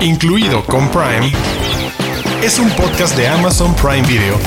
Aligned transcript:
incluido 0.00 0.64
con 0.64 0.88
Prime, 0.90 1.32
es 2.42 2.58
un 2.58 2.70
podcast 2.70 3.16
de 3.16 3.26
Amazon 3.26 3.74
Prime 3.74 4.06
Video 4.06 4.38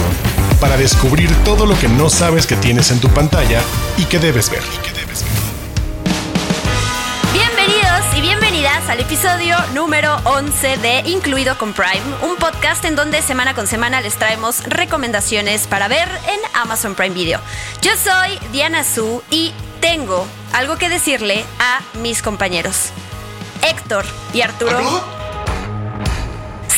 para 0.60 0.78
descubrir 0.78 1.30
todo 1.44 1.66
lo 1.66 1.78
que 1.78 1.90
no 1.90 2.10
sabes 2.10 2.48
que 2.48 2.56
tienes 2.56 2.92
en 2.92 3.00
tu 3.00 3.10
pantalla 3.10 3.62
y 3.98 4.06
que 4.06 4.20
debes 4.20 4.50
ver. 4.50 4.62
Bienvenidos 7.34 8.18
y 8.18 8.22
bienvenidas 8.22 8.88
al 8.90 9.02
episodio 9.02 9.58
número 9.74 10.16
11 10.24 10.78
de 10.78 11.00
Incluido 11.10 11.58
con 11.58 11.74
Prime, 11.74 12.02
un 12.22 12.38
podcast 12.38 12.86
en 12.86 12.96
donde 12.96 13.22
semana 13.22 13.54
con 13.54 13.68
semana 13.68 14.00
les 14.00 14.16
traemos 14.16 14.64
recomendaciones 14.64 15.68
para 15.68 15.88
ver 15.90 16.08
en 16.08 16.40
Amazon 16.54 16.96
Prime 16.96 17.14
Video. 17.14 17.42
Yo 17.82 17.92
soy 17.98 18.40
Diana 18.52 18.84
Su 18.84 19.22
y 19.30 19.52
tengo 19.82 20.26
algo 20.54 20.78
que 20.78 20.88
decirle 20.88 21.44
a 21.60 21.82
mis 22.00 22.22
compañeros. 22.22 22.92
Héctor 23.64 24.06
y 24.34 24.42
Arturo. 24.42 25.21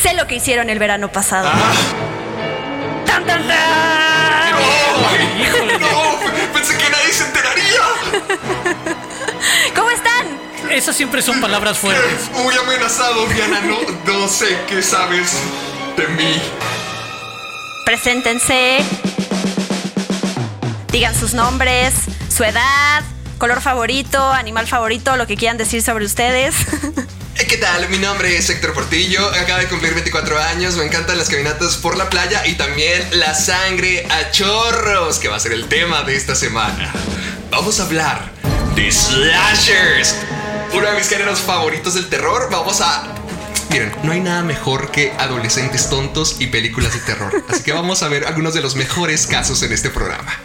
Sé 0.04 0.12
lo 0.12 0.26
que 0.26 0.34
hicieron 0.34 0.68
el 0.68 0.78
verano 0.78 1.10
pasado. 1.10 1.48
¡Tan, 3.06 3.24
tan, 3.24 3.48
tan! 3.48 4.52
¡No! 5.80 6.18
Pensé 6.52 6.76
que 6.76 6.90
nadie 6.90 7.10
se 7.10 7.24
enteraría. 7.24 7.80
¿Cómo 9.74 9.88
están? 9.88 10.26
Esas 10.70 10.94
siempre 10.94 11.22
son 11.22 11.40
palabras 11.40 11.78
fuertes. 11.78 12.30
Muy 12.32 12.54
amenazado, 12.54 13.26
Diana. 13.28 13.62
No, 13.62 13.78
no 14.04 14.28
sé 14.28 14.58
qué 14.68 14.82
sabes 14.82 15.38
de 15.96 16.06
mí. 16.08 16.38
Preséntense. 17.86 18.84
Digan 20.92 21.14
sus 21.14 21.32
nombres, 21.32 21.94
su 22.28 22.44
edad, 22.44 23.02
color 23.38 23.62
favorito, 23.62 24.22
animal 24.32 24.66
favorito, 24.66 25.16
lo 25.16 25.26
que 25.26 25.38
quieran 25.38 25.56
decir 25.56 25.80
sobre 25.80 26.04
ustedes. 26.04 26.54
¿Qué 27.54 27.60
tal? 27.60 27.88
Mi 27.88 27.98
nombre 27.98 28.36
es 28.36 28.50
Héctor 28.50 28.74
Portillo, 28.74 29.24
acabo 29.28 29.60
de 29.60 29.68
cumplir 29.68 29.94
24 29.94 30.40
años, 30.40 30.74
me 30.74 30.86
encantan 30.86 31.16
las 31.16 31.28
caminatas 31.28 31.76
por 31.76 31.96
la 31.96 32.10
playa 32.10 32.44
y 32.48 32.54
también 32.54 33.00
la 33.12 33.32
sangre 33.32 34.04
a 34.10 34.32
chorros, 34.32 35.20
que 35.20 35.28
va 35.28 35.36
a 35.36 35.38
ser 35.38 35.52
el 35.52 35.68
tema 35.68 36.02
de 36.02 36.16
esta 36.16 36.34
semana. 36.34 36.92
Vamos 37.52 37.78
a 37.78 37.84
hablar 37.84 38.28
de 38.74 38.90
slashers, 38.90 40.16
uno 40.72 40.84
de 40.84 40.96
mis 40.96 41.08
géneros 41.08 41.38
favoritos 41.38 41.94
del 41.94 42.08
terror. 42.08 42.48
Vamos 42.50 42.80
a... 42.80 43.06
Miren, 43.70 43.92
no 44.02 44.10
hay 44.10 44.20
nada 44.20 44.42
mejor 44.42 44.90
que 44.90 45.12
adolescentes 45.12 45.88
tontos 45.88 46.40
y 46.40 46.48
películas 46.48 46.92
de 46.92 46.98
terror, 46.98 47.44
así 47.48 47.62
que 47.62 47.72
vamos 47.72 48.02
a 48.02 48.08
ver 48.08 48.26
algunos 48.26 48.54
de 48.54 48.62
los 48.62 48.74
mejores 48.74 49.28
casos 49.28 49.62
en 49.62 49.72
este 49.72 49.90
programa. 49.90 50.36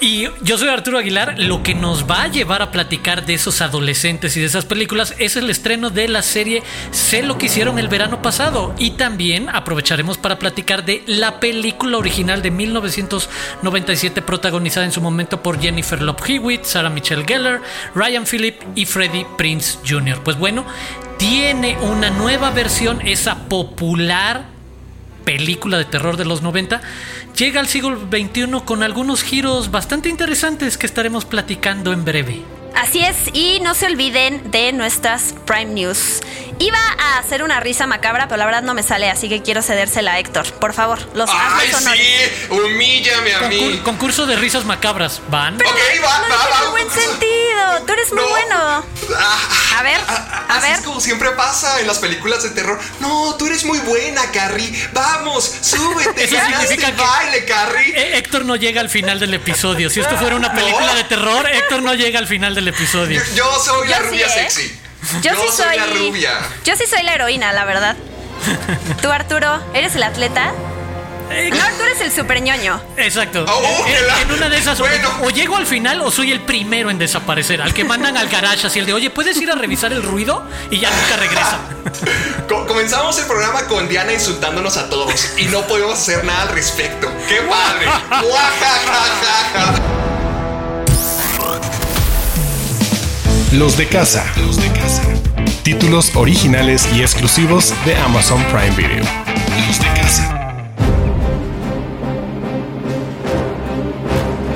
Y 0.00 0.28
yo 0.42 0.56
soy 0.56 0.68
Arturo 0.68 0.98
Aguilar. 0.98 1.38
Lo 1.38 1.62
que 1.62 1.74
nos 1.74 2.10
va 2.10 2.22
a 2.22 2.28
llevar 2.28 2.62
a 2.62 2.70
platicar 2.70 3.26
de 3.26 3.34
esos 3.34 3.60
adolescentes 3.60 4.34
y 4.34 4.40
de 4.40 4.46
esas 4.46 4.64
películas 4.64 5.14
es 5.18 5.36
el 5.36 5.50
estreno 5.50 5.90
de 5.90 6.08
la 6.08 6.22
serie 6.22 6.62
Sé 6.90 7.22
lo 7.22 7.36
que 7.36 7.46
hicieron 7.46 7.78
el 7.78 7.88
verano 7.88 8.22
pasado. 8.22 8.74
Y 8.78 8.92
también 8.92 9.50
aprovecharemos 9.50 10.16
para 10.16 10.38
platicar 10.38 10.86
de 10.86 11.02
la 11.06 11.38
película 11.38 11.98
original 11.98 12.40
de 12.40 12.50
1997 12.50 14.22
protagonizada 14.22 14.86
en 14.86 14.92
su 14.92 15.02
momento 15.02 15.42
por 15.42 15.60
Jennifer 15.60 16.00
Love 16.00 16.28
Hewitt, 16.28 16.64
Sarah 16.64 16.88
Michelle 16.88 17.24
Gellar, 17.26 17.60
Ryan 17.94 18.24
Phillip 18.24 18.62
y 18.74 18.86
Freddie 18.86 19.26
Prince 19.36 19.78
Jr. 19.86 20.22
Pues 20.22 20.38
bueno, 20.38 20.64
tiene 21.18 21.76
una 21.82 22.08
nueva 22.08 22.50
versión, 22.50 23.06
esa 23.06 23.48
popular 23.48 24.59
película 25.24 25.78
de 25.78 25.84
terror 25.84 26.16
de 26.16 26.24
los 26.24 26.42
90, 26.42 26.80
llega 27.36 27.60
al 27.60 27.68
siglo 27.68 27.98
XXI 28.10 28.62
con 28.64 28.82
algunos 28.82 29.22
giros 29.22 29.70
bastante 29.70 30.08
interesantes 30.08 30.76
que 30.76 30.86
estaremos 30.86 31.24
platicando 31.24 31.92
en 31.92 32.04
breve. 32.04 32.42
Así 32.74 33.00
es, 33.00 33.28
y 33.34 33.60
no 33.60 33.74
se 33.74 33.86
olviden 33.86 34.50
de 34.50 34.72
nuestras 34.72 35.34
Prime 35.44 35.74
News. 35.74 36.20
Iba 36.62 36.78
a 36.98 37.16
hacer 37.18 37.42
una 37.42 37.58
risa 37.58 37.86
macabra, 37.86 38.28
pero 38.28 38.36
la 38.36 38.44
verdad 38.44 38.62
no 38.62 38.74
me 38.74 38.82
sale, 38.82 39.08
así 39.08 39.30
que 39.30 39.40
quiero 39.42 39.62
cedérsela 39.62 40.12
a 40.12 40.18
Héctor. 40.18 40.44
Por 40.60 40.74
favor, 40.74 40.98
los 41.14 41.30
¡Ay, 41.32 41.72
sí! 41.72 42.46
¡Humíllame 42.50 43.34
a 43.34 43.40
mí! 43.48 43.56
Concur- 43.58 43.82
concurso 43.82 44.26
de 44.26 44.36
risas 44.36 44.66
macabras, 44.66 45.22
¿van? 45.30 45.54
Ok, 45.54 45.64
va, 46.04 46.28
No 46.28 46.34
va, 46.66 46.70
buen 46.70 46.90
sentido. 46.90 47.82
Tú 47.86 47.92
eres 47.94 48.12
muy 48.12 48.22
No. 48.22 48.28
bueno. 48.28 48.84
Ah, 49.16 49.78
A 49.78 49.82
ver, 49.82 49.98
ah, 50.06 50.44
a 50.50 50.56
así 50.58 50.68
ver. 50.68 50.78
es 50.80 50.84
como 50.84 51.00
siempre 51.00 51.30
pasa 51.30 51.80
en 51.80 51.86
las 51.86 51.98
películas 51.98 52.42
de 52.42 52.50
terror. 52.50 52.78
No, 53.00 53.36
tú 53.36 53.46
eres 53.46 53.64
muy 53.64 53.78
buena, 53.78 54.30
Carrie. 54.30 54.70
Vamos, 54.92 55.50
súbete. 55.62 56.24
Eso 56.24 56.36
significa 56.46 56.88
que- 56.94 57.00
baile, 57.02 57.44
Carrie. 57.46 57.94
Eh, 57.98 58.18
Héctor 58.18 58.44
no 58.44 58.56
llega 58.56 58.82
al 58.82 58.90
final 58.90 59.18
del 59.18 59.32
episodio. 59.32 59.88
Si 59.88 60.00
esto 60.00 60.14
fuera 60.18 60.36
una 60.36 60.52
película 60.52 60.88
No. 60.88 60.94
de 60.94 61.04
terror, 61.04 61.48
Héctor 61.50 61.80
no 61.80 61.94
llega 61.94 62.18
al 62.18 62.26
final 62.26 62.54
del 62.54 62.68
episodio. 62.68 63.22
Yo, 63.30 63.34
yo 63.34 63.62
soy 63.64 63.88
la 63.88 63.96
Yo 63.96 64.02
sí, 64.04 64.08
rubia 64.10 64.26
¿eh? 64.26 64.50
sexy. 64.50 64.78
Yo, 65.22 65.30
sí 65.34 65.56
soy. 65.56 65.76
la 65.76 65.86
rubia. 65.86 66.32
Yo 66.64 66.76
sí 66.76 66.84
soy 66.86 67.02
la 67.02 67.14
heroína, 67.14 67.52
la 67.52 67.64
verdad. 67.64 67.96
Tú, 69.02 69.10
Arturo, 69.10 69.60
¿eres 69.74 69.94
el 69.96 70.02
atleta? 70.02 70.52
Eh, 71.32 71.48
No, 71.52 71.62
Arturo 71.62 71.88
es 71.94 72.00
el 72.00 72.10
super 72.10 72.42
ñoño. 72.42 72.80
Exacto. 72.96 73.44
Oh, 73.48 73.52
oh, 73.52 73.86
en, 73.86 73.94
que 73.94 74.00
la- 74.02 74.20
en 74.22 74.32
una 74.32 74.48
de 74.48 74.58
esas, 74.58 74.80
o- 74.80 74.82
Bueno. 74.82 75.08
o, 75.22 75.30
llego 75.30 75.56
al 75.56 75.66
final 75.66 76.00
o 76.02 76.10
soy 76.10 76.32
el 76.32 76.40
primero 76.40 76.90
en 76.90 76.98
desaparecer. 76.98 77.62
Al 77.62 77.72
que 77.72 77.84
mandan 77.84 78.16
al 78.16 78.28
garage 78.28 78.66
así 78.66 78.80
el 78.80 78.86
de, 78.86 78.94
oye, 78.94 79.10
¿puedes 79.10 79.36
ir 79.36 79.48
a 79.50 79.54
revisar 79.54 79.92
el 79.92 80.02
ruido? 80.02 80.42
Y 80.72 80.80
ya 80.80 80.90
nunca 80.90 81.16
regresa. 81.16 81.58
Co- 82.48 82.66
comenzamos 82.66 83.16
el 83.18 83.26
programa 83.26 83.62
con 83.68 83.88
Diana 83.88 84.12
insultándonos 84.12 84.76
a 84.76 84.88
todos 84.90 85.38
y 85.38 85.44
no 85.44 85.60
podemos 85.68 85.94
hacer 85.94 86.24
nada 86.24 86.42
al 86.42 86.48
respecto. 86.48 87.08
¡Qué 87.28 87.36
padre! 87.42 87.86
Los 93.52 93.76
de 93.76 93.88
casa. 93.88 94.24
Los 94.36 94.62
de 94.62 94.68
casa. 94.78 95.02
Títulos 95.64 96.14
originales 96.14 96.88
y 96.94 97.00
exclusivos 97.00 97.74
de 97.84 97.96
Amazon 97.96 98.40
Prime 98.44 98.70
Video. 98.76 99.04
Los 99.66 99.80
de 99.80 99.86
casa. 100.00 100.36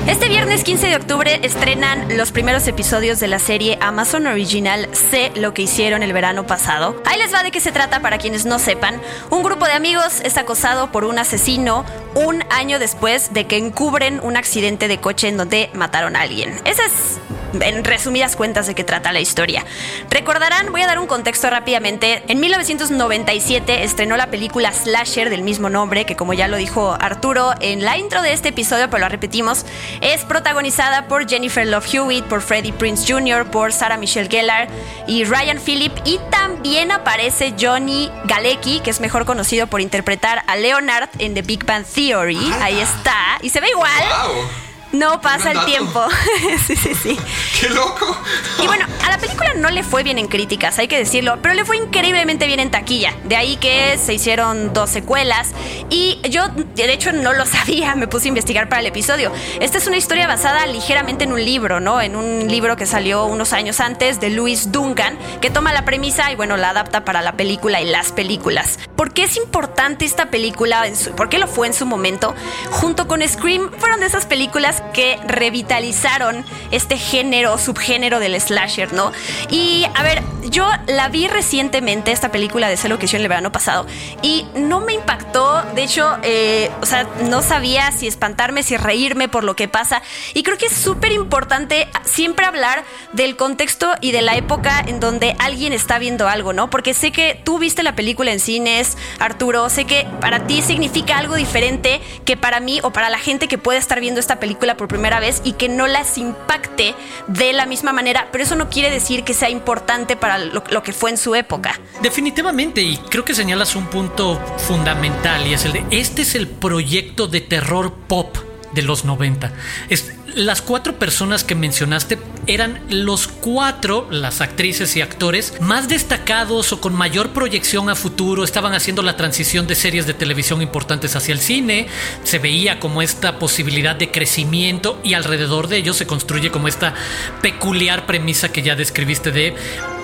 Este 0.07 0.29
viernes 0.29 0.63
15 0.63 0.87
de 0.87 0.95
octubre 0.95 1.41
estrenan 1.43 2.15
los 2.15 2.31
primeros 2.31 2.65
episodios 2.69 3.19
de 3.19 3.27
la 3.27 3.39
serie 3.39 3.77
Amazon 3.81 4.27
Original 4.27 4.87
Sé 4.93 5.33
lo 5.35 5.53
que 5.53 5.63
hicieron 5.63 6.01
el 6.01 6.13
verano 6.13 6.47
pasado. 6.47 6.95
Ahí 7.05 7.19
les 7.19 7.33
va 7.33 7.43
de 7.43 7.51
qué 7.51 7.59
se 7.59 7.73
trata 7.73 8.01
para 8.01 8.17
quienes 8.17 8.45
no 8.45 8.59
sepan. 8.59 9.01
Un 9.29 9.43
grupo 9.43 9.65
de 9.65 9.73
amigos 9.73 10.21
es 10.23 10.37
acosado 10.37 10.93
por 10.93 11.03
un 11.03 11.19
asesino 11.19 11.83
un 12.13 12.45
año 12.49 12.79
después 12.79 13.33
de 13.33 13.45
que 13.45 13.57
encubren 13.57 14.21
un 14.23 14.37
accidente 14.37 14.87
de 14.87 14.99
coche 14.99 15.27
en 15.27 15.35
donde 15.35 15.69
mataron 15.73 16.15
a 16.15 16.21
alguien. 16.21 16.61
Esa 16.63 16.85
es 16.85 17.19
en 17.61 17.83
resumidas 17.83 18.35
cuentas 18.35 18.67
de 18.67 18.75
qué 18.75 18.83
trata 18.83 19.11
la 19.11 19.19
historia. 19.19 19.65
Recordarán, 20.09 20.71
voy 20.71 20.81
a 20.81 20.87
dar 20.87 20.99
un 20.99 21.07
contexto 21.07 21.49
rápidamente. 21.49 22.23
En 22.27 22.39
1997 22.39 23.83
estrenó 23.83 24.17
la 24.17 24.27
película 24.27 24.71
Slasher 24.71 25.29
del 25.29 25.41
mismo 25.41 25.69
nombre, 25.69 26.05
que 26.05 26.15
como 26.15 26.33
ya 26.33 26.47
lo 26.47 26.57
dijo 26.57 26.97
Arturo 26.99 27.53
en 27.59 27.83
la 27.83 27.97
intro 27.97 28.21
de 28.21 28.33
este 28.33 28.49
episodio, 28.49 28.89
pero 28.89 29.03
lo 29.03 29.09
repetimos, 29.09 29.65
es 30.01 30.23
protagonizada 30.23 31.07
por 31.07 31.29
Jennifer 31.29 31.65
Love 31.65 31.93
Hewitt, 31.93 32.25
por 32.25 32.41
Freddie 32.41 32.73
Prince 32.73 33.11
Jr., 33.11 33.45
por 33.49 33.73
Sarah 33.73 33.97
Michelle 33.97 34.29
Gellar 34.29 34.67
y 35.07 35.23
Ryan 35.23 35.59
Phillip, 35.59 35.93
y 36.05 36.19
también 36.29 36.91
aparece 36.91 37.53
Johnny 37.59 38.11
Galecki, 38.25 38.79
que 38.79 38.89
es 38.89 38.99
mejor 38.99 39.25
conocido 39.25 39.67
por 39.67 39.81
interpretar 39.81 40.43
a 40.47 40.55
Leonard 40.55 41.09
en 41.19 41.33
The 41.33 41.41
Big 41.41 41.65
Bang 41.65 41.85
Theory. 41.85 42.53
Ahí 42.61 42.79
está, 42.79 43.37
y 43.41 43.49
se 43.49 43.59
ve 43.61 43.69
igual. 43.69 44.03
¡Wow! 44.27 44.64
No 44.97 45.21
pasa 45.21 45.51
el 45.51 45.65
tiempo. 45.65 46.03
sí, 46.67 46.75
sí, 46.75 46.93
sí. 46.95 47.17
¡Qué 47.59 47.69
loco! 47.69 48.17
Y 48.61 48.67
bueno, 48.67 48.85
a 49.03 49.09
la 49.09 49.17
película 49.17 49.53
no 49.55 49.69
le 49.69 49.83
fue 49.83 50.03
bien 50.03 50.17
en 50.17 50.27
críticas, 50.27 50.77
hay 50.79 50.87
que 50.87 50.97
decirlo, 50.97 51.37
pero 51.41 51.53
le 51.53 51.65
fue 51.65 51.77
increíblemente 51.77 52.47
bien 52.47 52.59
en 52.59 52.71
taquilla. 52.71 53.13
De 53.23 53.35
ahí 53.35 53.57
que 53.57 53.97
se 53.97 54.13
hicieron 54.13 54.73
dos 54.73 54.89
secuelas. 54.89 55.51
Y 55.89 56.19
yo, 56.29 56.47
de 56.47 56.93
hecho, 56.93 57.11
no 57.11 57.33
lo 57.33 57.45
sabía, 57.55 57.95
me 57.95 58.07
puse 58.07 58.27
a 58.27 58.29
investigar 58.29 58.69
para 58.69 58.81
el 58.81 58.87
episodio. 58.87 59.31
Esta 59.59 59.77
es 59.77 59.87
una 59.87 59.97
historia 59.97 60.27
basada 60.27 60.65
ligeramente 60.65 61.23
en 61.25 61.33
un 61.33 61.43
libro, 61.43 61.79
¿no? 61.79 62.01
En 62.01 62.15
un 62.15 62.47
libro 62.47 62.75
que 62.75 62.85
salió 62.85 63.25
unos 63.25 63.53
años 63.53 63.79
antes 63.79 64.19
de 64.19 64.29
Louis 64.29 64.71
Duncan, 64.71 65.17
que 65.41 65.49
toma 65.49 65.73
la 65.73 65.85
premisa 65.85 66.31
y 66.31 66.35
bueno, 66.35 66.57
la 66.57 66.69
adapta 66.69 67.05
para 67.05 67.21
la 67.21 67.33
película 67.33 67.81
y 67.81 67.85
las 67.85 68.11
películas. 68.11 68.79
¿Por 68.95 69.13
qué 69.13 69.23
es 69.25 69.37
importante 69.37 70.05
esta 70.05 70.29
película? 70.29 70.87
En 70.87 70.95
su- 70.95 71.11
¿Por 71.15 71.29
qué 71.29 71.37
lo 71.37 71.47
fue 71.47 71.67
en 71.67 71.73
su 71.73 71.85
momento? 71.85 72.33
Junto 72.71 73.07
con 73.07 73.25
Scream, 73.27 73.71
fueron 73.77 73.99
de 73.99 74.05
esas 74.07 74.25
películas 74.25 74.81
que 74.93 75.17
revitalizaron 75.25 76.45
este 76.71 76.97
género, 76.97 77.57
subgénero 77.57 78.19
del 78.19 78.39
slasher, 78.39 78.93
¿no? 78.93 79.11
Y 79.49 79.85
a 79.95 80.03
ver, 80.03 80.21
yo 80.49 80.67
la 80.87 81.07
vi 81.09 81.27
recientemente, 81.27 82.11
esta 82.11 82.31
película 82.31 82.67
de 82.67 82.77
Sé 82.77 82.89
lo 82.89 82.99
que 82.99 83.05
hicieron 83.05 83.23
el 83.23 83.29
verano 83.29 83.51
pasado, 83.51 83.87
y 84.21 84.45
no 84.55 84.81
me 84.81 84.93
impactó. 84.93 85.63
De 85.73 85.83
hecho, 85.83 86.17
eh, 86.23 86.69
o 86.81 86.85
sea, 86.85 87.07
no 87.29 87.41
sabía 87.41 87.91
si 87.91 88.07
espantarme, 88.07 88.63
si 88.63 88.77
reírme 88.77 89.29
por 89.29 89.43
lo 89.43 89.55
que 89.55 89.67
pasa. 89.67 90.01
Y 90.33 90.43
creo 90.43 90.57
que 90.57 90.65
es 90.65 90.73
súper 90.73 91.11
importante 91.11 91.87
siempre 92.03 92.45
hablar 92.45 92.83
del 93.13 93.35
contexto 93.37 93.91
y 94.01 94.11
de 94.11 94.21
la 94.21 94.35
época 94.35 94.83
en 94.85 94.99
donde 94.99 95.35
alguien 95.39 95.73
está 95.73 95.97
viendo 95.97 96.27
algo, 96.27 96.53
¿no? 96.53 96.69
Porque 96.69 96.93
sé 96.93 97.11
que 97.11 97.39
tú 97.43 97.57
viste 97.57 97.81
la 97.83 97.95
película 97.95 98.31
en 98.31 98.39
cines, 98.39 98.65
es, 98.75 98.97
Arturo. 99.19 99.69
Sé 99.69 99.85
que 99.85 100.07
para 100.19 100.47
ti 100.47 100.61
significa 100.61 101.17
algo 101.17 101.35
diferente 101.35 102.01
que 102.25 102.37
para 102.37 102.59
mí 102.59 102.79
o 102.83 102.91
para 102.91 103.09
la 103.09 103.19
gente 103.19 103.47
que 103.47 103.57
puede 103.57 103.79
estar 103.79 103.99
viendo 103.99 104.19
esta 104.19 104.39
película 104.39 104.74
por 104.75 104.87
primera 104.87 105.19
vez 105.19 105.41
y 105.43 105.53
que 105.53 105.69
no 105.69 105.87
las 105.87 106.17
impacte 106.17 106.95
de 107.27 107.53
la 107.53 107.65
misma 107.65 107.93
manera, 107.93 108.27
pero 108.31 108.43
eso 108.43 108.55
no 108.55 108.69
quiere 108.69 108.91
decir 108.91 109.23
que 109.23 109.33
sea 109.33 109.49
importante 109.49 110.15
para 110.15 110.37
lo, 110.37 110.63
lo 110.69 110.83
que 110.83 110.93
fue 110.93 111.11
en 111.11 111.17
su 111.17 111.35
época. 111.35 111.79
Definitivamente, 112.01 112.81
y 112.81 112.97
creo 112.97 113.25
que 113.25 113.33
señalas 113.33 113.75
un 113.75 113.87
punto 113.87 114.39
fundamental 114.57 115.45
y 115.47 115.53
es 115.53 115.65
el 115.65 115.73
de, 115.73 115.85
este 115.91 116.23
es 116.23 116.35
el 116.35 116.47
proyecto 116.47 117.27
de 117.27 117.41
terror 117.41 117.93
pop 118.07 118.35
de 118.75 118.83
los 118.83 119.05
90. 119.05 119.51
Es, 119.89 120.11
las 120.35 120.61
cuatro 120.61 120.99
personas 120.99 121.43
que 121.45 121.55
mencionaste 121.55 122.19
eran 122.45 122.81
los 122.89 123.27
cuatro, 123.27 124.07
las 124.11 124.41
actrices 124.41 124.95
y 124.97 125.01
actores, 125.01 125.53
más 125.61 125.87
destacados 125.87 126.73
o 126.73 126.81
con 126.81 126.93
mayor 126.93 127.29
proyección 127.29 127.89
a 127.89 127.95
futuro, 127.95 128.43
estaban 128.43 128.73
haciendo 128.73 129.01
la 129.01 129.15
transición 129.15 129.65
de 129.65 129.75
series 129.75 130.05
de 130.05 130.13
televisión 130.13 130.61
importantes 130.61 131.15
hacia 131.15 131.31
el 131.31 131.39
cine, 131.39 131.87
se 132.23 132.39
veía 132.39 132.79
como 132.79 133.01
esta 133.01 133.39
posibilidad 133.39 133.95
de 133.95 134.11
crecimiento 134.11 134.99
y 135.03 135.13
alrededor 135.13 135.69
de 135.69 135.77
ellos 135.77 135.95
se 135.95 136.05
construye 136.05 136.51
como 136.51 136.67
esta 136.67 136.93
peculiar 137.41 138.05
premisa 138.05 138.49
que 138.49 138.61
ya 138.61 138.75
describiste 138.75 139.31
de 139.31 139.55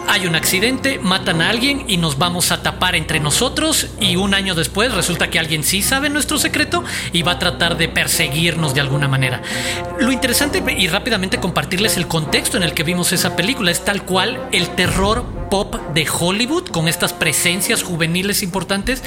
hay 0.07 0.27
un 0.27 0.35
accidente, 0.35 0.99
matan 0.99 1.41
a 1.41 1.49
alguien 1.49 1.85
y 1.87 1.97
nos 1.97 2.17
vamos 2.17 2.51
a 2.51 2.61
tapar 2.61 2.95
entre 2.95 3.19
nosotros 3.19 3.87
y 3.99 4.15
un 4.15 4.33
año 4.33 4.55
después 4.55 4.93
resulta 4.93 5.29
que 5.29 5.39
alguien 5.39 5.63
sí 5.63 5.81
sabe 5.81 6.09
nuestro 6.09 6.37
secreto 6.37 6.83
y 7.13 7.23
va 7.23 7.33
a 7.33 7.39
tratar 7.39 7.77
de 7.77 7.87
perseguirnos 7.87 8.73
de 8.73 8.81
alguna 8.81 9.07
manera. 9.07 9.41
Lo 9.99 10.11
interesante 10.11 10.63
y 10.77 10.87
rápidamente 10.87 11.39
compartirles 11.39 11.97
el 11.97 12.07
contexto 12.07 12.57
en 12.57 12.63
el 12.63 12.73
que 12.73 12.83
vimos 12.83 13.11
esa 13.11 13.35
película 13.35 13.71
es 13.71 13.83
tal 13.85 14.03
cual 14.03 14.47
el 14.51 14.69
terror 14.69 15.25
pop 15.49 15.75
de 15.93 16.07
Hollywood 16.09 16.69
con 16.69 16.87
estas 16.87 17.13
presencias 17.13 17.83
juveniles 17.83 18.41
importantes, 18.41 19.03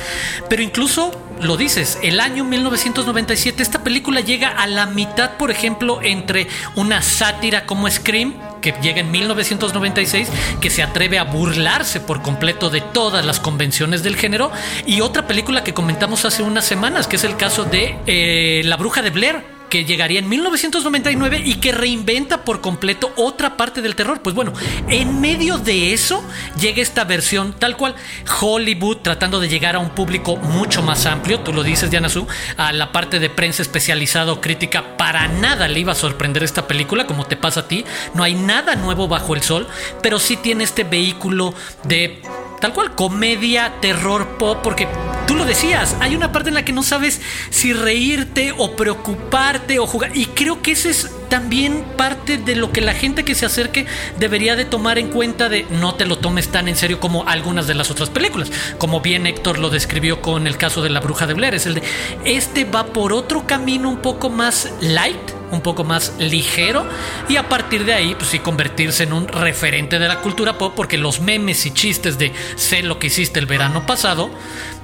pero 0.48 0.62
incluso 0.62 1.12
lo 1.40 1.56
dices, 1.56 1.98
el 2.02 2.20
año 2.20 2.44
1997 2.44 3.62
esta 3.62 3.82
película 3.82 4.20
llega 4.20 4.50
a 4.50 4.66
la 4.66 4.86
mitad, 4.86 5.32
por 5.36 5.50
ejemplo, 5.50 6.00
entre 6.02 6.46
una 6.76 7.02
sátira 7.02 7.66
como 7.66 7.90
Scream 7.90 8.34
que 8.64 8.74
llega 8.80 9.00
en 9.00 9.10
1996, 9.10 10.30
que 10.58 10.70
se 10.70 10.82
atreve 10.82 11.18
a 11.18 11.24
burlarse 11.24 12.00
por 12.00 12.22
completo 12.22 12.70
de 12.70 12.80
todas 12.80 13.22
las 13.22 13.38
convenciones 13.38 14.02
del 14.02 14.16
género, 14.16 14.50
y 14.86 15.02
otra 15.02 15.26
película 15.26 15.62
que 15.62 15.74
comentamos 15.74 16.24
hace 16.24 16.42
unas 16.42 16.64
semanas, 16.64 17.06
que 17.06 17.16
es 17.16 17.24
el 17.24 17.36
caso 17.36 17.64
de 17.64 17.98
eh, 18.06 18.62
La 18.64 18.78
Bruja 18.78 19.02
de 19.02 19.10
Blair, 19.10 19.44
que 19.68 19.84
llegaría 19.84 20.20
en 20.20 20.28
1999 20.28 21.42
y 21.44 21.54
que 21.56 21.72
reinventa 21.72 22.44
por 22.44 22.60
completo 22.60 23.12
otra 23.16 23.56
parte 23.56 23.82
del 23.82 23.96
terror. 23.96 24.22
Pues 24.22 24.34
bueno, 24.34 24.52
en 24.88 25.20
medio 25.20 25.58
de 25.58 25.92
eso 25.92 26.22
llega 26.58 26.80
esta 26.80 27.04
versión 27.04 27.54
tal 27.58 27.76
cual 27.76 27.94
Hollywood 28.40 28.98
tratando 28.98 29.40
de 29.40 29.48
llegar 29.48 29.76
a 29.76 29.80
un 29.80 29.90
público 29.90 30.36
mucho 30.36 30.82
más 30.82 31.06
amplio, 31.06 31.40
tú 31.40 31.52
lo 31.52 31.62
dices 31.62 31.90
Diana 31.90 32.08
a 32.56 32.72
la 32.72 32.92
parte 32.92 33.18
de 33.18 33.30
prensa 33.30 33.62
especializada 33.62 34.32
o 34.32 34.40
crítica, 34.40 34.96
para 34.96 35.26
nada 35.28 35.68
le 35.68 35.80
iba 35.80 35.92
a 35.92 35.96
sorprender 35.96 36.42
esta 36.42 36.66
película 36.66 37.06
como 37.06 37.24
te 37.24 37.36
pasa 37.36 37.60
a 37.60 37.68
ti, 37.68 37.84
no 38.14 38.22
hay 38.22 38.34
nada 38.34 38.76
nuevo 38.76 39.08
bajo 39.08 39.34
el 39.34 39.42
sol, 39.42 39.66
pero 40.02 40.18
sí 40.18 40.36
tiene 40.36 40.64
este 40.64 40.84
vehículo 40.84 41.54
de 41.84 42.20
tal 42.64 42.72
cual 42.72 42.94
comedia, 42.94 43.74
terror 43.82 44.38
pop, 44.38 44.60
porque 44.62 44.88
tú 45.26 45.34
lo 45.34 45.44
decías, 45.44 45.98
hay 46.00 46.16
una 46.16 46.32
parte 46.32 46.48
en 46.48 46.54
la 46.54 46.64
que 46.64 46.72
no 46.72 46.82
sabes 46.82 47.20
si 47.50 47.74
reírte 47.74 48.54
o 48.56 48.74
preocuparte 48.74 49.78
o 49.78 49.86
jugar. 49.86 50.16
Y 50.16 50.24
creo 50.24 50.62
que 50.62 50.72
ese 50.72 50.88
es 50.88 51.10
también 51.28 51.84
parte 51.98 52.38
de 52.38 52.56
lo 52.56 52.72
que 52.72 52.80
la 52.80 52.94
gente 52.94 53.22
que 53.22 53.34
se 53.34 53.44
acerque 53.44 53.84
debería 54.18 54.56
de 54.56 54.64
tomar 54.64 54.98
en 54.98 55.08
cuenta 55.08 55.50
de 55.50 55.66
no 55.68 55.94
te 55.96 56.06
lo 56.06 56.16
tomes 56.16 56.48
tan 56.48 56.66
en 56.66 56.76
serio 56.76 57.00
como 57.00 57.28
algunas 57.28 57.66
de 57.66 57.74
las 57.74 57.90
otras 57.90 58.08
películas. 58.08 58.50
Como 58.78 59.02
bien 59.02 59.26
Héctor 59.26 59.58
lo 59.58 59.68
describió 59.68 60.22
con 60.22 60.46
el 60.46 60.56
caso 60.56 60.80
de 60.80 60.88
la 60.88 61.00
bruja 61.00 61.26
de 61.26 61.34
Blair, 61.34 61.54
es 61.54 61.66
el 61.66 61.74
de 61.74 61.82
este 62.24 62.64
va 62.64 62.86
por 62.86 63.12
otro 63.12 63.46
camino 63.46 63.90
un 63.90 63.98
poco 63.98 64.30
más 64.30 64.72
light 64.80 65.33
un 65.50 65.60
poco 65.60 65.84
más 65.84 66.14
ligero 66.18 66.86
y 67.28 67.36
a 67.36 67.48
partir 67.48 67.84
de 67.84 67.94
ahí 67.94 68.14
pues 68.14 68.30
sí 68.30 68.38
convertirse 68.38 69.04
en 69.04 69.12
un 69.12 69.28
referente 69.28 69.98
de 69.98 70.08
la 70.08 70.20
cultura 70.20 70.58
pop 70.58 70.72
porque 70.74 70.98
los 70.98 71.20
memes 71.20 71.66
y 71.66 71.72
chistes 71.72 72.18
de 72.18 72.32
sé 72.56 72.82
lo 72.82 72.98
que 72.98 73.08
hiciste 73.08 73.40
el 73.40 73.46
verano 73.46 73.86
pasado 73.86 74.30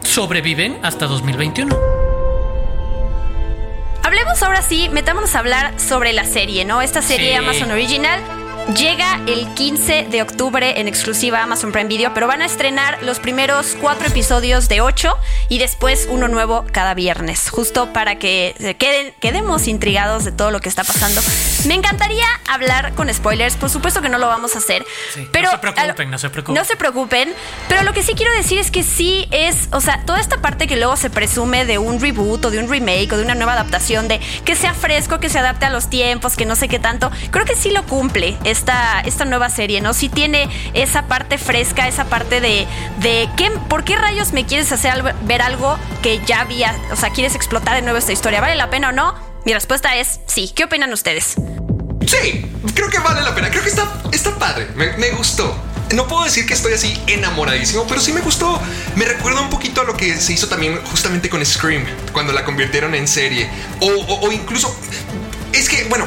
sobreviven 0.02 0.78
hasta 0.82 1.06
2021. 1.06 1.76
Hablemos 4.02 4.42
ahora 4.42 4.62
sí, 4.62 4.88
metámonos 4.88 5.34
a 5.34 5.40
hablar 5.40 5.78
sobre 5.78 6.12
la 6.12 6.24
serie, 6.24 6.64
¿no? 6.64 6.82
Esta 6.82 7.02
serie 7.02 7.30
Sí. 7.30 7.34
Amazon 7.34 7.70
Original 7.70 8.20
llega 8.76 9.20
el 9.26 9.52
15 9.54 10.06
de 10.10 10.22
octubre 10.22 10.80
en 10.80 10.86
exclusiva 10.88 11.42
Amazon 11.42 11.72
Prime 11.72 11.88
Video, 11.88 12.14
pero 12.14 12.26
van 12.26 12.42
a 12.42 12.46
estrenar 12.46 13.02
los 13.02 13.18
primeros 13.18 13.76
cuatro 13.80 14.06
episodios 14.06 14.68
de 14.68 14.80
ocho 14.80 15.16
y 15.48 15.58
después 15.58 16.06
uno 16.10 16.28
nuevo 16.28 16.64
cada 16.70 16.94
viernes, 16.94 17.50
justo 17.50 17.92
para 17.92 18.16
que 18.18 18.54
se 18.58 18.76
queden, 18.76 19.12
quedemos 19.20 19.66
intrigados 19.66 20.24
de 20.24 20.32
todo 20.32 20.50
lo 20.50 20.60
que 20.60 20.68
está 20.68 20.84
pasando. 20.84 21.20
Me 21.66 21.74
encantaría 21.74 22.24
hablar 22.48 22.94
con 22.94 23.12
spoilers, 23.12 23.56
por 23.56 23.70
supuesto 23.70 24.02
que 24.02 24.08
no 24.08 24.18
lo 24.18 24.26
vamos 24.28 24.54
a 24.54 24.58
hacer, 24.58 24.84
Sí, 25.14 25.22
no 25.22 25.28
pero 25.32 25.50
se 25.50 25.58
preocupen, 25.58 26.10
no 26.10 26.18
se 26.18 26.30
preocupen. 26.30 26.54
no 26.54 26.64
se 26.64 26.76
preocupen, 26.76 27.34
pero 27.68 27.82
lo 27.82 27.92
que 27.92 28.02
sí 28.02 28.14
quiero 28.14 28.32
decir 28.32 28.58
es 28.58 28.70
que 28.70 28.82
sí 28.82 29.26
es, 29.30 29.68
o 29.72 29.80
sea, 29.80 30.04
toda 30.06 30.20
esta 30.20 30.38
parte 30.40 30.66
que 30.66 30.76
luego 30.76 30.96
se 30.96 31.10
presume 31.10 31.64
de 31.64 31.78
un 31.78 32.00
reboot 32.00 32.44
o 32.44 32.50
de 32.50 32.58
un 32.58 32.68
remake 32.70 33.12
o 33.12 33.16
de 33.16 33.24
una 33.24 33.34
nueva 33.34 33.54
adaptación, 33.54 34.06
de 34.08 34.20
que 34.44 34.54
sea 34.54 34.74
fresco, 34.74 35.18
que 35.18 35.28
se 35.28 35.38
adapte 35.38 35.66
a 35.66 35.70
los 35.70 35.90
tiempos, 35.90 36.36
que 36.36 36.46
no 36.46 36.56
sé 36.56 36.68
qué 36.68 36.78
tanto, 36.78 37.10
creo 37.30 37.44
que 37.44 37.56
sí 37.56 37.70
lo 37.70 37.84
cumple 37.84 38.36
esta, 38.60 39.24
nueva 39.24 39.50
serie, 39.50 39.80
¿no? 39.80 39.94
Sí 39.94 40.08
tiene 40.08 40.48
esa 40.74 41.02
parte 41.02 41.38
fresca, 41.38 41.88
esa 41.88 42.04
parte 42.04 42.40
de, 42.40 42.66
de 42.98 43.28
¿qué, 43.36 43.50
¿por 43.68 43.84
qué 43.84 43.96
rayos 43.96 44.32
me 44.32 44.44
quieres 44.46 44.72
hacer 44.72 45.14
ver 45.22 45.42
algo 45.42 45.78
que 46.02 46.20
ya 46.26 46.40
había, 46.40 46.76
o 46.90 46.96
sea, 46.96 47.10
quieres 47.10 47.34
explotar 47.34 47.76
de 47.76 47.82
nuevo 47.82 47.98
esta 47.98 48.12
historia? 48.12 48.40
¿Vale 48.40 48.54
la 48.54 48.70
pena 48.70 48.88
o 48.88 48.92
no? 48.92 49.14
Mi 49.44 49.52
respuesta 49.52 49.96
es 49.96 50.20
sí. 50.26 50.52
¿Qué 50.54 50.64
opinan 50.64 50.92
ustedes? 50.92 51.34
Sí, 52.06 52.46
creo 52.74 52.90
que 52.90 52.98
vale 52.98 53.22
la 53.22 53.34
pena. 53.34 53.50
Creo 53.50 53.62
que 53.62 53.70
está, 53.70 53.90
está 54.12 54.34
padre. 54.38 54.68
Me, 54.74 55.10
gustó. 55.12 55.56
No 55.94 56.06
puedo 56.06 56.24
decir 56.24 56.46
que 56.46 56.54
estoy 56.54 56.74
así 56.74 57.00
enamoradísimo, 57.06 57.86
pero 57.88 58.00
sí 58.00 58.12
me 58.12 58.20
gustó. 58.20 58.60
Me 58.96 59.04
recuerda 59.04 59.40
un 59.40 59.50
poquito 59.50 59.80
a 59.80 59.84
lo 59.84 59.96
que 59.96 60.16
se 60.16 60.32
hizo 60.32 60.48
también 60.48 60.78
justamente 60.84 61.28
con 61.28 61.44
Scream, 61.44 61.84
cuando 62.12 62.32
la 62.32 62.44
convirtieron 62.44 62.94
en 62.94 63.08
serie. 63.08 63.48
O 63.80 64.30
incluso... 64.30 64.74
Es 65.52 65.68
que, 65.68 65.84
bueno, 65.84 66.04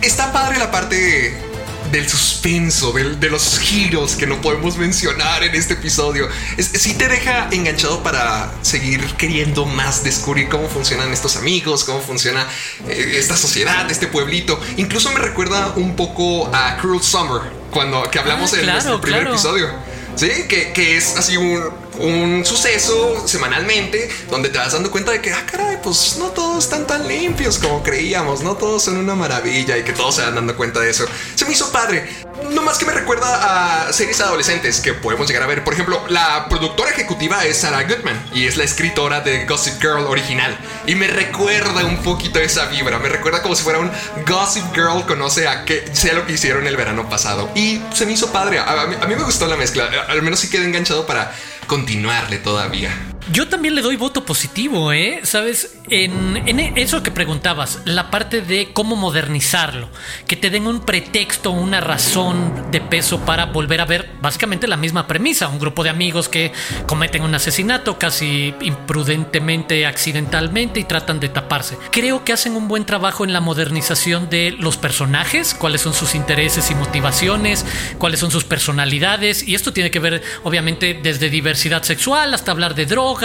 está 0.00 0.32
padre 0.32 0.58
la 0.58 0.70
parte 0.70 1.49
del 1.92 2.08
suspenso, 2.08 2.92
del- 2.92 3.18
de 3.20 3.28
los 3.30 3.58
giros 3.58 4.14
que 4.16 4.26
no 4.26 4.40
podemos 4.40 4.76
mencionar 4.76 5.42
en 5.44 5.54
este 5.54 5.74
episodio. 5.74 6.28
Es, 6.56 6.66
sí 6.66 6.94
te 6.94 7.08
deja 7.08 7.48
enganchado 7.50 8.02
para 8.02 8.52
seguir 8.62 9.04
queriendo 9.16 9.64
más 9.66 10.04
descubrir 10.04 10.48
cómo 10.48 10.68
funcionan 10.68 11.12
estos 11.12 11.36
amigos, 11.36 11.84
cómo 11.84 12.00
funciona 12.00 12.46
eh, 12.88 13.16
esta 13.18 13.36
sociedad, 13.36 13.90
este 13.90 14.06
pueblito. 14.06 14.60
Incluso 14.76 15.10
me 15.12 15.18
recuerda 15.20 15.72
un 15.76 15.96
poco 15.96 16.50
a 16.54 16.76
Cruel 16.78 17.02
Summer, 17.02 17.42
cuando 17.70 18.02
que 18.10 18.18
hablamos 18.18 18.52
Ah, 18.54 18.60
en 18.60 18.66
nuestro 18.66 19.00
primer 19.00 19.20
claro. 19.20 19.34
episodio. 19.34 19.68
Sí, 20.16 20.28
que, 20.48 20.72
que 20.72 20.96
es 20.96 21.16
así 21.16 21.36
un, 21.36 21.62
un 22.00 22.44
suceso 22.44 23.26
semanalmente 23.26 24.08
donde 24.30 24.48
te 24.48 24.58
vas 24.58 24.72
dando 24.72 24.90
cuenta 24.90 25.12
de 25.12 25.20
que, 25.20 25.32
ah, 25.32 25.44
caray, 25.50 25.78
pues 25.82 26.16
no 26.18 26.30
todos 26.30 26.64
están 26.64 26.86
tan 26.86 27.06
limpios 27.06 27.58
como 27.58 27.82
creíamos, 27.82 28.42
no 28.42 28.56
todos 28.56 28.82
son 28.84 28.96
una 28.96 29.14
maravilla 29.14 29.76
y 29.76 29.82
que 29.82 29.92
todos 29.92 30.16
se 30.16 30.22
van 30.22 30.34
dando 30.34 30.56
cuenta 30.56 30.80
de 30.80 30.90
eso. 30.90 31.04
Se 31.34 31.44
me 31.44 31.52
hizo 31.52 31.70
padre. 31.70 32.08
No 32.50 32.62
más 32.62 32.78
que 32.78 32.86
me 32.86 32.92
recuerda 32.92 33.88
a 33.88 33.92
series 33.92 34.20
adolescentes 34.20 34.80
que 34.80 34.94
podemos 34.94 35.28
llegar 35.28 35.42
a 35.42 35.46
ver. 35.46 35.62
Por 35.62 35.74
ejemplo, 35.74 36.02
la 36.08 36.48
productora 36.48 36.90
ejecutiva 36.90 37.44
es 37.44 37.58
Sarah 37.58 37.84
Goodman 37.84 38.30
y 38.32 38.46
es 38.46 38.56
la 38.56 38.64
escritora 38.64 39.20
de 39.20 39.44
Gossip 39.44 39.80
Girl 39.80 40.06
original. 40.06 40.58
Y 40.86 40.94
me 40.94 41.06
recuerda 41.06 41.84
un 41.84 41.98
poquito 42.02 42.38
esa 42.40 42.66
vibra. 42.66 42.98
Me 42.98 43.08
recuerda 43.08 43.42
como 43.42 43.54
si 43.54 43.62
fuera 43.62 43.78
un 43.78 43.90
Gossip 44.26 44.64
Girl 44.74 45.04
conoce 45.06 45.46
a 45.46 45.64
que 45.64 45.84
sea 45.92 46.14
lo 46.14 46.26
que 46.26 46.32
hicieron 46.32 46.66
el 46.66 46.76
verano 46.76 47.08
pasado. 47.08 47.50
Y 47.54 47.82
se 47.92 48.06
me 48.06 48.12
hizo 48.12 48.32
padre. 48.32 48.58
A, 48.58 48.86
mí, 48.86 48.96
a 49.00 49.06
mí 49.06 49.14
me 49.14 49.22
gustó 49.22 49.46
la 49.46 49.56
mezcla. 49.56 49.88
Al 50.08 50.22
menos 50.22 50.40
sí 50.40 50.48
quedé 50.48 50.64
enganchado 50.64 51.06
para 51.06 51.32
continuarle 51.70 52.38
todavía. 52.38 53.09
Yo 53.32 53.46
también 53.46 53.76
le 53.76 53.82
doy 53.82 53.94
voto 53.94 54.24
positivo, 54.24 54.92
¿eh? 54.92 55.20
Sabes, 55.22 55.78
en, 55.88 56.36
en 56.48 56.58
eso 56.76 57.02
que 57.02 57.12
preguntabas, 57.12 57.80
la 57.84 58.10
parte 58.10 58.42
de 58.42 58.70
cómo 58.72 58.96
modernizarlo, 58.96 59.88
que 60.26 60.34
te 60.34 60.50
den 60.50 60.66
un 60.66 60.80
pretexto, 60.80 61.52
una 61.52 61.80
razón 61.80 62.72
de 62.72 62.80
peso 62.80 63.20
para 63.20 63.46
volver 63.46 63.80
a 63.80 63.84
ver 63.84 64.10
básicamente 64.20 64.66
la 64.66 64.76
misma 64.76 65.06
premisa, 65.06 65.46
un 65.46 65.60
grupo 65.60 65.84
de 65.84 65.90
amigos 65.90 66.28
que 66.28 66.52
cometen 66.88 67.22
un 67.22 67.32
asesinato 67.32 67.98
casi 67.98 68.52
imprudentemente, 68.62 69.86
accidentalmente 69.86 70.80
y 70.80 70.84
tratan 70.84 71.20
de 71.20 71.28
taparse. 71.28 71.78
Creo 71.92 72.24
que 72.24 72.32
hacen 72.32 72.56
un 72.56 72.66
buen 72.66 72.84
trabajo 72.84 73.24
en 73.24 73.32
la 73.32 73.40
modernización 73.40 74.28
de 74.28 74.56
los 74.58 74.76
personajes, 74.76 75.54
cuáles 75.54 75.82
son 75.82 75.94
sus 75.94 76.16
intereses 76.16 76.68
y 76.72 76.74
motivaciones, 76.74 77.64
cuáles 77.98 78.18
son 78.18 78.32
sus 78.32 78.42
personalidades, 78.42 79.46
y 79.46 79.54
esto 79.54 79.72
tiene 79.72 79.92
que 79.92 80.00
ver 80.00 80.20
obviamente 80.42 80.98
desde 81.00 81.30
diversidad 81.30 81.84
sexual 81.84 82.34
hasta 82.34 82.50
hablar 82.50 82.74
de 82.74 82.86
drogas, 82.86 83.19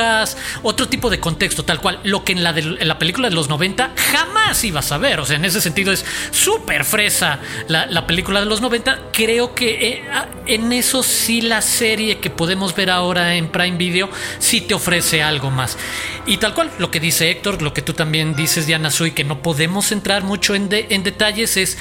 otro 0.64 0.88
tipo 0.88 1.10
de 1.10 1.20
contexto, 1.20 1.64
tal 1.64 1.80
cual. 1.80 2.00
Lo 2.04 2.24
que 2.24 2.34
en 2.34 2.44
la 2.44 2.54
de 2.54 2.62
la 2.64 3.00
película 3.00 3.30
de 3.30 3.36
los 3.36 3.50
90 3.50 3.92
jamás 4.12 4.64
ibas 4.64 4.92
a 4.92 4.98
ver. 4.98 5.20
O 5.20 5.25
sea, 5.25 5.38
en 5.38 5.46
ese 5.46 5.62
sentido 5.62 5.92
es 5.92 6.06
súper 6.32 6.86
fresa 6.86 7.40
la, 7.68 8.08
película 8.08 8.40
de 8.40 8.46
los 8.46 8.62
90. 8.62 9.12
Creo 9.12 9.56
que 9.56 9.88
eh, 9.88 10.04
ah, 10.12 10.28
en 10.46 10.72
eso 10.72 11.04
sí 11.04 11.42
la 11.42 11.62
serie 11.62 12.20
que 12.20 12.30
podemos 12.30 12.75
ver 12.75 12.90
ahora 12.90 13.36
en 13.36 13.50
Prime 13.50 13.78
Video 13.78 14.10
sí 14.40 14.62
te 14.62 14.74
ofrece 14.74 15.24
algo 15.24 15.52
más. 15.52 15.78
Y 16.25 16.38
tal 16.38 16.54
cual, 16.54 16.72
lo 16.80 16.92
que 16.92 17.00
dice 17.00 17.30
Héctor, 17.30 17.62
lo 17.62 17.74
que 17.74 17.82
tú 17.82 17.94
también 17.94 18.36
dices, 18.36 18.66
Diana 18.66 18.90
Sui, 18.90 19.12
que 19.12 19.24
no 19.24 19.42
podemos 19.42 19.92
entrar 19.92 20.24
mucho 20.24 20.56
en, 20.56 20.70
en 20.72 21.04
detalles, 21.04 21.58
es 21.58 21.78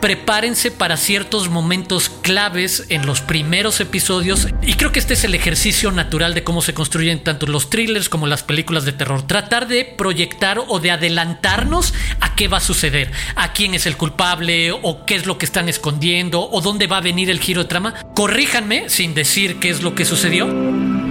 prepárense 0.00 0.70
para 0.70 0.96
ciertos 0.96 1.48
momentos 1.48 2.10
claves 2.10 2.84
en 2.88 3.06
los 3.06 3.20
primeros 3.20 3.80
episodios. 3.80 4.48
Y 4.62 4.74
creo 4.74 4.92
que 4.92 4.98
este 4.98 5.14
es 5.14 5.24
el 5.24 5.34
ejercicio 5.34 5.90
natural 5.92 6.34
de 6.34 6.44
cómo 6.44 6.62
se 6.62 6.74
construyen 6.74 7.24
tanto 7.24 7.45
los 7.48 7.70
thrillers 7.70 8.08
como 8.08 8.26
las 8.26 8.42
películas 8.42 8.84
de 8.84 8.92
terror. 8.92 9.26
Tratar 9.26 9.68
de 9.68 9.84
proyectar 9.84 10.60
o 10.66 10.80
de 10.80 10.90
adelantarnos 10.90 11.94
a 12.20 12.34
qué 12.34 12.48
va 12.48 12.58
a 12.58 12.60
suceder, 12.60 13.10
a 13.34 13.52
quién 13.52 13.74
es 13.74 13.86
el 13.86 13.96
culpable 13.96 14.72
o 14.72 15.04
qué 15.06 15.14
es 15.14 15.26
lo 15.26 15.38
que 15.38 15.46
están 15.46 15.68
escondiendo 15.68 16.48
o 16.50 16.60
dónde 16.60 16.86
va 16.86 16.98
a 16.98 17.02
venir 17.02 17.30
el 17.30 17.40
giro 17.40 17.62
de 17.62 17.68
trama. 17.68 17.94
Corríjanme 18.14 18.88
sin 18.88 19.14
decir 19.14 19.58
qué 19.60 19.70
es 19.70 19.82
lo 19.82 19.94
que 19.94 20.04
sucedió 20.04 20.46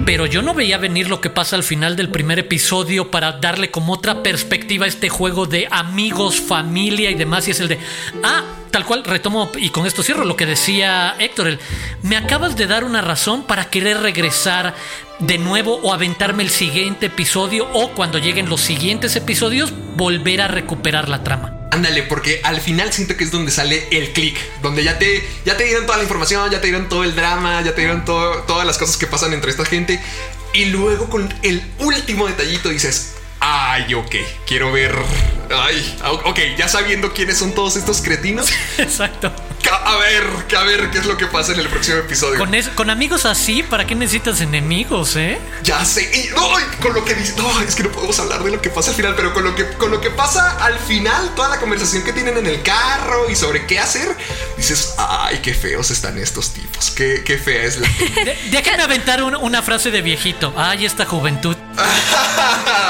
pero 0.05 0.27
yo 0.27 0.43
no 0.43 0.53
veía 0.53 0.77
venir 0.77 1.09
lo 1.09 1.19
que 1.19 1.31
pasa 1.31 1.55
al 1.55 1.63
final 1.63 1.95
del 1.95 2.09
primer 2.09 2.37
episodio 2.37 3.09
para 3.09 3.33
darle 3.33 3.71
como 3.71 3.93
otra 3.93 4.21
perspectiva 4.21 4.85
a 4.85 4.87
este 4.87 5.09
juego 5.09 5.47
de 5.47 5.67
amigos, 5.71 6.39
familia 6.39 7.09
y 7.09 7.15
demás. 7.15 7.47
Y 7.47 7.51
es 7.51 7.59
el 7.59 7.69
de, 7.69 7.79
ah, 8.23 8.43
tal 8.75 8.85
cual, 8.85 9.05
retomo 9.05 9.49
y 9.55 9.69
con 9.69 9.85
esto 9.85 10.03
cierro 10.03 10.25
lo 10.25 10.35
que 10.35 10.45
decía 10.45 11.15
Héctor. 11.17 11.47
El, 11.47 11.59
me 12.03 12.17
acabas 12.17 12.57
de 12.57 12.67
dar 12.67 12.83
una 12.83 12.99
razón 12.99 13.43
para 13.43 13.69
querer 13.69 14.01
regresar 14.01 14.75
de 15.19 15.37
nuevo 15.37 15.75
o 15.75 15.93
aventarme 15.93 16.43
el 16.43 16.49
siguiente 16.49 17.05
episodio 17.05 17.69
o 17.71 17.91
cuando 17.91 18.17
lleguen 18.17 18.49
los 18.49 18.59
siguientes 18.59 19.15
episodios 19.15 19.71
volver 19.95 20.41
a 20.41 20.49
recuperar 20.49 21.07
la 21.07 21.23
trama. 21.23 21.57
Ándale, 21.71 22.03
porque 22.03 22.41
al 22.43 22.59
final 22.59 22.91
siento 22.91 23.15
que 23.15 23.23
es 23.23 23.31
donde 23.31 23.49
sale 23.49 23.87
el 23.91 24.11
click, 24.11 24.37
donde 24.61 24.83
ya 24.83 24.99
te, 24.99 25.25
ya 25.45 25.55
te 25.55 25.63
dieron 25.63 25.85
toda 25.85 25.95
la 25.95 26.03
información, 26.03 26.51
ya 26.51 26.59
te 26.59 26.67
dieron 26.67 26.89
todo 26.89 27.05
el 27.05 27.15
drama, 27.15 27.61
ya 27.61 27.73
te 27.73 27.79
dieron 27.79 28.03
todas 28.03 28.67
las 28.67 28.77
cosas 28.77 28.97
que 28.97 29.07
pasan 29.07 29.31
entre 29.31 29.51
esta 29.51 29.63
gente. 29.63 30.01
Y 30.51 30.65
luego 30.65 31.09
con 31.09 31.33
el 31.43 31.63
último 31.79 32.27
detallito 32.27 32.67
dices, 32.67 33.14
ay, 33.45 33.93
ok, 33.93 34.15
quiero 34.47 34.71
ver. 34.71 34.95
Ay, 35.55 35.99
ok, 36.03 36.39
ya 36.57 36.67
sabiendo 36.67 37.13
quiénes 37.13 37.37
son 37.37 37.53
todos 37.53 37.75
estos 37.75 38.01
cretinos. 38.01 38.49
Exacto. 38.77 39.31
A 39.71 39.95
ver, 39.97 40.23
a 40.57 40.63
ver 40.63 40.91
qué 40.91 40.99
es 40.99 41.05
lo 41.05 41.17
que 41.17 41.25
pasa 41.25 41.53
en 41.53 41.59
el 41.59 41.67
próximo 41.67 41.97
episodio. 41.97 42.37
Con, 42.37 42.51
con 42.75 42.89
amigos 42.89 43.25
así, 43.25 43.63
¿para 43.63 43.85
qué 43.85 43.95
necesitas 43.95 44.41
enemigos, 44.41 45.15
eh? 45.15 45.39
Ya 45.63 45.83
sé. 45.85 46.03
Y, 46.13 46.35
no, 46.35 46.49
con 46.81 46.93
lo 46.93 47.03
que 47.03 47.15
dice. 47.15 47.33
No, 47.37 47.61
es 47.61 47.75
que 47.75 47.83
no 47.83 47.91
podemos 47.91 48.17
hablar 48.19 48.43
de 48.43 48.51
lo 48.51 48.61
que 48.61 48.69
pasa 48.69 48.91
al 48.91 48.95
final, 48.95 49.15
pero 49.15 49.33
con 49.33 49.43
lo 49.43 49.55
que, 49.55 49.67
con 49.73 49.89
lo 49.91 50.01
que 50.01 50.11
pasa 50.11 50.63
al 50.63 50.77
final, 50.79 51.33
toda 51.35 51.49
la 51.49 51.59
conversación 51.59 52.03
que 52.03 52.13
tienen 52.13 52.37
en 52.37 52.45
el 52.45 52.61
carro 52.61 53.29
y 53.29 53.35
sobre 53.35 53.65
qué 53.65 53.79
hacer, 53.79 54.15
dices, 54.57 54.95
ay, 54.97 55.39
qué 55.41 55.53
feos 55.53 55.89
están 55.91 56.17
estos 56.17 56.53
tipos. 56.53 56.91
Qué, 56.91 57.23
qué 57.25 57.37
fea 57.37 57.63
es 57.63 57.77
la. 57.77 57.87
déjame 58.51 58.83
aventar 58.83 59.23
una 59.23 59.61
frase 59.63 59.89
de 59.89 60.01
viejito. 60.01 60.53
Ay, 60.55 60.85
esta 60.85 61.05
juventud. 61.05 61.57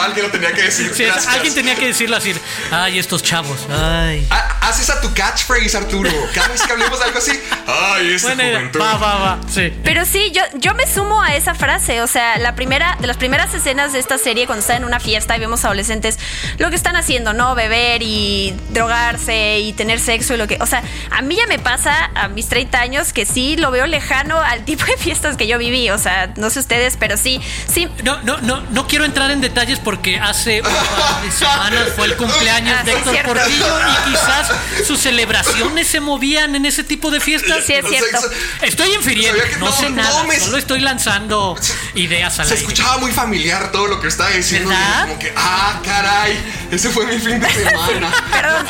alguien 0.06 0.26
lo 0.26 0.32
tenía 0.32 0.54
que 0.54 0.64
decir. 0.64 0.92
Sí, 0.94 1.04
alguien 1.28 1.54
tenía 1.54 1.76
que 1.76 1.88
decirlo 1.88 2.16
así. 2.18 2.34
Ay, 2.72 3.00
estos 3.00 3.24
chavos. 3.24 3.68
Ay. 3.70 4.26
Haces 4.66 4.90
a 4.90 5.02
tu 5.02 5.14
catchphrase, 5.14 5.78
Arturo. 5.78 6.10
Cada 6.34 6.48
vez 6.50 6.62
que 6.62 6.72
hablemos 6.72 7.00
de 7.00 7.06
algo 7.06 7.18
así. 7.18 7.40
Ay, 7.68 8.14
esta 8.14 8.32
juventud. 8.36 8.80
Va, 8.80 8.98
va, 8.98 9.16
va. 9.16 9.40
Sí. 9.48 9.74
Pero 9.84 10.06
sí, 10.06 10.32
yo, 10.34 10.42
yo 10.56 10.74
me 10.74 10.88
sumo 10.88 11.22
a 11.22 11.36
esa 11.36 11.56
frase. 11.56 12.02
O 12.02 12.08
sea, 12.08 12.38
la 12.38 12.56
primera, 12.56 12.98
de 13.00 13.08
las 13.08 13.18
primeras 13.18 13.54
escenas 13.54 13.94
de 13.94 14.00
esta 14.00 14.18
serie, 14.18 14.46
cuando 14.46 14.62
están 14.62 14.78
en 14.78 14.86
una 14.86 15.00
fiesta 15.00 15.36
y 15.38 15.40
vemos 15.40 15.66
adolescentes, 15.66 16.20
lo 16.58 16.70
que 16.70 16.76
están 16.76 16.96
haciendo, 16.96 17.34
¿no? 17.34 17.56
Beber 17.56 18.02
y 18.02 18.56
drogarse 18.70 19.60
y 19.60 19.74
tener 19.74 20.00
sexo 20.00 20.34
y 20.34 20.38
lo 20.38 20.48
que. 20.48 20.58
O 20.62 20.66
sea, 20.66 20.84
a 21.12 21.22
mí 21.22 21.36
ya 21.36 21.48
me 21.48 21.60
pasa 21.60 22.12
a 22.16 22.28
mis 22.28 22.50
30 22.50 22.80
años 22.80 23.14
que 23.14 23.26
sí 23.26 23.58
lo 23.58 23.72
veo 23.72 23.88
lejano 23.88 24.40
al 24.40 24.66
tipo 24.66 24.86
de 24.86 24.98
fiestas 24.98 25.38
que 25.38 25.48
yo 25.48 25.58
viví. 25.58 25.90
O 25.90 25.98
sea, 25.98 26.34
no 26.38 26.50
sé 26.50 26.60
ustedes, 26.60 26.98
pero 27.00 27.18
sí, 27.18 27.42
sí. 27.68 27.88
No, 28.04 28.22
no, 28.24 28.38
no 28.40 28.66
no 28.76 28.88
quiero 28.88 29.06
entrar 29.06 29.32
en 29.32 29.42
detalles 29.42 29.80
porque 29.80 30.20
hace 30.20 30.62
un 30.62 30.68
par 30.68 31.22
de 31.24 31.32
semanas 31.32 31.84
fue 31.96 32.08
el 32.08 32.16
cumpleaños 32.16 32.84
de 32.86 32.92
Héctor 32.92 33.24
Portillo 33.24 33.66
y 33.90 34.12
quizás 34.12 34.52
sus 34.86 35.00
celebraciones 35.00 35.88
se 35.88 36.00
movían 36.00 36.56
en 36.56 36.66
ese 36.66 36.84
tipo 36.84 37.12
de 37.12 37.20
fiestas. 37.20 37.66
Sí, 37.66 37.74
es 37.74 37.86
cierto. 37.88 38.20
Estoy 38.62 38.94
infiriendo, 38.94 39.42
no, 39.60 39.72
sé 39.72 39.90
nada, 39.90 40.26
solo 40.40 40.58
estoy 40.58 40.80
lanzando 40.80 41.58
ideas 41.96 42.40
al 42.40 42.48
Se 42.48 42.56
escuchaba 42.56 42.98
muy 42.98 43.12
familiar 43.12 43.72
todo 43.72 43.88
lo 43.88 44.00
que 44.02 44.08
estaba 44.08 44.32
diciendo. 44.32 44.72
Como 45.02 45.20
que, 45.20 45.34
ah, 45.36 45.82
caray, 45.84 46.38
ese 46.72 46.90
fue 46.90 47.06
mi 47.06 47.20
fin 47.20 47.40
de 47.40 47.50
semana. 47.50 48.12
Perdón, 48.32 48.68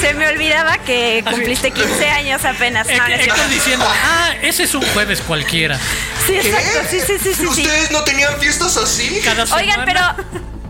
se 0.00 0.14
me 0.14 0.28
olvidaba 0.28 0.78
que 0.78 1.24
cumpliste 1.28 1.70
15 1.70 2.08
años 2.08 2.44
apenas. 2.44 2.88
Héctor 2.88 3.48
diciendo, 3.50 3.86
ah, 3.88 4.34
ese 4.42 4.64
es 4.64 4.74
un 4.74 4.82
jueves 4.92 5.20
cualquiera. 5.20 5.78
Sí, 6.26 6.34
exacto, 6.34 6.80
sí, 6.90 7.00
sí, 7.06 7.14
sí. 7.22 7.34
sí 7.34 7.46
¿Ustedes 7.46 7.90
no 7.90 8.02
tenían 8.02 8.38
fiestas 8.40 8.76
así? 8.76 9.20
Oigan, 9.52 9.84
pero 9.84 10.00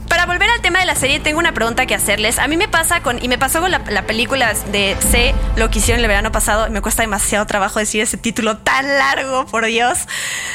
para 0.08 0.26
volver 0.26 0.48
al 0.50 0.60
tema 0.60 0.80
de 0.80 0.86
la 0.86 0.94
serie, 0.94 1.20
tengo 1.20 1.38
una 1.38 1.52
pregunta 1.52 1.86
que 1.86 1.94
hacerles. 1.94 2.38
A 2.38 2.48
mí 2.48 2.56
me 2.56 2.68
pasa 2.68 3.02
con, 3.02 3.22
y 3.22 3.28
me 3.28 3.38
pasó 3.38 3.60
con 3.60 3.70
la, 3.70 4.02
película 4.06 4.54
de 4.72 4.96
C, 5.10 5.34
lo 5.56 5.70
que 5.70 5.78
hicieron 5.78 6.02
el 6.02 6.08
verano 6.08 6.32
pasado. 6.32 6.70
Me 6.70 6.80
cuesta 6.80 7.02
demasiado 7.02 7.46
trabajo 7.46 7.78
decir 7.78 8.02
ese 8.02 8.16
título 8.16 8.58
tan 8.58 8.86
largo, 8.86 9.46
por 9.46 9.66
Dios. 9.66 9.98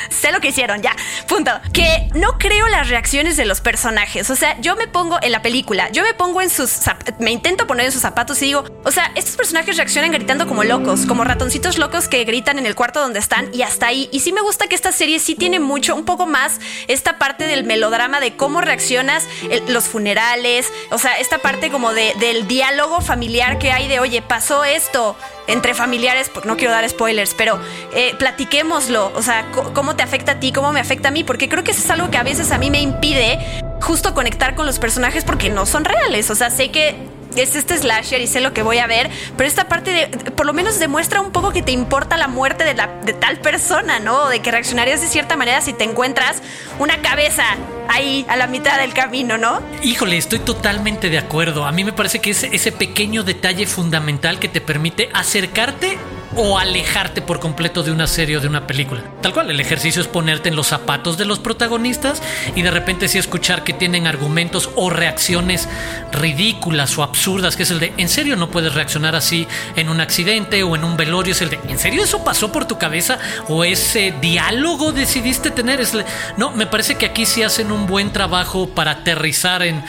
Sé 0.09 0.31
lo 0.31 0.39
que 0.39 0.49
hicieron, 0.49 0.81
ya, 0.81 0.95
punto. 1.27 1.51
Que 1.73 2.09
no 2.13 2.37
creo 2.37 2.67
las 2.69 2.89
reacciones 2.89 3.37
de 3.37 3.45
los 3.45 3.61
personajes. 3.61 4.29
O 4.29 4.35
sea, 4.35 4.59
yo 4.61 4.75
me 4.75 4.87
pongo 4.87 5.17
en 5.21 5.31
la 5.31 5.41
película, 5.41 5.89
yo 5.91 6.03
me 6.03 6.13
pongo 6.13 6.41
en 6.41 6.49
sus, 6.49 6.79
me 7.19 7.31
intento 7.31 7.67
poner 7.67 7.87
en 7.87 7.91
sus 7.91 8.01
zapatos 8.01 8.41
y 8.41 8.45
digo, 8.45 8.63
o 8.83 8.91
sea, 8.91 9.11
estos 9.15 9.35
personajes 9.35 9.77
reaccionan 9.77 10.11
gritando 10.11 10.47
como 10.47 10.63
locos, 10.63 11.05
como 11.05 11.23
ratoncitos 11.23 11.77
locos 11.77 12.07
que 12.07 12.23
gritan 12.23 12.59
en 12.59 12.65
el 12.65 12.75
cuarto 12.75 13.01
donde 13.01 13.19
están 13.19 13.49
y 13.53 13.61
hasta 13.63 13.87
ahí. 13.87 14.09
Y 14.11 14.21
sí 14.21 14.33
me 14.33 14.41
gusta 14.41 14.67
que 14.67 14.75
esta 14.75 14.91
serie 14.91 15.19
sí 15.19 15.35
tiene 15.35 15.59
mucho, 15.59 15.95
un 15.95 16.05
poco 16.05 16.25
más 16.25 16.59
esta 16.87 17.17
parte 17.17 17.45
del 17.45 17.63
melodrama 17.63 18.19
de 18.19 18.35
cómo 18.35 18.61
reaccionas 18.61 19.27
los 19.67 19.85
funerales, 19.85 20.71
o 20.89 20.97
sea, 20.97 21.15
esta 21.15 21.39
parte 21.39 21.69
como 21.69 21.93
de, 21.93 22.13
del 22.19 22.47
diálogo 22.47 23.01
familiar 23.01 23.59
que 23.59 23.71
hay 23.71 23.87
de, 23.87 23.99
oye, 23.99 24.21
pasó 24.21 24.63
esto 24.63 25.15
entre 25.47 25.73
familiares, 25.73 26.29
pues, 26.33 26.45
no 26.45 26.57
quiero 26.57 26.73
dar 26.73 26.87
spoilers, 26.89 27.33
pero 27.33 27.59
eh, 27.93 28.15
platiquémoslo, 28.17 29.11
o 29.15 29.21
sea, 29.21 29.51
cómo 29.73 29.95
te 29.95 30.03
afecta 30.03 30.33
a 30.33 30.39
ti, 30.39 30.51
cómo 30.51 30.71
me 30.71 30.79
afecta 30.79 31.09
a 31.09 31.11
mí, 31.11 31.23
porque 31.23 31.49
creo 31.49 31.63
que 31.63 31.71
eso 31.71 31.81
es 31.81 31.89
algo 31.89 32.09
que 32.09 32.17
a 32.17 32.23
veces 32.23 32.51
a 32.51 32.57
mí 32.57 32.69
me 32.69 32.81
impide 32.81 33.39
justo 33.81 34.13
conectar 34.13 34.55
con 34.55 34.65
los 34.65 34.79
personajes 34.79 35.23
porque 35.23 35.49
no 35.49 35.65
son 35.65 35.85
reales, 35.85 36.29
o 36.29 36.35
sea, 36.35 36.49
sé 36.49 36.71
que 36.71 36.95
es 37.35 37.55
este 37.55 37.77
slasher 37.77 38.21
y 38.21 38.27
sé 38.27 38.41
lo 38.41 38.53
que 38.53 38.63
voy 38.63 38.79
a 38.79 38.87
ver, 38.87 39.09
pero 39.37 39.47
esta 39.47 39.67
parte 39.67 39.91
de, 39.91 40.07
por 40.31 40.45
lo 40.45 40.53
menos 40.53 40.79
demuestra 40.79 41.21
un 41.21 41.31
poco 41.31 41.51
que 41.51 41.61
te 41.61 41.71
importa 41.71 42.17
la 42.17 42.27
muerte 42.27 42.63
de, 42.63 42.73
la, 42.73 42.87
de 42.87 43.13
tal 43.13 43.39
persona, 43.39 43.99
¿no? 43.99 44.27
De 44.29 44.39
que 44.41 44.51
reaccionarías 44.51 45.01
de 45.01 45.07
cierta 45.07 45.35
manera 45.35 45.61
si 45.61 45.73
te 45.73 45.83
encuentras 45.83 46.41
una 46.79 47.01
cabeza 47.01 47.43
ahí 47.87 48.25
a 48.29 48.35
la 48.35 48.47
mitad 48.47 48.79
del 48.79 48.93
camino, 48.93 49.37
¿no? 49.37 49.61
Híjole, 49.83 50.17
estoy 50.17 50.39
totalmente 50.39 51.09
de 51.09 51.17
acuerdo. 51.17 51.65
A 51.65 51.71
mí 51.71 51.83
me 51.83 51.93
parece 51.93 52.19
que 52.19 52.31
es 52.31 52.43
ese 52.43 52.71
pequeño 52.71 53.23
detalle 53.23 53.65
fundamental 53.67 54.39
que 54.39 54.47
te 54.47 54.61
permite 54.61 55.09
acercarte 55.13 55.97
o 56.35 56.57
alejarte 56.57 57.21
por 57.21 57.39
completo 57.39 57.83
de 57.83 57.91
una 57.91 58.07
serie 58.07 58.37
o 58.37 58.39
de 58.39 58.47
una 58.47 58.67
película. 58.67 59.03
Tal 59.21 59.33
cual, 59.33 59.49
el 59.49 59.59
ejercicio 59.59 60.01
es 60.01 60.07
ponerte 60.07 60.49
en 60.49 60.55
los 60.55 60.67
zapatos 60.67 61.17
de 61.17 61.25
los 61.25 61.39
protagonistas 61.39 62.21
y 62.55 62.61
de 62.61 62.71
repente 62.71 63.07
sí 63.07 63.17
escuchar 63.17 63.63
que 63.63 63.73
tienen 63.73 64.07
argumentos 64.07 64.69
o 64.75 64.89
reacciones 64.89 65.67
ridículas 66.11 66.97
o 66.97 67.03
absurdas, 67.03 67.55
que 67.55 67.63
es 67.63 67.71
el 67.71 67.79
de, 67.79 67.93
¿en 67.97 68.09
serio 68.09 68.35
no 68.35 68.49
puedes 68.49 68.73
reaccionar 68.73 69.15
así 69.15 69.47
en 69.75 69.89
un 69.89 70.01
accidente 70.01 70.63
o 70.63 70.75
en 70.75 70.83
un 70.83 70.97
velorio? 70.97 71.33
Es 71.33 71.41
el 71.41 71.49
de, 71.49 71.59
¿en 71.67 71.79
serio 71.79 72.03
eso 72.03 72.23
pasó 72.23 72.51
por 72.51 72.65
tu 72.65 72.77
cabeza? 72.77 73.19
¿O 73.47 73.63
ese 73.63 74.13
diálogo 74.21 74.91
decidiste 74.91 75.51
tener? 75.51 75.79
Es 75.79 75.91
no, 76.37 76.51
me 76.51 76.65
parece 76.65 76.95
que 76.95 77.05
aquí 77.05 77.25
sí 77.25 77.43
hacen 77.43 77.71
un 77.71 77.85
buen 77.85 78.11
trabajo 78.13 78.69
para 78.69 78.91
aterrizar 78.91 79.63
en, 79.63 79.83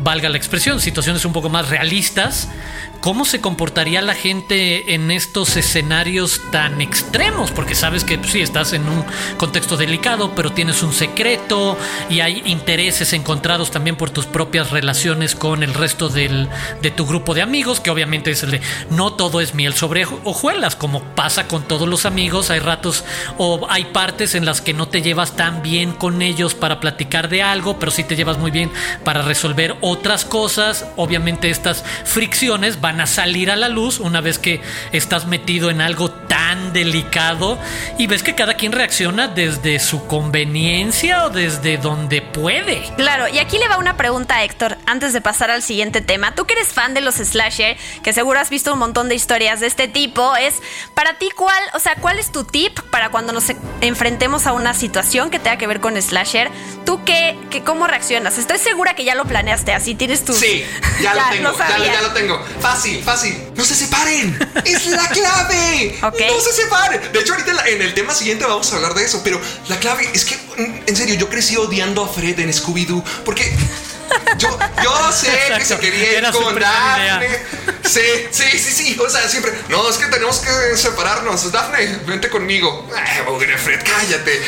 valga 0.00 0.28
la 0.28 0.36
expresión, 0.36 0.80
situaciones 0.80 1.24
un 1.24 1.32
poco 1.32 1.48
más 1.48 1.68
realistas 1.68 2.48
¿Cómo 3.00 3.24
se 3.24 3.40
comportaría 3.40 4.02
la 4.02 4.14
gente 4.14 4.94
en 4.94 5.10
estos 5.10 5.56
escenarios 5.56 6.40
tan 6.50 6.80
extremos? 6.80 7.50
Porque 7.52 7.74
sabes 7.74 8.04
que 8.04 8.18
pues, 8.18 8.32
sí, 8.32 8.40
estás 8.40 8.72
en 8.72 8.88
un 8.88 9.04
contexto 9.36 9.76
delicado, 9.76 10.34
pero 10.34 10.52
tienes 10.52 10.82
un 10.82 10.92
secreto 10.92 11.78
y 12.10 12.20
hay 12.20 12.42
intereses 12.46 13.12
encontrados 13.12 13.70
también 13.70 13.96
por 13.96 14.10
tus 14.10 14.26
propias 14.26 14.70
relaciones 14.70 15.34
con 15.34 15.62
el 15.62 15.74
resto 15.74 16.08
del, 16.08 16.48
de 16.82 16.90
tu 16.90 17.06
grupo 17.06 17.34
de 17.34 17.42
amigos, 17.42 17.80
que 17.80 17.90
obviamente 17.90 18.32
es 18.32 18.42
el 18.42 18.50
de 18.52 18.60
no 18.90 19.12
todo 19.12 19.40
es 19.40 19.54
miel 19.54 19.74
sobre 19.74 20.04
hojuelas, 20.24 20.74
como 20.76 21.02
pasa 21.14 21.46
con 21.46 21.62
todos 21.62 21.88
los 21.88 22.06
amigos. 22.06 22.50
Hay 22.50 22.60
ratos 22.60 23.04
o 23.38 23.66
hay 23.70 23.86
partes 23.86 24.34
en 24.34 24.44
las 24.44 24.60
que 24.60 24.74
no 24.74 24.88
te 24.88 25.02
llevas 25.02 25.36
tan 25.36 25.62
bien 25.62 25.92
con 25.92 26.22
ellos 26.22 26.54
para 26.54 26.80
platicar 26.80 27.28
de 27.28 27.42
algo, 27.42 27.78
pero 27.78 27.92
sí 27.92 28.04
te 28.04 28.16
llevas 28.16 28.38
muy 28.38 28.50
bien 28.50 28.70
para 29.04 29.22
resolver 29.22 29.76
otras 29.80 30.24
cosas. 30.24 30.86
Obviamente 30.96 31.50
estas 31.50 31.84
fricciones 32.04 32.80
van 32.86 33.00
a 33.00 33.06
salir 33.08 33.50
a 33.50 33.56
la 33.56 33.68
luz 33.68 33.98
una 33.98 34.20
vez 34.20 34.38
que 34.38 34.60
estás 34.92 35.26
metido 35.26 35.70
en 35.70 35.80
algo 35.80 36.08
tan 36.08 36.72
delicado 36.72 37.58
y 37.98 38.06
ves 38.06 38.22
que 38.22 38.36
cada 38.36 38.54
quien 38.54 38.70
reacciona 38.70 39.26
desde 39.26 39.80
su 39.80 40.06
conveniencia 40.06 41.24
o 41.24 41.30
desde 41.30 41.78
donde 41.78 42.22
puede. 42.22 42.88
Claro, 42.96 43.26
y 43.26 43.40
aquí 43.40 43.58
le 43.58 43.66
va 43.66 43.78
una 43.78 43.96
pregunta 43.96 44.36
a 44.36 44.44
Héctor 44.44 44.78
antes 44.86 45.12
de 45.12 45.20
pasar 45.20 45.50
al 45.50 45.64
siguiente 45.64 46.00
tema. 46.00 46.36
Tú 46.36 46.44
que 46.44 46.52
eres 46.52 46.68
fan 46.68 46.94
de 46.94 47.00
los 47.00 47.16
slasher, 47.16 47.76
que 48.04 48.12
seguro 48.12 48.38
has 48.38 48.50
visto 48.50 48.72
un 48.72 48.78
montón 48.78 49.08
de 49.08 49.16
historias 49.16 49.58
de 49.58 49.66
este 49.66 49.88
tipo, 49.88 50.36
es 50.36 50.62
para 50.94 51.14
ti 51.14 51.30
cuál, 51.34 51.60
o 51.74 51.80
sea, 51.80 51.96
¿cuál 51.96 52.20
es 52.20 52.30
tu 52.30 52.44
tip 52.44 52.78
para 52.90 53.08
cuando 53.08 53.32
nos 53.32 53.46
enfrentemos 53.80 54.46
a 54.46 54.52
una 54.52 54.74
situación 54.74 55.30
que 55.30 55.40
tenga 55.40 55.58
que 55.58 55.66
ver 55.66 55.80
con 55.80 56.00
slasher? 56.00 56.52
¿Tú 56.84 57.02
qué, 57.04 57.36
qué 57.50 57.64
cómo 57.64 57.88
reaccionas? 57.88 58.38
Estoy 58.38 58.58
segura 58.58 58.94
que 58.94 59.02
ya 59.02 59.16
lo 59.16 59.24
planeaste, 59.24 59.72
así 59.72 59.96
tienes 59.96 60.24
tu 60.24 60.34
Sí, 60.34 60.64
ya, 61.02 61.14
lo 61.16 61.22
tengo, 61.32 61.58
ya, 61.58 61.92
ya, 61.92 62.02
lo 62.02 62.12
tengo. 62.12 62.40
Fácil, 62.76 63.02
fácil. 63.02 63.42
No 63.54 63.64
se 63.64 63.74
separen. 63.74 64.38
es 64.66 64.86
la 64.88 65.08
clave. 65.08 65.98
No 66.02 66.40
se 66.40 66.52
separen. 66.52 67.10
De 67.10 67.20
hecho, 67.20 67.32
ahorita 67.32 67.66
en 67.68 67.80
el 67.80 67.94
tema 67.94 68.12
siguiente 68.14 68.44
vamos 68.44 68.70
a 68.70 68.76
hablar 68.76 68.92
de 68.92 69.02
eso, 69.02 69.22
pero 69.24 69.40
la 69.68 69.78
clave 69.78 70.10
es 70.12 70.26
que, 70.26 70.36
mm, 70.36 70.82
en 70.86 70.96
serio, 70.96 71.14
yo 71.14 71.30
crecí 71.30 71.56
odiando 71.56 72.04
a 72.04 72.08
Fred 72.08 72.38
en 72.38 72.52
Scooby-Doo 72.52 73.02
porque 73.24 73.50
yo, 74.36 74.58
yo 74.84 75.12
sé 75.12 75.30
que 75.56 75.64
se 75.64 75.78
quería 75.78 76.18
ir 76.18 76.30
con 76.32 76.54
Daphne. 76.54 77.28
Sí, 77.82 78.00
sí, 78.30 78.58
sí, 78.58 78.72
sí. 78.72 78.98
O 79.00 79.08
sea, 79.08 79.26
siempre. 79.26 79.52
No, 79.70 79.88
es 79.88 79.96
que 79.96 80.06
tenemos 80.06 80.38
que 80.40 80.76
separarnos. 80.76 81.50
Daphne, 81.50 82.00
vente 82.06 82.28
conmigo. 82.28 82.86
Ay, 82.94 83.22
Fred, 83.56 83.80
cállate. 83.82 84.42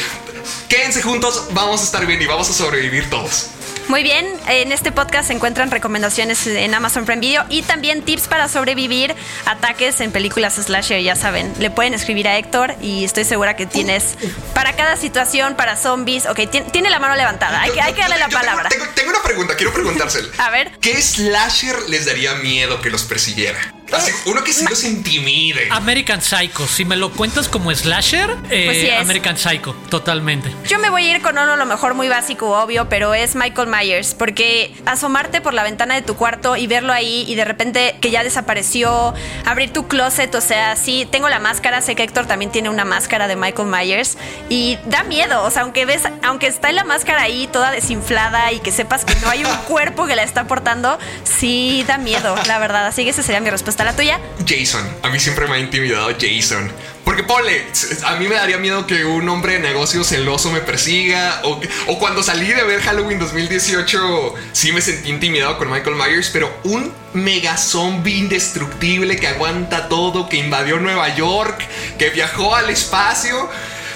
Quédense 0.68 1.00
juntos, 1.00 1.46
vamos 1.52 1.80
a 1.80 1.84
estar 1.84 2.04
bien 2.04 2.20
y 2.20 2.26
vamos 2.26 2.50
a 2.50 2.52
sobrevivir 2.52 3.08
todos. 3.08 3.46
Muy 3.88 4.02
bien, 4.02 4.26
en 4.48 4.70
este 4.70 4.92
podcast 4.92 5.28
se 5.28 5.32
encuentran 5.32 5.70
recomendaciones 5.70 6.46
en 6.46 6.74
Amazon 6.74 7.06
Prime 7.06 7.20
Video 7.20 7.44
y 7.48 7.62
también 7.62 8.02
tips 8.02 8.28
para 8.28 8.46
sobrevivir 8.46 9.14
ataques 9.46 10.02
en 10.02 10.12
películas 10.12 10.56
slasher, 10.56 11.02
ya 11.02 11.16
saben. 11.16 11.54
Le 11.58 11.70
pueden 11.70 11.94
escribir 11.94 12.28
a 12.28 12.36
Héctor 12.36 12.74
y 12.82 13.04
estoy 13.04 13.24
segura 13.24 13.56
que 13.56 13.64
tienes 13.64 14.18
para 14.54 14.76
cada 14.76 14.96
situación, 14.96 15.56
para 15.56 15.74
zombies. 15.74 16.26
Ok, 16.26 16.40
tiene, 16.70 16.90
la 16.90 16.98
mano 16.98 17.16
levantada, 17.16 17.62
hay, 17.62 17.70
que, 17.70 17.80
hay 17.80 17.94
que 17.94 18.02
darle 18.02 18.18
la 18.18 18.28
palabra. 18.28 18.68
Tengo, 18.68 18.84
tengo, 18.94 19.10
una 19.10 19.22
pregunta, 19.22 19.56
quiero 19.56 19.72
preguntársela. 19.72 20.28
a 20.38 20.50
ver. 20.50 20.70
¿Qué 20.80 21.00
slasher 21.00 21.88
les 21.88 22.04
daría 22.04 22.34
miedo 22.34 22.82
que 22.82 22.90
los 22.90 23.04
persiguiera? 23.04 23.58
Así, 23.92 24.12
uno 24.26 24.44
que 24.44 24.52
sí 24.52 24.66
los 24.68 24.84
intimide. 24.84 25.68
American 25.70 26.20
Psycho. 26.20 26.66
Si 26.66 26.84
me 26.84 26.96
lo 26.96 27.10
cuentas 27.10 27.48
como 27.48 27.74
slasher, 27.74 28.36
eh, 28.50 28.64
pues 28.66 29.00
American 29.00 29.36
Psycho, 29.36 29.74
totalmente. 29.88 30.52
Yo 30.66 30.78
me 30.78 30.90
voy 30.90 31.06
a 31.06 31.16
ir 31.16 31.22
con 31.22 31.38
uno, 31.38 31.52
a 31.52 31.56
lo 31.56 31.66
mejor 31.66 31.94
muy 31.94 32.08
básico, 32.08 32.50
obvio, 32.50 32.88
pero 32.88 33.14
es 33.14 33.34
Michael 33.34 33.68
Myers. 33.68 34.14
Porque 34.14 34.74
asomarte 34.84 35.40
por 35.40 35.54
la 35.54 35.62
ventana 35.62 35.94
de 35.94 36.02
tu 36.02 36.16
cuarto 36.16 36.56
y 36.56 36.66
verlo 36.66 36.92
ahí 36.92 37.24
y 37.28 37.34
de 37.34 37.44
repente 37.44 37.96
que 38.00 38.10
ya 38.10 38.22
desapareció, 38.22 39.14
abrir 39.46 39.72
tu 39.72 39.88
closet, 39.88 40.34
o 40.34 40.40
sea, 40.40 40.76
sí, 40.76 41.08
tengo 41.10 41.28
la 41.28 41.38
máscara. 41.38 41.80
Sé 41.80 41.94
que 41.94 42.02
Héctor 42.02 42.26
también 42.26 42.50
tiene 42.50 42.68
una 42.68 42.84
máscara 42.84 43.26
de 43.26 43.36
Michael 43.36 43.68
Myers 43.68 44.18
y 44.48 44.78
da 44.86 45.02
miedo. 45.04 45.42
O 45.44 45.50
sea, 45.50 45.62
aunque 45.62 45.86
ves, 45.86 46.02
aunque 46.22 46.46
está 46.46 46.68
en 46.68 46.76
la 46.76 46.84
máscara 46.84 47.22
ahí 47.22 47.48
toda 47.50 47.70
desinflada 47.70 48.52
y 48.52 48.60
que 48.60 48.70
sepas 48.70 49.04
que 49.04 49.14
no 49.16 49.30
hay 49.30 49.44
un 49.44 49.56
cuerpo 49.66 50.06
que 50.06 50.14
la 50.16 50.24
está 50.24 50.46
portando, 50.46 50.98
sí 51.24 51.84
da 51.86 51.96
miedo, 51.96 52.36
la 52.46 52.58
verdad. 52.58 52.86
Así 52.86 53.04
que 53.04 53.10
esa 53.10 53.22
sería 53.22 53.40
mi 53.40 53.50
respuesta 53.50 53.77
la 53.84 53.96
tuya? 53.96 54.20
Jason. 54.46 54.86
A 55.02 55.08
mí 55.08 55.20
siempre 55.20 55.46
me 55.46 55.56
ha 55.56 55.58
intimidado 55.58 56.08
Jason. 56.18 56.70
Porque 57.04 57.22
ponle, 57.22 57.64
a 58.04 58.16
mí 58.16 58.28
me 58.28 58.34
daría 58.34 58.58
miedo 58.58 58.86
que 58.86 59.04
un 59.04 59.28
hombre 59.30 59.54
de 59.54 59.60
negocios 59.60 60.08
celoso 60.08 60.52
me 60.52 60.60
persiga. 60.60 61.40
O, 61.44 61.60
o 61.86 61.98
cuando 61.98 62.22
salí 62.22 62.48
de 62.48 62.62
ver 62.64 62.80
Halloween 62.80 63.18
2018, 63.18 64.34
sí 64.52 64.72
me 64.72 64.82
sentí 64.82 65.08
intimidado 65.08 65.56
con 65.56 65.70
Michael 65.70 65.96
Myers. 65.96 66.28
Pero 66.30 66.54
un 66.64 66.92
mega 67.14 67.56
zombie 67.56 68.18
indestructible 68.18 69.16
que 69.16 69.28
aguanta 69.28 69.88
todo, 69.88 70.28
que 70.28 70.36
invadió 70.36 70.78
Nueva 70.78 71.14
York, 71.14 71.66
que 71.98 72.10
viajó 72.10 72.54
al 72.54 72.68
espacio. 72.68 73.48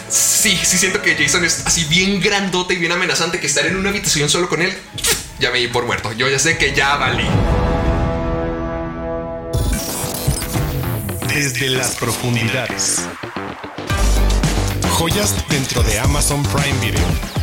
Sí, 0.09 0.59
sí 0.62 0.79
siento 0.79 1.03
que 1.03 1.15
Jason 1.15 1.45
es 1.45 1.67
así 1.67 1.85
bien 1.85 2.21
grandote 2.21 2.75
y 2.75 2.79
bien 2.79 2.93
amenazante 2.93 3.41
que 3.41 3.47
estar 3.47 3.67
en 3.67 3.77
una 3.77 3.91
habitación 3.91 4.29
solo 4.29 4.49
con 4.49 4.62
él. 4.62 4.73
Ya 5.39 5.51
me 5.51 5.59
di 5.59 5.69
por 5.69 5.85
muerto. 5.85 6.12
Yo 6.12 6.29
ya 6.29 6.39
sé 6.39 6.57
que 6.57 6.73
ya 6.73 6.97
valí. 6.97 7.27
Desde 11.35 11.71
las 11.71 11.97
profundidades. 11.97 13.09
Joyas 14.99 15.35
dentro 15.49 15.83
de 15.83 15.99
Amazon 15.99 16.43
Prime 16.43 16.79
Video. 16.81 17.42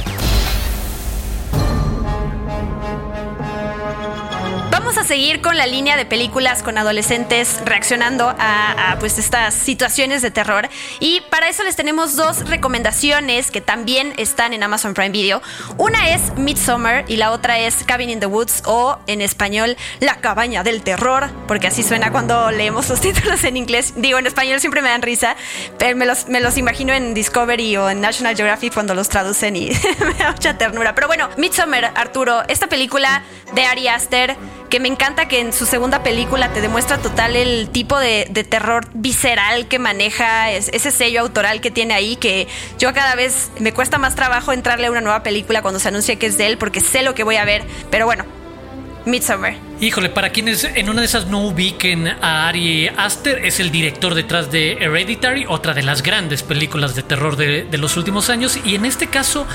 Seguir 5.10 5.42
con 5.42 5.58
la 5.58 5.66
línea 5.66 5.98
de 5.98 6.06
películas 6.06 6.62
con 6.62 6.78
adolescentes 6.78 7.62
reaccionando 7.66 8.36
a, 8.38 8.96
pues 9.00 9.18
estas 9.18 9.56
situaciones 9.56 10.22
de 10.22 10.30
terror 10.30 10.70
y 11.00 11.22
para 11.32 11.50
eso 11.50 11.64
les 11.64 11.76
tenemos 11.76 12.16
dos 12.16 12.48
recomendaciones 12.48 13.50
que 13.50 13.60
también 13.60 14.14
están 14.18 14.54
en 14.54 14.62
Amazon 14.62 14.94
Prime 14.94 15.10
Video. 15.10 15.42
Una 15.78 16.12
es 16.14 16.38
Midsommar 16.38 17.06
y 17.08 17.16
la 17.18 17.32
otra 17.32 17.58
es 17.58 17.84
Cabin 17.86 18.12
in 18.12 18.20
the 18.20 18.28
Woods 18.28 18.62
o 18.66 19.00
en 19.08 19.22
español 19.22 19.78
La 20.00 20.18
cabaña 20.18 20.62
del 20.62 20.84
terror, 20.84 21.32
porque 21.48 21.66
así 21.66 21.82
suena 21.82 22.12
cuando 22.12 22.52
leemos 22.52 22.88
los 22.88 23.02
títulos 23.02 23.44
en 23.46 23.58
inglés. 23.58 23.94
Digo, 23.96 24.20
en 24.20 24.28
español 24.28 24.60
siempre 24.60 24.84
me 24.84 24.90
dan 24.90 25.02
risa, 25.02 25.36
pero 25.80 25.98
me 25.98 26.06
los, 26.06 26.28
me 26.28 26.40
los 26.40 26.56
imagino 26.56 26.94
en 26.94 27.16
Discovery 27.16 27.78
o 27.78 27.90
en 27.90 28.00
National 28.00 28.36
Geographic 28.36 28.76
cuando 28.76 28.94
los 28.94 29.10
traducen 29.10 29.56
y 29.56 29.72
me 30.06 30.14
da 30.24 30.34
mucha 30.34 30.56
ternura. 30.56 30.94
Pero 30.94 31.08
bueno, 31.08 31.30
Midsommar, 31.36 31.94
Arturo, 31.96 32.44
esta 32.48 32.68
película 32.68 33.24
de 33.56 33.66
Ari 33.66 33.88
Aster 33.88 34.38
que 34.70 34.80
me 34.80 34.88
encanta 34.88 34.99
que 35.28 35.40
en 35.40 35.54
su 35.54 35.66
segunda 35.66 36.04
película 36.04 36.52
te 36.54 36.62
demuestra 36.62 36.98
total 36.98 37.36
el 37.36 37.70
tipo 37.70 37.98
de, 37.98 38.26
terror 38.50 38.88
visceral 38.94 39.68
que 39.68 39.80
maneja, 39.80 40.52
ese 40.52 40.92
sello 40.92 41.22
autoral 41.22 41.62
que 41.62 41.72
tiene 41.72 41.94
ahí, 41.94 42.16
que 42.16 42.48
yo 42.78 42.94
cada 42.94 43.16
vez 43.16 43.50
me 43.60 43.74
cuesta 43.74 43.98
más 43.98 44.16
trabajo 44.16 44.52
entrarle 44.54 44.88
a 44.88 44.92
una 44.92 45.02
nueva 45.02 45.24
película 45.24 45.62
cuando 45.62 45.80
se 45.80 45.88
anuncia 45.88 46.18
que 46.18 46.26
es 46.26 46.38
de 46.38 46.48
él, 46.48 46.58
porque 46.58 46.80
sé 46.80 47.02
lo 47.02 47.16
que 47.16 47.24
voy 47.24 47.38
a 47.38 47.46
ver, 47.46 47.64
pero 47.90 48.06
bueno, 48.06 48.26
Midsommar. 49.06 49.69
Híjole, 49.82 50.10
para 50.10 50.32
quienes 50.32 50.66
en 50.66 50.90
una 50.90 51.00
de 51.00 51.06
esas 51.06 51.28
no 51.28 51.40
ubiquen 51.40 52.06
a 52.06 52.50
Ari 52.50 52.90
Aster, 52.90 53.46
es 53.46 53.62
el 53.62 53.72
director 53.72 54.14
detrás 54.14 54.52
de 54.52 54.74
Hereditary, 54.74 55.46
otra 55.48 55.74
de 55.74 55.84
las 55.84 56.04
grandes 56.04 56.44
películas 56.44 56.96
de 56.96 57.04
terror 57.04 57.38
de, 57.38 57.66
los 57.78 57.96
últimos 57.96 58.30
años. 58.30 58.60
Y 58.66 58.76
en 58.76 58.84
este 58.84 59.08
caso, 59.08 59.48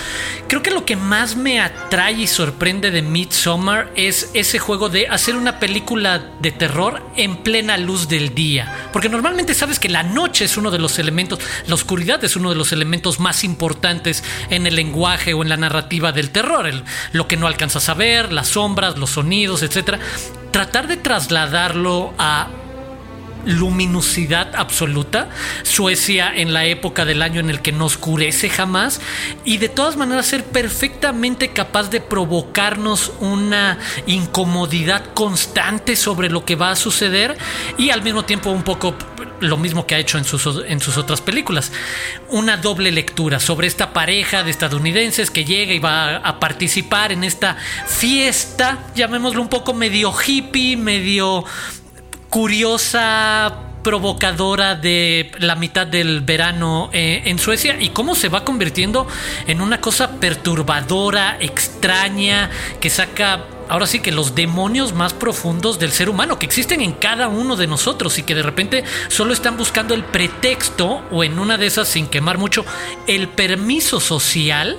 creo 0.49 0.63
que 0.63 0.71
lo 0.71 0.87
que 0.87 0.97
más 0.97 1.37
me 1.37 1.61
atrae 1.61 2.13
y 2.13 2.27
sorprende 2.27 2.91
de 2.91 3.03
Midsommar 3.03 3.93
es 3.97 4.31
ese 4.33 4.59
juego 4.59 4.89
de 4.89 5.09
hacer 5.09 5.37
una 5.37 5.61
película 5.61 6.31
de 6.41 6.53
terror 6.53 7.03
en 7.17 7.37
plena 7.37 7.77
luz 7.77 8.09
del 8.09 8.35
día. 8.35 8.89
Porque 8.95 9.11
normalmente 9.11 9.53
sabes 9.53 9.79
que 9.79 9.91
la 9.91 10.05
noche 10.05 10.47
es 10.47 10.57
uno 10.57 10.71
de 10.71 10.79
los 10.79 10.99
elementos, 10.99 11.39
la 11.67 11.75
oscuridad 11.75 12.25
es 12.25 12.35
uno 12.35 12.49
de 12.49 12.57
los 12.57 12.73
elementos 12.73 13.21
más 13.21 13.45
importantes 13.45 14.25
en 14.49 14.67
el 14.67 14.75
lenguaje 14.75 15.35
o 15.35 15.43
en 15.43 15.51
la 15.51 15.59
narrativa 15.59 16.13
del 16.13 16.31
terror. 16.31 16.65
lo 17.13 17.29
que 17.29 17.37
no 17.37 17.47
alcanzas 17.47 17.91
a 17.91 17.95
ver, 17.95 18.33
las 18.33 18.49
sombras, 18.49 18.97
los 18.97 19.11
sonidos, 19.11 19.63
etcétera 19.63 19.99
tratar 20.55 20.87
de 20.87 20.97
trasladarlo 20.97 22.15
a 22.17 22.47
luminosidad 23.47 24.55
absoluta, 24.55 25.29
Suecia 25.63 26.33
en 26.35 26.53
la 26.53 26.67
época 26.67 27.05
del 27.05 27.23
año 27.23 27.41
en 27.41 27.51
el 27.51 27.63
que 27.63 27.73
no 27.73 27.87
oscurece 27.87 28.49
jamás 28.49 29.01
y 29.45 29.59
de 29.59 29.69
todas 29.69 29.97
maneras 29.97 30.27
ser 30.27 30.45
perfectamente 30.45 31.49
capaz 31.49 31.91
de 31.91 32.01
provocarnos 32.01 33.13
una 33.21 33.79
incomodidad 34.07 35.13
constante 35.15 35.97
sobre 35.97 36.31
lo 36.31 36.45
que 36.45 36.57
va 36.57 36.71
a 36.71 36.77
suceder 36.77 37.37
y 37.79 37.91
al 37.91 38.03
mismo 38.03 38.25
tiempo 38.25 38.51
un 38.51 38.63
poco 38.63 38.95
lo 39.41 39.57
mismo 39.57 39.87
que 39.87 39.95
ha 39.95 39.99
hecho 39.99 40.19
en 40.19 40.25
sus, 40.25 40.65
en 40.67 40.81
sus 40.81 40.97
otras 40.97 41.21
películas. 41.21 41.73
Una 42.29 42.57
doble 42.57 42.91
lectura 42.91 43.41
sobre 43.41 43.67
esta 43.67 43.93
pareja 43.93 44.43
de 44.43 44.51
estadounidenses 44.51 45.31
que 45.31 45.45
llega 45.45 45.75
y 45.75 45.79
va 45.79 46.17
a 46.17 46.41
participar 46.41 47.13
en 47.13 47.25
esta 47.25 47.57
fiesta, 47.87 48.79
llamémoslo 48.95 49.43
un 49.43 49.49
poco 49.49 49.75
medio 49.75 50.13
hippie, 50.13 50.77
medio 50.77 51.45
curiosa 52.31 53.61
provocadora 53.85 54.75
de 54.75 55.31
la 55.39 55.55
mitad 55.55 55.87
del 55.87 56.23
verano 56.23 56.91
eh, 56.93 57.23
en 57.27 57.39
Suecia 57.39 57.77
y 57.79 57.91
cómo 57.91 58.15
se 58.17 58.29
va 58.29 58.45
convirtiendo 58.45 59.07
en 59.47 59.61
una 59.61 59.81
cosa 59.81 60.13
perturbadora, 60.13 61.37
extraña, 61.39 62.51
que 62.81 62.91
saca 62.91 63.45
ahora 63.69 63.87
sí 63.87 64.01
que 64.01 64.11
los 64.11 64.35
demonios 64.35 64.95
más 64.95 65.13
profundos 65.13 65.79
del 65.79 65.93
ser 65.93 66.09
humano 66.09 66.39
que 66.39 66.47
existen 66.47 66.81
en 66.81 66.93
cada 66.93 67.29
uno 67.29 67.57
de 67.57 67.67
nosotros 67.67 68.19
y 68.19 68.23
que 68.23 68.35
de 68.35 68.43
repente 68.43 68.85
solo 69.09 69.33
están 69.33 69.57
buscando 69.57 69.95
el 69.95 70.05
pretexto 70.05 71.03
o 71.11 71.23
en 71.23 71.39
una 71.39 71.57
de 71.57 71.67
esas 71.67 71.89
sin 71.89 72.07
quemar 72.07 72.39
mucho 72.39 72.65
el 73.07 73.29
permiso 73.29 74.01
social 74.01 74.79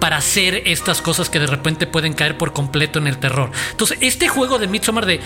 para 0.00 0.16
hacer 0.16 0.62
estas 0.66 1.02
cosas 1.02 1.28
que 1.28 1.38
de 1.38 1.46
repente 1.46 1.86
pueden 1.86 2.14
caer 2.14 2.38
por 2.38 2.52
completo 2.52 2.98
en 2.98 3.06
el 3.06 3.18
terror. 3.18 3.50
Entonces, 3.70 3.98
este 4.00 4.28
juego 4.28 4.58
de 4.58 4.66
Midsommar 4.66 5.04
de 5.04 5.20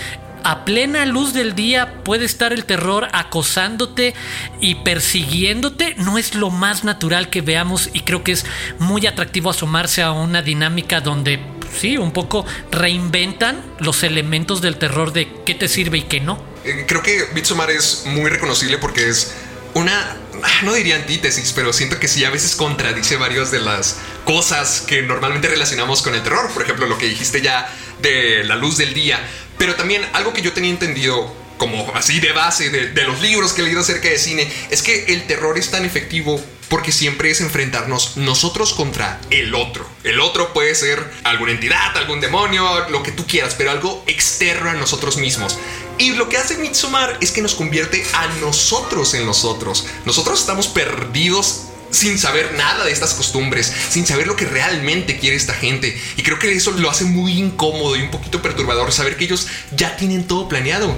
a 0.44 0.64
plena 0.64 1.06
luz 1.06 1.32
del 1.32 1.54
día 1.54 2.02
puede 2.04 2.26
estar 2.26 2.52
el 2.52 2.64
terror 2.64 3.08
acosándote 3.12 4.14
y 4.60 4.76
persiguiéndote, 4.76 5.94
no 5.96 6.18
es 6.18 6.34
lo 6.34 6.50
más 6.50 6.84
natural 6.84 7.30
que 7.30 7.40
veamos 7.40 7.88
y 7.92 8.00
creo 8.00 8.22
que 8.22 8.32
es 8.32 8.44
muy 8.78 9.06
atractivo 9.06 9.50
asomarse 9.50 10.02
a 10.02 10.12
una 10.12 10.42
dinámica 10.42 11.00
donde 11.00 11.40
sí, 11.78 11.96
un 11.96 12.12
poco 12.12 12.44
reinventan 12.70 13.60
los 13.78 14.02
elementos 14.02 14.60
del 14.60 14.76
terror 14.76 15.12
de 15.12 15.28
qué 15.44 15.54
te 15.54 15.66
sirve 15.66 15.98
y 15.98 16.02
qué 16.02 16.20
no. 16.20 16.42
Eh, 16.64 16.84
Creo 16.86 17.02
que 17.02 17.26
Midsommar 17.34 17.70
es 17.70 18.04
muy 18.06 18.30
reconocible 18.30 18.78
porque 18.78 19.08
es 19.08 19.34
una, 19.74 20.16
ah, 20.42 20.60
no 20.62 20.74
diría 20.74 20.96
antítesis, 20.96 21.52
pero 21.52 21.72
siento 21.72 21.98
que 21.98 22.06
sí 22.06 22.24
a 22.24 22.30
veces 22.30 22.54
contradice 22.54 23.16
varias 23.16 23.50
de 23.50 23.60
las 23.60 23.96
cosas 24.24 24.82
que 24.86 25.02
normalmente 25.02 25.48
relacionamos 25.48 26.02
con 26.02 26.14
el 26.14 26.22
terror. 26.22 26.50
Por 26.52 26.62
ejemplo, 26.62 26.86
lo 26.86 26.96
que 26.96 27.06
dijiste 27.06 27.42
ya 27.42 27.68
de 28.00 28.44
la 28.44 28.56
luz 28.56 28.76
del 28.76 28.94
día. 28.94 29.18
Pero 29.58 29.74
también 29.74 30.02
algo 30.12 30.32
que 30.32 30.42
yo 30.42 30.52
tenía 30.52 30.70
entendido 30.70 31.44
como 31.58 31.92
así 31.94 32.20
de 32.20 32.32
base 32.32 32.70
de, 32.70 33.04
los 33.04 33.20
libros 33.20 33.52
que 33.52 33.62
he 33.62 33.64
leído 33.64 33.80
acerca 33.80 34.08
de 34.08 34.18
cine, 34.18 34.50
es 34.70 34.82
que 34.82 35.04
el 35.08 35.26
terror 35.26 35.56
es 35.58 35.70
tan 35.70 35.84
efectivo 35.84 36.42
porque 36.68 36.92
siempre 36.92 37.30
es 37.30 37.40
enfrentarnos 37.40 38.16
nosotros 38.16 38.72
contra 38.72 39.20
el 39.30 39.54
otro. 39.54 39.88
El 40.02 40.18
otro 40.20 40.52
puede 40.52 40.74
ser 40.74 41.04
alguna 41.22 41.52
entidad, 41.52 41.96
algún 41.96 42.20
demonio, 42.20 42.88
lo 42.88 43.02
que 43.02 43.12
tú 43.12 43.26
quieras, 43.26 43.54
pero 43.56 43.70
algo 43.70 44.02
externo 44.06 44.70
a 44.70 44.74
nosotros 44.74 45.16
mismos. 45.16 45.58
Y 45.98 46.14
lo 46.14 46.28
que 46.28 46.38
hace 46.38 46.56
Midsommar 46.56 47.18
es 47.20 47.30
que 47.30 47.42
nos 47.42 47.54
convierte 47.54 48.04
a 48.14 48.26
nosotros 48.40 49.14
en 49.14 49.24
nosotros. 49.26 49.86
Nosotros 50.04 50.40
estamos 50.40 50.66
perdidos 50.66 51.66
sin 51.94 52.18
saber 52.18 52.54
nada 52.56 52.84
de 52.84 52.92
estas 52.92 53.14
costumbres, 53.14 53.72
sin 53.90 54.06
saber 54.06 54.26
lo 54.26 54.36
que 54.36 54.44
realmente 54.46 55.18
quiere 55.18 55.36
esta 55.36 55.54
gente. 55.54 55.96
Y 56.16 56.22
creo 56.22 56.38
que 56.38 56.52
eso 56.52 56.72
lo 56.72 56.90
hace 56.90 57.04
muy 57.04 57.38
incómodo 57.38 57.96
y 57.96 58.02
un 58.02 58.10
poquito 58.10 58.42
perturbador 58.42 58.92
saber 58.92 59.16
que 59.16 59.24
ellos 59.24 59.46
ya 59.76 59.96
tienen 59.96 60.26
todo 60.26 60.48
planeado. 60.48 60.96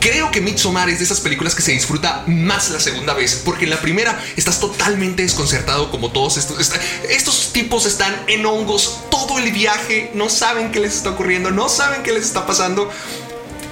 Creo 0.00 0.30
que 0.30 0.42
Midsommar 0.42 0.90
es 0.90 0.98
de 0.98 1.04
esas 1.04 1.20
películas 1.20 1.54
que 1.54 1.62
se 1.62 1.72
disfruta 1.72 2.24
más 2.26 2.68
la 2.70 2.78
segunda 2.78 3.14
vez, 3.14 3.40
porque 3.42 3.64
en 3.64 3.70
la 3.70 3.80
primera 3.80 4.22
estás 4.36 4.60
totalmente 4.60 5.22
desconcertado 5.22 5.90
como 5.90 6.12
todos 6.12 6.36
estos. 6.36 6.60
est- 6.60 6.76
estos 7.08 7.52
tipos 7.54 7.86
están 7.86 8.14
en 8.26 8.44
hongos 8.44 9.00
todo 9.10 9.38
el 9.38 9.50
viaje, 9.52 10.10
no 10.12 10.28
saben 10.28 10.72
qué 10.72 10.80
les 10.80 10.94
está 10.96 11.10
ocurriendo, 11.10 11.50
no 11.52 11.70
saben 11.70 12.02
qué 12.02 12.12
les 12.12 12.24
está 12.24 12.46
pasando. 12.46 12.90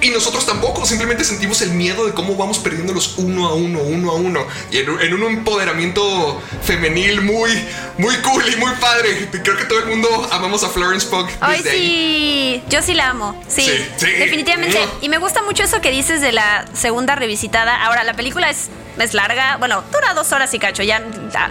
Y 0.03 0.09
nosotros 0.09 0.45
tampoco, 0.45 0.85
simplemente 0.85 1.23
sentimos 1.23 1.61
el 1.61 1.71
miedo 1.71 2.05
de 2.05 2.13
cómo 2.13 2.35
vamos 2.35 2.59
perdiéndolos 2.59 3.15
uno 3.17 3.47
a 3.47 3.53
uno, 3.55 3.79
uno 3.79 4.11
a 4.11 4.15
uno. 4.15 4.45
Y 4.69 4.77
en, 4.79 4.89
un- 4.89 5.01
en 5.01 5.13
un 5.13 5.23
empoderamiento 5.23 6.41
femenil 6.63 7.21
muy, 7.21 7.51
muy 7.97 8.15
cool 8.17 8.43
y 8.51 8.55
muy 8.57 8.71
padre. 8.75 9.29
Creo 9.43 9.57
que 9.57 9.65
todo 9.65 9.79
el 9.79 9.85
mundo 9.85 10.27
amamos 10.31 10.63
a 10.63 10.69
Florence 10.69 11.07
Pugh 11.07 11.27
Ay, 11.39 11.57
desde 11.57 11.71
ahí. 11.71 11.79
sí, 11.79 12.63
yo 12.69 12.81
sí 12.81 12.93
la 12.93 13.09
amo. 13.09 13.41
Sí, 13.47 13.61
Sí, 13.63 13.71
sí. 13.97 14.11
definitivamente. 14.11 14.77
Y 15.01 15.09
me 15.09 15.17
gusta 15.17 15.41
mucho 15.43 15.63
eso 15.63 15.79
que 15.81 15.91
dices 15.91 16.19
de 16.21 16.31
la 16.33 16.65
segunda 16.73 17.15
revisitada. 17.15 17.83
Ahora, 17.85 18.03
la 18.03 18.13
película 18.13 18.49
es, 18.49 18.69
es 18.99 19.13
larga, 19.13 19.55
bueno, 19.57 19.83
dura 19.91 20.13
dos 20.13 20.31
horas 20.33 20.53
y 20.53 20.59
cacho. 20.59 20.83
Ya 20.83 21.01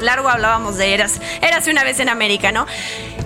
largo 0.01 0.29
hablábamos 0.29 0.77
de 0.77 0.93
Eras, 0.95 1.15
Eras 1.41 1.67
una 1.69 1.85
vez 1.85 2.01
en 2.01 2.09
América, 2.11 2.53
¿no? 2.53 2.67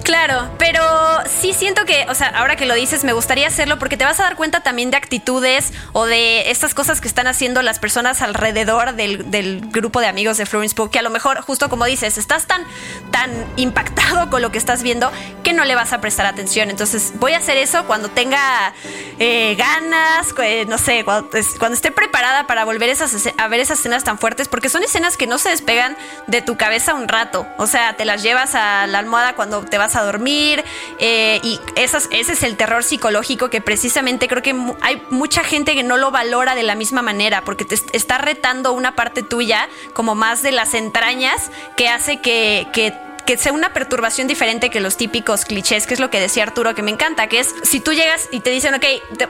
Claro, 0.07 0.49
pero 0.57 0.83
sí 1.27 1.53
siento 1.53 1.85
que, 1.85 2.07
o 2.09 2.15
sea, 2.15 2.29
ahora 2.29 2.55
que 2.55 2.65
lo 2.65 2.75
dices, 2.75 3.03
me 3.03 3.13
gustaría 3.13 3.49
hacerlo 3.49 3.77
porque 3.81 3.97
te 3.97 4.05
vas 4.05 4.21
a 4.21 4.23
dar 4.23 4.37
cuenta 4.37 4.61
también 4.61 4.93
de 4.93 4.97
actitudes 4.97 5.73
o 5.93 6.07
de 6.07 6.49
estas 6.53 6.75
cosas 6.75 7.01
que 7.01 7.09
están 7.09 7.27
haciendo 7.27 7.61
las 7.61 7.81
personas 7.81 8.23
alrededor 8.23 8.95
del, 8.95 9.33
del 9.33 9.63
grupo 9.69 10.01
de 10.01 10.07
amigos 10.07 10.37
de 10.37 10.47
Florence 10.47 10.77
Pugh, 10.77 10.91
que 10.91 11.01
a 11.01 11.03
lo 11.03 11.11
mejor, 11.11 11.41
justo 11.41 11.69
como 11.69 11.87
dices, 11.87 12.19
estás 12.19 12.47
tan, 12.47 12.63
tan 13.11 13.33
impactado 13.57 14.31
con 14.31 14.43
lo 14.43 14.53
que 14.53 14.59
estás 14.59 14.85
viendo 14.85 15.11
que 15.43 15.53
no 15.53 15.65
le 15.65 15.75
vas 15.75 15.93
a 15.93 16.01
prestar 16.01 16.27
atención. 16.27 16.71
Entonces, 16.71 17.15
voy 17.17 17.33
a 17.33 17.39
hacer 17.39 17.57
eso 17.57 17.85
cuando 17.87 18.09
tenga 18.09 18.75
eh, 19.19 19.57
ganas, 19.59 20.35
no 20.69 20.79
sé, 20.79 21.05
cuando, 21.05 21.31
cuando 21.59 21.75
esté 21.75 21.91
preparada 21.91 22.47
para 22.47 22.65
volver 22.65 22.97
a 23.39 23.49
ver 23.49 23.61
esas 23.61 23.79
escenas 23.81 24.05
tan 24.05 24.19
fuertes, 24.21 24.47
porque 24.47 24.69
son 24.69 24.85
escenas 24.85 25.17
que 25.17 25.27
no 25.27 25.39
se 25.39 25.49
despegan 25.49 25.97
de 26.29 26.43
tu 26.43 26.57
cabeza 26.57 26.95
un 26.95 27.09
rato. 27.09 27.45
O 27.59 27.67
sea, 27.67 27.97
te 27.97 28.05
las 28.05 28.23
llevas 28.23 28.55
a 28.55 28.87
la 28.87 29.01
almohada 29.01 29.35
cuando 29.35 29.65
te 29.65 29.79
vas 29.79 29.96
a 29.96 29.96
dormir 30.05 30.65
eh, 30.99 31.41
y 31.43 31.61
esas, 31.77 32.09
ese 32.11 32.33
es 32.33 32.43
el 32.43 32.57
terror 32.57 32.85
psicológico 32.85 33.51
que 33.51 33.61
precisamente 33.61 34.29
creo 34.29 34.43
que 34.43 34.55
hay 34.81 35.03
mucha 35.11 35.45
gente 35.45 35.75
que 35.75 35.83
no 35.83 35.97
lo 35.97 36.11
valora 36.11 36.55
de 36.55 36.63
la 36.63 36.75
misma 36.75 37.03
manera 37.03 37.43
porque 37.45 37.65
te 37.65 37.75
est- 37.77 37.89
está 37.95 38.19
retando 38.19 38.73
una 38.73 38.95
parte 38.97 39.23
tuya 39.23 39.69
como 39.95 40.15
más 40.15 40.43
de 40.43 40.53
las 40.53 40.75
entrañas 40.75 41.51
que 41.77 41.89
hace 41.89 42.21
que, 42.21 42.67
que 42.73 42.93
que 43.27 43.37
sea 43.37 43.53
una 43.53 43.73
perturbación 43.73 44.29
diferente 44.29 44.71
que 44.71 44.81
los 44.81 44.97
típicos 44.97 45.45
clichés, 45.45 45.87
que 45.87 45.95
es 45.95 46.01
lo 46.01 46.11
que 46.11 46.21
decía 46.21 46.45
Arturo, 46.45 46.75
que 46.75 46.83
me 46.83 46.91
encanta, 46.91 47.27
que 47.27 47.41
es 47.41 47.55
si 47.63 47.81
tú 47.81 47.93
llegas 47.93 48.29
y 48.31 48.41
te 48.41 48.51
dicen, 48.51 48.75
ok, 48.75 48.85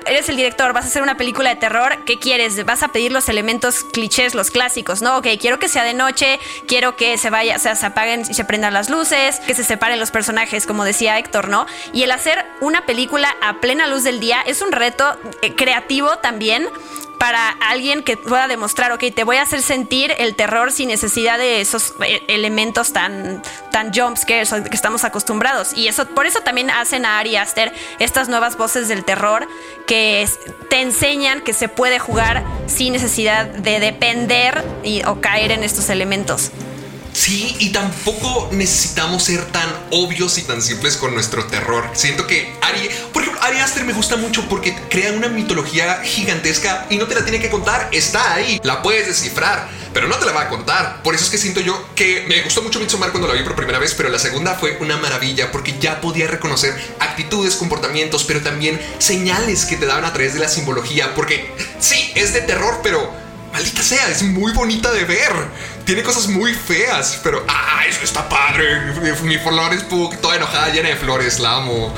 eres 0.06 0.28
el 0.28 0.36
director, 0.36 0.72
vas 0.72 0.84
a 0.84 0.88
hacer 0.88 1.02
una 1.02 1.16
película 1.16 1.50
de 1.50 1.56
terror, 1.56 2.04
¿qué 2.04 2.18
quieres? 2.18 2.64
Vas 2.64 2.82
a 2.82 2.88
pedir 2.88 3.10
los 3.10 3.28
elementos 3.28 3.84
clichés, 3.84 4.34
los 4.34 4.50
clásicos, 4.50 5.02
¿no? 5.02 5.16
Ok, 5.16 5.28
quiero 5.40 5.58
que 5.58 5.68
sea 5.68 5.82
de 5.82 5.94
noche, 5.94 6.38
quiero 6.68 6.96
que 6.96 7.16
se 7.18 7.30
vaya, 7.30 7.56
o 7.56 7.58
sea, 7.58 7.74
se 7.74 7.86
apaguen 7.86 8.22
y 8.28 8.34
se 8.34 8.44
prendan 8.44 8.74
las 8.74 8.90
luces, 8.90 9.40
que 9.40 9.54
se 9.54 9.64
separen 9.64 9.98
los 9.98 10.10
personajes, 10.10 10.66
como 10.66 10.84
decía 10.84 11.18
Héctor, 11.18 11.48
¿no? 11.48 11.66
Y 11.92 12.02
el 12.02 12.10
hacer 12.10 12.44
una 12.60 12.84
película 12.84 13.34
a 13.42 13.60
plena 13.60 13.86
luz 13.86 14.04
del 14.04 14.20
día 14.20 14.42
es 14.46 14.60
un 14.60 14.72
reto 14.72 15.16
eh, 15.42 15.54
creativo 15.54 16.18
también 16.18 16.68
para 17.18 17.48
alguien 17.48 18.02
que 18.02 18.16
pueda 18.16 18.48
demostrar, 18.48 18.92
ok, 18.92 19.04
te 19.14 19.24
voy 19.24 19.36
a 19.36 19.42
hacer 19.42 19.62
sentir 19.62 20.14
el 20.18 20.34
terror 20.34 20.72
sin 20.72 20.88
necesidad 20.88 21.38
de 21.38 21.60
esos 21.60 21.94
eh, 22.04 22.22
elementos 22.28 22.92
tan, 22.92 23.42
tan 23.72 23.90
que 24.26 24.40
estamos 24.40 25.04
acostumbrados. 25.04 25.72
Y 25.74 25.88
eso, 25.88 26.06
por 26.06 26.26
eso 26.26 26.40
también 26.40 26.70
hacen 26.70 27.06
a 27.06 27.18
Ari 27.18 27.36
Aster 27.36 27.72
estas 27.98 28.28
nuevas 28.28 28.56
voces 28.56 28.88
del 28.88 29.04
terror 29.04 29.48
que 29.86 30.28
te 30.68 30.80
enseñan 30.80 31.40
que 31.40 31.52
se 31.52 31.68
puede 31.68 31.98
jugar 31.98 32.44
sin 32.66 32.92
necesidad 32.92 33.46
de 33.46 33.80
depender 33.80 34.64
y, 34.82 35.02
o 35.04 35.20
caer 35.20 35.52
en 35.52 35.64
estos 35.64 35.88
elementos. 35.90 36.50
Sí, 37.16 37.56
y 37.60 37.70
tampoco 37.70 38.50
necesitamos 38.52 39.24
ser 39.24 39.46
tan 39.46 39.66
obvios 39.90 40.36
y 40.36 40.42
tan 40.42 40.60
simples 40.60 40.98
con 40.98 41.14
nuestro 41.14 41.46
terror. 41.46 41.88
Siento 41.94 42.26
que 42.26 42.52
Ari, 42.60 42.90
por 43.10 43.22
ejemplo, 43.22 43.42
Ari 43.42 43.58
Aster 43.58 43.84
me 43.84 43.94
gusta 43.94 44.16
mucho 44.16 44.46
porque 44.50 44.76
crea 44.90 45.12
una 45.12 45.28
mitología 45.28 46.02
gigantesca 46.04 46.84
y 46.90 46.98
no 46.98 47.06
te 47.06 47.14
la 47.14 47.22
tiene 47.24 47.40
que 47.40 47.48
contar, 47.48 47.88
está 47.90 48.34
ahí, 48.34 48.60
la 48.62 48.82
puedes 48.82 49.06
descifrar, 49.06 49.66
pero 49.94 50.08
no 50.08 50.16
te 50.16 50.26
la 50.26 50.32
va 50.32 50.42
a 50.42 50.48
contar. 50.50 51.02
Por 51.02 51.14
eso 51.14 51.24
es 51.24 51.30
que 51.30 51.38
siento 51.38 51.60
yo 51.60 51.88
que 51.94 52.26
me 52.28 52.42
gustó 52.42 52.60
mucho 52.60 52.80
Midsommar 52.80 53.12
cuando 53.12 53.28
la 53.28 53.34
vi 53.34 53.42
por 53.42 53.56
primera 53.56 53.78
vez, 53.78 53.94
pero 53.94 54.10
la 54.10 54.18
segunda 54.18 54.54
fue 54.54 54.76
una 54.82 54.98
maravilla 54.98 55.50
porque 55.50 55.74
ya 55.80 56.02
podía 56.02 56.26
reconocer 56.26 56.76
actitudes, 57.00 57.56
comportamientos, 57.56 58.24
pero 58.24 58.42
también 58.42 58.78
señales 58.98 59.64
que 59.64 59.78
te 59.78 59.86
daban 59.86 60.04
a 60.04 60.12
través 60.12 60.34
de 60.34 60.40
la 60.40 60.48
simbología, 60.48 61.14
porque 61.14 61.50
sí, 61.80 62.12
es 62.14 62.34
de 62.34 62.42
terror, 62.42 62.80
pero 62.82 63.25
Maldita 63.56 63.82
sea, 63.82 64.10
es 64.10 64.22
muy 64.22 64.52
bonita 64.52 64.92
de 64.92 65.06
ver. 65.06 65.32
Tiene 65.86 66.02
cosas 66.02 66.26
muy 66.28 66.52
feas, 66.52 67.18
pero 67.22 67.42
¡ah! 67.48 67.86
Eso 67.88 68.02
está 68.04 68.28
padre. 68.28 68.82
Mi 69.22 69.38
Flores 69.38 69.82
Pug, 69.84 70.14
toda 70.18 70.36
enojada, 70.36 70.68
llena 70.68 70.90
de 70.90 70.96
flores, 70.96 71.38
la 71.38 71.54
amo. 71.56 71.94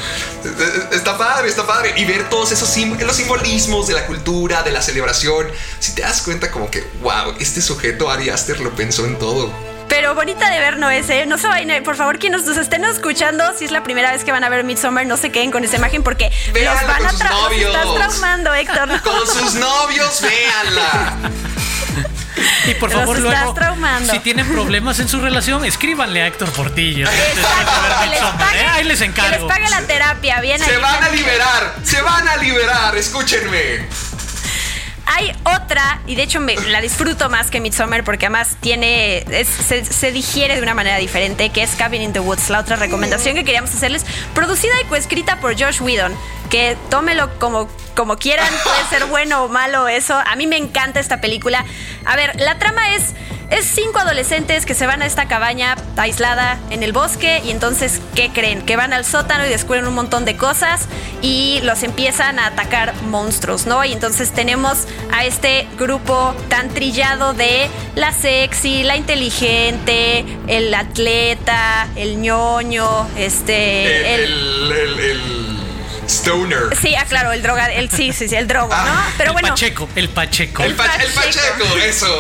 Está 0.93 1.19
padre, 1.19 1.49
está 1.49 1.67
padre. 1.67 1.95
Y 1.97 2.05
ver 2.05 2.29
todos 2.31 2.53
esos 2.53 2.69
sim- 2.69 2.97
los 3.01 3.17
simbolismos 3.17 3.89
de 3.89 3.95
la 3.95 4.07
cultura, 4.07 4.63
de 4.63 4.71
la 4.71 4.83
celebración. 4.83 5.49
Si 5.81 5.97
te 5.97 6.03
das 6.03 6.23
cuenta, 6.23 6.53
como 6.53 6.71
que, 6.71 6.87
wow, 7.03 7.35
este 7.41 7.61
sujeto 7.61 8.09
Ari 8.09 8.31
Aster 8.31 8.61
lo 8.61 8.71
pensó 8.77 9.05
en 9.05 9.19
todo. 9.19 9.53
Pero 9.89 10.15
bonita 10.15 10.51
de 10.51 10.59
ver 10.61 10.77
no 10.79 10.91
es, 10.91 11.09
¿eh? 11.11 11.25
No 11.27 11.39
se 11.39 11.49
vayan, 11.49 11.83
por 11.83 11.97
favor, 11.97 12.19
quienes 12.19 12.45
nos 12.45 12.57
estén 12.57 12.85
escuchando, 12.85 13.45
si 13.59 13.65
es 13.65 13.71
la 13.71 13.83
primera 13.83 14.13
vez 14.13 14.23
que 14.25 14.33
van 14.33 14.45
a 14.45 14.49
ver 14.49 14.63
Midsommar, 14.65 15.07
no 15.07 15.17
se 15.17 15.31
queden 15.33 15.51
con 15.51 15.65
esa 15.65 15.77
imagen 15.77 16.03
porque 16.03 16.31
Véanla 16.53 16.81
los 16.83 16.87
van 16.91 16.97
con 16.99 17.07
a 17.07 17.11
sus 17.11 17.21
tra- 17.21 17.31
los 17.31 17.53
estás 17.53 17.95
traumando, 17.95 18.55
Héctor. 18.55 19.01
Con 19.03 19.27
sus 19.27 19.55
novios, 19.55 20.21
véanla. 20.21 21.17
Y 22.69 22.75
por 22.75 22.91
Los 22.91 23.01
favor, 23.01 23.17
estás 23.17 23.33
luego, 23.35 23.55
traumando. 23.55 24.13
si 24.13 24.19
tienen 24.21 24.47
problemas 24.47 24.99
en 25.01 25.09
su 25.09 25.21
relación, 25.21 25.65
escríbanle 25.65 26.23
a 26.23 26.27
Héctor 26.29 26.51
Portillo. 26.53 27.09
Exacto, 27.09 28.03
que 28.03 28.11
les 28.11 28.21
pague, 28.21 28.61
¿eh? 28.61 28.67
Ahí 28.69 28.85
les 28.85 28.99
que 29.01 29.07
les 29.07 29.19
encargo. 29.19 29.49
pague 29.49 29.69
la 29.71 29.81
terapia, 29.83 30.41
bien 30.41 30.59
Se 30.61 30.75
ahí. 30.75 30.81
van 30.81 31.03
a 31.03 31.09
liberar, 31.09 31.75
se 31.83 32.01
van 32.03 32.29
a 32.29 32.37
liberar, 32.37 32.97
escúchenme. 32.97 33.89
Hay 35.11 35.33
otra, 35.45 36.03
y 36.07 36.17
de 36.17 36.23
hecho 36.23 36.39
la 36.69 36.83
disfruto 36.83 37.31
más 37.31 37.51
que 37.51 37.61
Midsommar 37.61 38.05
porque 38.05 38.27
además 38.27 38.57
tiene, 38.61 39.25
se 39.45 40.13
digiere 40.13 40.57
de 40.57 40.63
una 40.63 40.75
manera 40.75 40.99
diferente, 40.99 41.49
que 41.49 41.63
es 41.63 41.71
Cabin 41.77 42.03
in 42.03 42.13
the 42.13 42.21
Woods, 42.21 42.51
la 42.51 42.61
otra 42.61 42.77
recomendación 42.77 43.35
que 43.35 43.43
queríamos 43.43 43.75
hacerles, 43.75 44.05
producida 44.35 44.73
y 44.83 44.85
coescrita 44.85 45.41
por 45.41 45.59
Josh 45.59 45.81
Whedon, 45.81 46.15
que 46.51 46.77
tómelo 46.91 47.39
como, 47.39 47.69
como 47.99 48.17
quieran, 48.17 48.49
puede 48.63 48.85
ser 48.89 49.07
bueno 49.09 49.43
o 49.45 49.49
malo 49.49 49.89
eso, 49.89 50.15
a 50.15 50.37
mí 50.37 50.47
me 50.47 50.57
encanta 50.57 51.01
esta 51.01 51.21
película. 51.21 51.65
A 52.07 52.15
ver, 52.15 52.41
la 52.41 52.57
trama 52.59 52.95
es... 52.95 53.03
Es 53.51 53.65
cinco 53.65 53.99
adolescentes 53.99 54.67
que 54.67 54.75
se 54.75 54.87
van 54.87 55.01
a 55.01 55.07
esta 55.07 55.27
cabaña 55.27 55.75
aislada 55.97 56.59
en 56.69 56.83
el 56.83 56.93
bosque 56.93 57.41
y 57.47 57.51
entonces, 57.51 58.03
¿qué 58.15 58.29
creen? 58.29 58.61
Que 58.61 58.77
van 58.77 58.93
al 58.93 59.07
sótano 59.07 59.47
y 59.47 59.49
descubren 59.49 59.87
un 59.87 59.95
montón 59.95 60.27
de 60.27 60.37
cosas 60.37 60.83
y 61.23 61.59
los 61.63 61.83
empiezan 61.83 62.39
a 62.39 62.49
atacar 62.49 62.93
monstruos, 63.05 63.65
¿no? 63.65 63.83
Y 63.87 63.95
entonces 63.95 64.33
tenemos 64.33 64.81
a 65.13 65.25
este 65.25 65.67
grupo 65.79 66.35
tan 66.51 66.69
trillado 66.69 67.33
de 67.33 67.71
la 67.95 68.13
sexy, 68.13 68.83
la 68.83 68.97
inteligente, 68.99 70.27
el 70.47 70.75
atleta, 70.75 71.89
el 71.97 72.21
ñoño, 72.21 73.09
este... 73.17 74.15
El, 74.15 74.21
el- 74.21 74.73
el, 74.73 74.73
el, 74.73 75.01
el 75.01 75.38
stoner. 76.09 76.77
Sí, 76.81 76.95
ah, 76.97 77.05
claro, 77.09 77.33
el 77.33 77.43
droga, 77.43 77.67
el 77.73 77.91
sí, 77.91 78.13
sí, 78.13 78.29
sí, 78.29 78.35
el 78.37 78.47
drogo, 78.49 78.69
¿no? 78.69 78.75
Ah, 78.77 79.09
Pero 79.17 79.31
el 79.31 79.33
bueno. 79.35 79.49
Pacheco, 79.49 79.89
el 79.95 80.09
Pacheco. 80.09 80.63
El, 80.63 80.75
pa- 80.75 80.87
el 80.97 81.13
Pacheco. 81.13 81.65
Pacheco, 81.65 81.77
eso. 81.85 82.19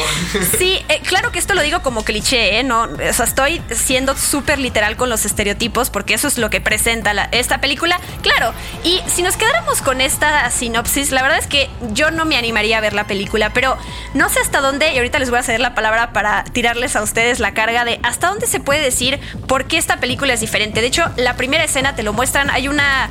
Sí, 0.58 0.78
eh, 0.88 1.00
claro 1.06 1.32
que 1.32 1.38
esto 1.38 1.54
lo 1.54 1.62
digo 1.62 1.80
como 1.82 2.04
cliché, 2.04 2.58
¿eh? 2.58 2.62
No, 2.64 2.82
o 2.82 3.12
sea, 3.12 3.24
estoy 3.24 3.62
siendo 3.70 4.16
súper 4.16 4.58
literal 4.58 4.96
con 4.96 5.08
los 5.10 5.24
estereotipos 5.24 5.90
porque 5.90 6.14
eso 6.14 6.28
es 6.28 6.38
lo 6.38 6.50
que 6.50 6.60
presenta 6.60 7.14
la- 7.14 7.28
esta 7.32 7.60
película. 7.60 8.00
Claro, 8.22 8.52
y 8.84 9.00
si 9.14 9.22
nos 9.22 9.36
quedáramos 9.36 9.80
con 9.82 10.00
esta 10.00 10.50
sinopsis, 10.50 11.10
la 11.10 11.22
verdad 11.22 11.38
es 11.38 11.46
que 11.46 11.68
yo 11.92 12.10
no 12.10 12.24
me 12.24 12.36
animaría 12.36 12.78
a 12.78 12.80
ver 12.80 12.92
la 12.92 13.06
película, 13.06 13.50
pero 13.52 13.76
no 14.14 14.28
sé 14.28 14.40
hasta 14.40 14.60
dónde, 14.60 14.92
y 14.92 14.96
ahorita 14.98 15.18
les 15.18 15.30
voy 15.30 15.38
a 15.38 15.42
ceder 15.42 15.60
la 15.60 15.74
palabra 15.74 16.12
para 16.12 16.44
tirarles 16.44 16.96
a 16.96 17.02
ustedes 17.02 17.40
la 17.40 17.54
carga 17.54 17.84
de 17.84 18.00
hasta 18.02 18.28
dónde 18.28 18.46
se 18.46 18.60
puede 18.60 18.80
decir 18.80 19.18
por 19.46 19.64
qué 19.64 19.78
esta 19.78 19.98
película 19.98 20.34
es 20.34 20.40
diferente. 20.40 20.80
De 20.80 20.86
hecho, 20.88 21.04
la 21.16 21.36
primera 21.36 21.64
escena 21.64 21.94
te 21.96 22.02
lo 22.02 22.12
muestran, 22.12 22.50
hay 22.50 22.68
una 22.68 23.08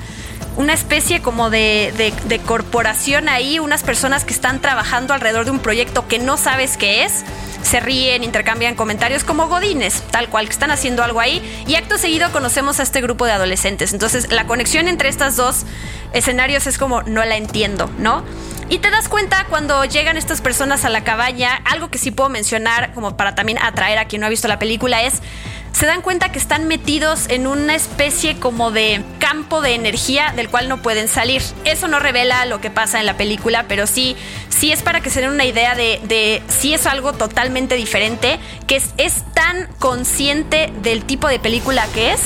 una 0.57 0.73
especie 0.73 1.21
como 1.21 1.49
de, 1.49 1.93
de- 2.27 2.39
corporación 2.39 3.29
ahí, 3.29 3.59
unas 3.59 3.83
personas 3.83 4.25
que 4.25 4.33
están 4.33 4.59
trabajando 4.59 5.13
alrededor 5.13 5.45
de 5.45 5.51
un 5.51 5.59
proyecto 5.59 6.07
que 6.07 6.19
no 6.19 6.37
sabes 6.37 6.77
qué 6.77 7.03
es. 7.03 7.23
Se 7.61 7.79
ríen, 7.79 8.23
intercambian 8.23 8.75
comentarios 8.75 9.23
como 9.23 9.47
godines, 9.47 10.01
tal 10.11 10.29
cual, 10.29 10.45
que 10.45 10.53
están 10.53 10.71
haciendo 10.71 11.03
algo 11.03 11.19
ahí. 11.19 11.41
Y 11.67 11.75
acto 11.75 11.97
seguido 11.97 12.31
conocemos 12.31 12.79
a 12.79 12.83
este 12.83 13.01
grupo 13.01 13.25
de 13.25 13.33
adolescentes. 13.33 13.93
Entonces, 13.93 14.31
la 14.31 14.45
conexión 14.45 14.87
entre 14.87 15.09
estas 15.09 15.35
dos 15.35 15.65
escenarios 16.13 16.65
es 16.67 16.77
como, 16.77 17.01
no 17.03 17.25
la 17.25 17.35
entiendo, 17.35 17.89
¿no? 17.99 18.23
Y 18.69 18.79
te 18.79 18.89
das 18.89 19.09
cuenta 19.09 19.45
cuando 19.49 19.83
llegan 19.85 20.17
estas 20.17 20.41
personas 20.41 20.85
a 20.85 20.89
la 20.89 21.03
cabaña, 21.03 21.55
algo 21.65 21.89
que 21.89 21.97
sí 21.97 22.11
puedo 22.11 22.29
mencionar 22.29 22.93
como 22.93 23.15
para 23.17 23.35
también 23.35 23.57
atraer 23.59 23.97
a 23.97 24.05
quien 24.05 24.21
no 24.21 24.27
ha 24.27 24.29
visto 24.29 24.47
la 24.47 24.59
película 24.59 25.03
es 25.03 25.21
se 25.71 25.85
dan 25.85 26.01
cuenta 26.01 26.31
que 26.31 26.39
están 26.39 26.67
metidos 26.67 27.29
en 27.29 27.45
una 27.45 27.75
especie 27.75 28.39
como 28.39 28.71
de 28.71 29.03
campo 29.19 29.61
de 29.61 29.75
energía 29.75 30.33
del 30.35 30.49
cual 30.49 30.69
no 30.69 30.81
pueden 30.81 31.07
salir. 31.07 31.41
Eso 31.65 31.87
no 31.87 31.99
revela 31.99 32.45
lo 32.45 32.59
que 32.59 32.71
pasa 32.71 32.99
en 32.99 33.05
la 33.05 33.15
película, 33.15 33.65
pero 33.67 33.85
sí, 33.85 34.15
sí 34.49 34.71
es 34.71 34.81
para 34.81 35.01
que 35.01 35.09
se 35.09 35.21
den 35.21 35.29
una 35.29 35.45
idea 35.45 35.75
de, 35.75 35.99
de 36.03 36.41
si 36.47 36.73
es 36.73 36.87
algo 36.87 37.13
totalmente 37.13 37.75
diferente, 37.75 38.39
que 38.65 38.77
es, 38.97 39.23
tan 39.33 39.67
consciente 39.77 40.73
del 40.81 41.03
tipo 41.03 41.27
de 41.27 41.37
película 41.37 41.85
que 41.93 42.11
es 42.11 42.21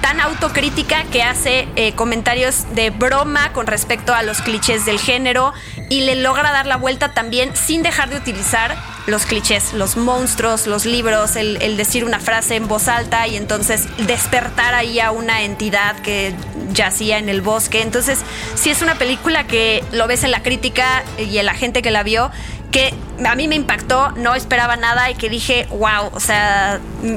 tan 0.00 0.20
autocrítica 0.20 1.04
que 1.04 1.22
hace 1.22 1.68
eh, 1.76 1.92
comentarios 1.94 2.66
de 2.74 2.90
broma 2.90 3.52
con 3.52 3.66
respecto 3.68 4.12
a 4.12 4.22
los 4.24 4.42
clichés 4.42 4.84
del 4.84 4.98
género 4.98 5.52
y 5.88 6.00
le 6.00 6.16
logra 6.16 6.50
dar 6.50 6.66
la 6.66 6.76
vuelta 6.76 7.14
también 7.14 7.54
sin 7.54 7.82
dejar 7.82 8.10
de 8.10 8.16
utilizar 8.16 8.76
los 9.08 9.24
clichés, 9.24 9.72
los 9.72 9.96
monstruos, 9.96 10.66
los 10.66 10.84
libros, 10.84 11.36
el, 11.36 11.60
el 11.62 11.76
decir 11.76 12.04
una 12.04 12.20
frase 12.20 12.56
en 12.56 12.68
voz 12.68 12.88
alta 12.88 13.26
y 13.26 13.36
entonces 13.36 13.88
despertar 14.06 14.74
ahí 14.74 15.00
a 15.00 15.10
una 15.10 15.42
entidad 15.42 15.96
que 16.00 16.34
yacía 16.72 17.18
en 17.18 17.28
el 17.28 17.40
bosque. 17.40 17.80
Entonces, 17.82 18.20
sí 18.54 18.70
es 18.70 18.82
una 18.82 18.96
película 18.96 19.46
que 19.46 19.82
lo 19.92 20.06
ves 20.06 20.24
en 20.24 20.30
la 20.30 20.42
crítica 20.42 21.04
y 21.18 21.38
en 21.38 21.46
la 21.46 21.54
gente 21.54 21.82
que 21.82 21.90
la 21.90 22.02
vio 22.02 22.30
que 22.70 22.94
a 23.24 23.34
mí 23.34 23.48
me 23.48 23.54
impactó, 23.54 24.10
no 24.12 24.34
esperaba 24.34 24.76
nada 24.76 25.10
y 25.10 25.14
que 25.14 25.28
dije, 25.28 25.66
wow, 25.70 26.10
o 26.12 26.20
sea, 26.20 26.80
mm, 27.02 27.16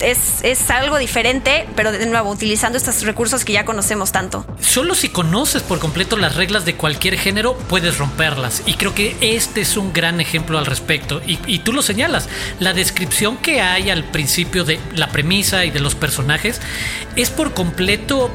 es, 0.00 0.42
es 0.42 0.70
algo 0.70 0.98
diferente, 0.98 1.66
pero 1.76 1.92
de 1.92 2.06
nuevo, 2.06 2.30
utilizando 2.30 2.76
estos 2.76 3.02
recursos 3.02 3.44
que 3.44 3.52
ya 3.52 3.64
conocemos 3.64 4.12
tanto. 4.12 4.44
Solo 4.60 4.94
si 4.94 5.08
conoces 5.08 5.62
por 5.62 5.78
completo 5.78 6.16
las 6.16 6.34
reglas 6.34 6.64
de 6.64 6.74
cualquier 6.74 7.16
género, 7.16 7.56
puedes 7.68 7.98
romperlas. 7.98 8.62
Y 8.66 8.74
creo 8.74 8.94
que 8.94 9.16
este 9.20 9.60
es 9.60 9.76
un 9.76 9.92
gran 9.92 10.20
ejemplo 10.20 10.58
al 10.58 10.66
respecto. 10.66 11.22
Y, 11.26 11.38
y 11.46 11.60
tú 11.60 11.72
lo 11.72 11.82
señalas. 11.82 12.28
La 12.58 12.72
descripción 12.72 13.36
que 13.36 13.60
hay 13.60 13.90
al 13.90 14.04
principio 14.04 14.64
de 14.64 14.80
la 14.94 15.08
premisa 15.08 15.64
y 15.64 15.70
de 15.70 15.80
los 15.80 15.94
personajes 15.94 16.60
es 17.16 17.30
por 17.30 17.54
completo 17.54 18.30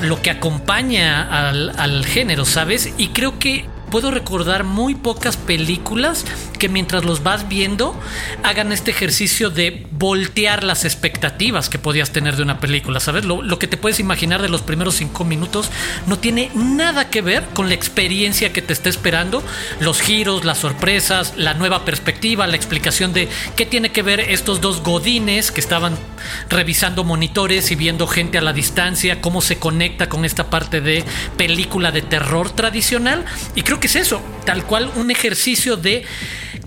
lo 0.00 0.22
que 0.22 0.30
acompaña 0.30 1.48
al, 1.48 1.72
al 1.78 2.06
género, 2.06 2.44
¿sabes? 2.44 2.92
Y 2.96 3.08
creo 3.08 3.38
que 3.38 3.66
puedo 3.90 4.10
recordar 4.10 4.64
muy 4.64 4.94
pocas 4.94 5.36
películas 5.36 6.24
que 6.58 6.68
mientras 6.68 7.04
los 7.04 7.22
vas 7.22 7.48
viendo 7.48 7.98
hagan 8.42 8.72
este 8.72 8.90
ejercicio 8.90 9.50
de 9.50 9.86
voltear 9.92 10.64
las 10.64 10.84
expectativas 10.84 11.68
que 11.68 11.78
podías 11.78 12.10
tener 12.10 12.36
de 12.36 12.42
una 12.42 12.60
película, 12.60 13.00
¿sabes? 13.00 13.24
Lo, 13.24 13.58
que 13.58 13.66
te 13.66 13.76
puedes 13.76 14.00
imaginar 14.00 14.42
de 14.42 14.48
los 14.48 14.62
primeros 14.62 14.96
cinco 14.96 15.24
minutos 15.24 15.70
no 16.06 16.18
tiene 16.18 16.50
nada 16.54 17.10
que 17.10 17.22
ver 17.22 17.44
con 17.54 17.68
la 17.68 17.74
experiencia 17.74 18.52
que 18.52 18.62
te 18.62 18.72
está 18.72 18.88
esperando, 18.88 19.42
los 19.80 20.00
giros, 20.00 20.44
las 20.44 20.58
sorpresas, 20.58 21.34
la 21.36 21.54
nueva 21.54 21.84
perspectiva, 21.84 22.46
la 22.46 22.56
explicación 22.56 23.12
de 23.12 23.28
qué 23.56 23.66
tiene 23.66 23.90
que 23.90 24.02
ver 24.02 24.20
estos 24.20 24.60
dos 24.60 24.82
godines 24.82 25.50
que 25.50 25.60
estaban 25.60 25.96
revisando 26.48 27.04
monitores 27.04 27.70
y 27.70 27.74
viendo 27.74 28.06
gente 28.06 28.38
a 28.38 28.42
la 28.42 28.52
distancia, 28.52 29.20
cómo 29.20 29.40
se 29.40 29.58
conecta 29.58 30.08
con 30.08 30.24
esta 30.24 30.50
parte 30.50 30.80
de 30.80 31.04
película 31.36 31.92
de 31.92 32.02
terror 32.02 32.50
tradicional. 32.50 33.24
Y 33.54 33.62
creo 33.62 33.80
que 33.80 33.86
es 33.86 33.96
eso, 33.96 34.20
tal 34.44 34.64
cual 34.64 34.90
un 34.96 35.10
ejercicio 35.10 35.76
de 35.76 36.04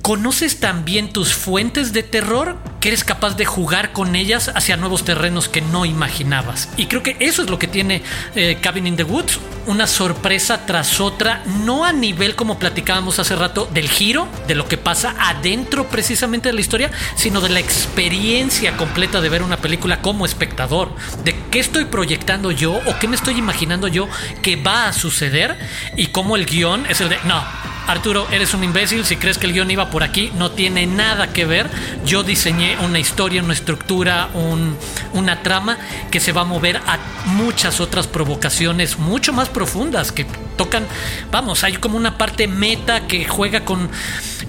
conoces 0.01 0.59
también 0.59 1.13
tus 1.13 1.33
fuentes 1.33 1.93
de 1.93 2.03
terror 2.03 2.57
que 2.79 2.89
eres 2.89 3.03
capaz 3.03 3.37
de 3.37 3.45
jugar 3.45 3.93
con 3.93 4.15
ellas 4.15 4.51
hacia 4.55 4.77
nuevos 4.77 5.05
terrenos 5.05 5.49
que 5.49 5.61
no 5.61 5.85
imaginabas. 5.85 6.69
Y 6.77 6.87
creo 6.87 7.03
que 7.03 7.15
eso 7.19 7.43
es 7.43 7.49
lo 7.49 7.59
que 7.59 7.67
tiene 7.67 8.01
eh, 8.35 8.57
Cabin 8.61 8.87
in 8.87 8.95
the 8.95 9.03
Woods, 9.03 9.39
una 9.67 9.87
sorpresa 9.87 10.65
tras 10.65 10.99
otra, 10.99 11.43
no 11.63 11.85
a 11.85 11.93
nivel 11.93 12.35
como 12.35 12.59
platicábamos 12.59 13.19
hace 13.19 13.35
rato 13.35 13.67
del 13.73 13.89
giro, 13.89 14.27
de 14.47 14.55
lo 14.55 14.67
que 14.67 14.77
pasa 14.77 15.15
adentro 15.19 15.87
precisamente 15.87 16.49
de 16.49 16.53
la 16.53 16.61
historia, 16.61 16.91
sino 17.15 17.41
de 17.41 17.49
la 17.49 17.59
experiencia 17.59 18.77
completa 18.77 19.21
de 19.21 19.29
ver 19.29 19.43
una 19.43 19.57
película 19.57 20.01
como 20.01 20.25
espectador, 20.25 20.93
de 21.23 21.35
qué 21.51 21.59
estoy 21.59 21.85
proyectando 21.85 22.51
yo 22.51 22.73
o 22.73 22.99
qué 22.99 23.07
me 23.07 23.15
estoy 23.15 23.37
imaginando 23.37 23.87
yo 23.87 24.07
que 24.41 24.55
va 24.55 24.87
a 24.87 24.93
suceder 24.93 25.57
y 25.95 26.07
cómo 26.07 26.35
el 26.35 26.45
guion 26.45 26.85
es 26.87 27.01
el 27.01 27.09
de, 27.09 27.17
no, 27.25 27.43
Arturo, 27.87 28.27
eres 28.31 28.53
un 28.53 28.63
imbécil. 28.63 29.05
Si 29.05 29.17
crees 29.17 29.37
que 29.37 29.47
el 29.47 29.53
guion 29.53 29.71
iba 29.71 29.89
por 29.89 30.03
aquí, 30.03 30.31
no 30.37 30.51
tiene 30.51 30.85
nada 30.85 31.33
que 31.33 31.45
ver. 31.45 31.69
Yo 32.05 32.23
diseñé 32.23 32.77
una 32.79 32.99
historia, 32.99 33.43
una 33.43 33.53
estructura, 33.53 34.29
un, 34.33 34.77
una 35.13 35.41
trama 35.41 35.77
que 36.09 36.19
se 36.19 36.31
va 36.31 36.41
a 36.41 36.45
mover 36.45 36.77
a 36.77 36.99
muchas 37.25 37.79
otras 37.79 38.07
provocaciones 38.07 38.97
mucho 38.97 39.33
más 39.33 39.49
profundas 39.51 40.11
que 40.11 40.25
tocan. 40.57 40.85
Vamos, 41.31 41.63
hay 41.63 41.73
como 41.73 41.97
una 41.97 42.17
parte 42.17 42.47
meta 42.47 43.07
que 43.07 43.25
juega 43.25 43.65
con 43.65 43.89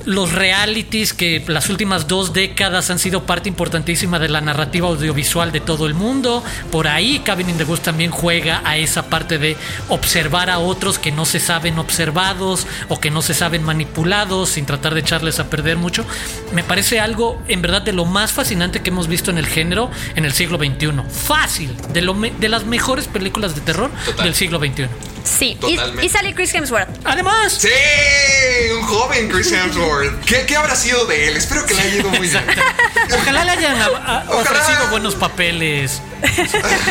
los 0.05 0.33
realities 0.33 1.13
que 1.13 1.43
las 1.47 1.69
últimas 1.71 2.09
dos 2.09 2.33
décadas 2.33 2.91
han 2.91 2.99
sido 2.99 3.25
parte 3.25 3.49
importantísima 3.49 4.19
de 4.19 4.29
la 4.29 4.41
narrativa 4.41 4.89
audiovisual 4.89 5.53
de 5.53 5.61
todo 5.61 5.87
el 5.87 5.95
mundo. 5.95 6.43
Por 6.71 6.89
ahí 6.89 7.21
Cabin 7.21 7.51
in 7.51 7.57
the 7.57 7.65
Woods 7.65 7.83
también 7.83 8.11
juega 8.11 8.63
a 8.65 8.77
esa 8.77 9.07
parte 9.07 9.39
de 9.39 9.57
observar 9.89 10.51
a 10.51 10.59
otros 10.59 10.99
que 10.99 11.13
no 11.13 11.25
se 11.25 11.41
saben 11.41 11.79
observados 11.79 12.67
o 12.89 13.01
que 13.01 13.11
no 13.11 13.23
se 13.23 13.35
saben 13.35 13.63
manipulados 13.63 14.51
sin 14.51 14.67
tratar 14.67 14.95
de 14.95 15.01
echarles 15.01 15.39
a 15.41 15.49
perder 15.51 15.77
mucho. 15.77 16.05
Me 16.53 16.65
parece 16.65 17.01
algo 17.01 17.43
en 17.49 17.63
verdad 17.63 17.83
de 17.83 17.93
lo 17.93 18.05
más 18.05 18.33
fascinante 18.33 18.83
que 18.83 18.91
hemos 18.91 19.09
visto 19.09 19.31
en 19.31 19.39
el 19.39 19.47
género 19.47 19.91
en 20.15 20.25
el 20.25 20.33
siglo 20.33 20.59
XXI. 20.59 20.93
Fácil, 21.11 21.77
de, 21.93 22.03
lo 22.03 22.15
me, 22.15 22.31
de 22.31 22.49
las 22.49 22.65
mejores 22.65 23.07
películas 23.07 23.55
de 23.55 23.61
terror 23.61 23.91
Total. 24.05 24.25
del 24.25 24.35
siglo 24.35 24.59
XXI. 24.59 25.12
Sí, 25.25 25.57
y, 25.67 26.05
y, 26.05 26.09
sale 26.09 26.35
Chris 26.35 26.55
Hemsworth. 26.55 26.89
Además, 27.05 27.55
sí, 27.55 27.69
un 28.77 28.83
joven 28.83 29.29
Chris 29.29 29.53
Hemsworth. 29.53 30.25
¿Qué, 30.25 30.45
¿Qué, 30.47 30.57
habrá 30.57 30.75
sido 30.75 31.05
de 31.07 31.29
él? 31.29 31.37
Espero 31.37 31.65
que 31.65 31.75
le 31.75 31.83
haya 31.83 31.97
ido 31.97 32.11
muy 32.11 32.29
bien. 32.29 32.45
Ojalá 33.15 33.45
le 33.45 33.51
hayan 33.53 33.77
a, 33.81 33.87
a, 33.87 34.31
ofrecido 34.31 34.89
buenos 34.91 35.15
papeles. 35.15 36.01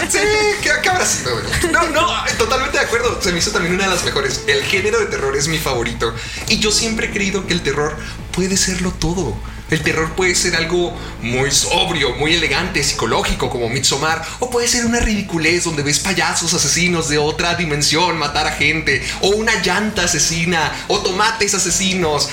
sí, 0.09 0.19
¿qué, 0.61 0.71
¿qué, 0.81 0.89
habrá 0.89 1.05
sido? 1.05 1.31
No, 1.71 1.87
no, 1.89 2.07
totalmente 2.37 2.77
de 2.77 2.85
acuerdo. 2.85 3.21
Se 3.21 3.31
me 3.31 3.39
hizo 3.39 3.51
también 3.51 3.75
una 3.75 3.85
de 3.85 3.89
las 3.89 4.03
mejores. 4.03 4.43
El 4.47 4.63
género 4.63 4.99
de 4.99 5.07
terror 5.07 5.35
es 5.35 5.47
mi 5.47 5.57
favorito. 5.57 6.13
Y 6.47 6.59
yo 6.59 6.71
siempre 6.71 7.07
he 7.07 7.11
creído 7.11 7.47
que 7.47 7.53
el 7.53 7.61
terror 7.61 7.95
puede 8.31 8.57
serlo 8.57 8.91
todo. 8.91 9.37
El 9.71 9.81
terror 9.83 10.13
puede 10.15 10.35
ser 10.35 10.57
algo 10.57 10.93
muy 11.21 11.49
sobrio, 11.49 12.13
muy 12.15 12.33
elegante, 12.33 12.83
psicológico, 12.83 13.49
como 13.49 13.69
Midsommar, 13.69 14.21
o 14.39 14.49
puede 14.49 14.67
ser 14.67 14.85
una 14.85 14.99
ridiculez 14.99 15.63
donde 15.63 15.81
ves 15.81 15.99
payasos 15.99 16.53
asesinos 16.53 17.07
de 17.07 17.17
otra 17.17 17.55
dimensión 17.55 18.17
matar 18.17 18.47
a 18.47 18.51
gente, 18.51 19.01
o 19.21 19.29
una 19.29 19.55
llanta 19.63 20.03
asesina, 20.03 20.73
o 20.89 20.99
tomates 20.99 21.53
asesinos. 21.53 22.29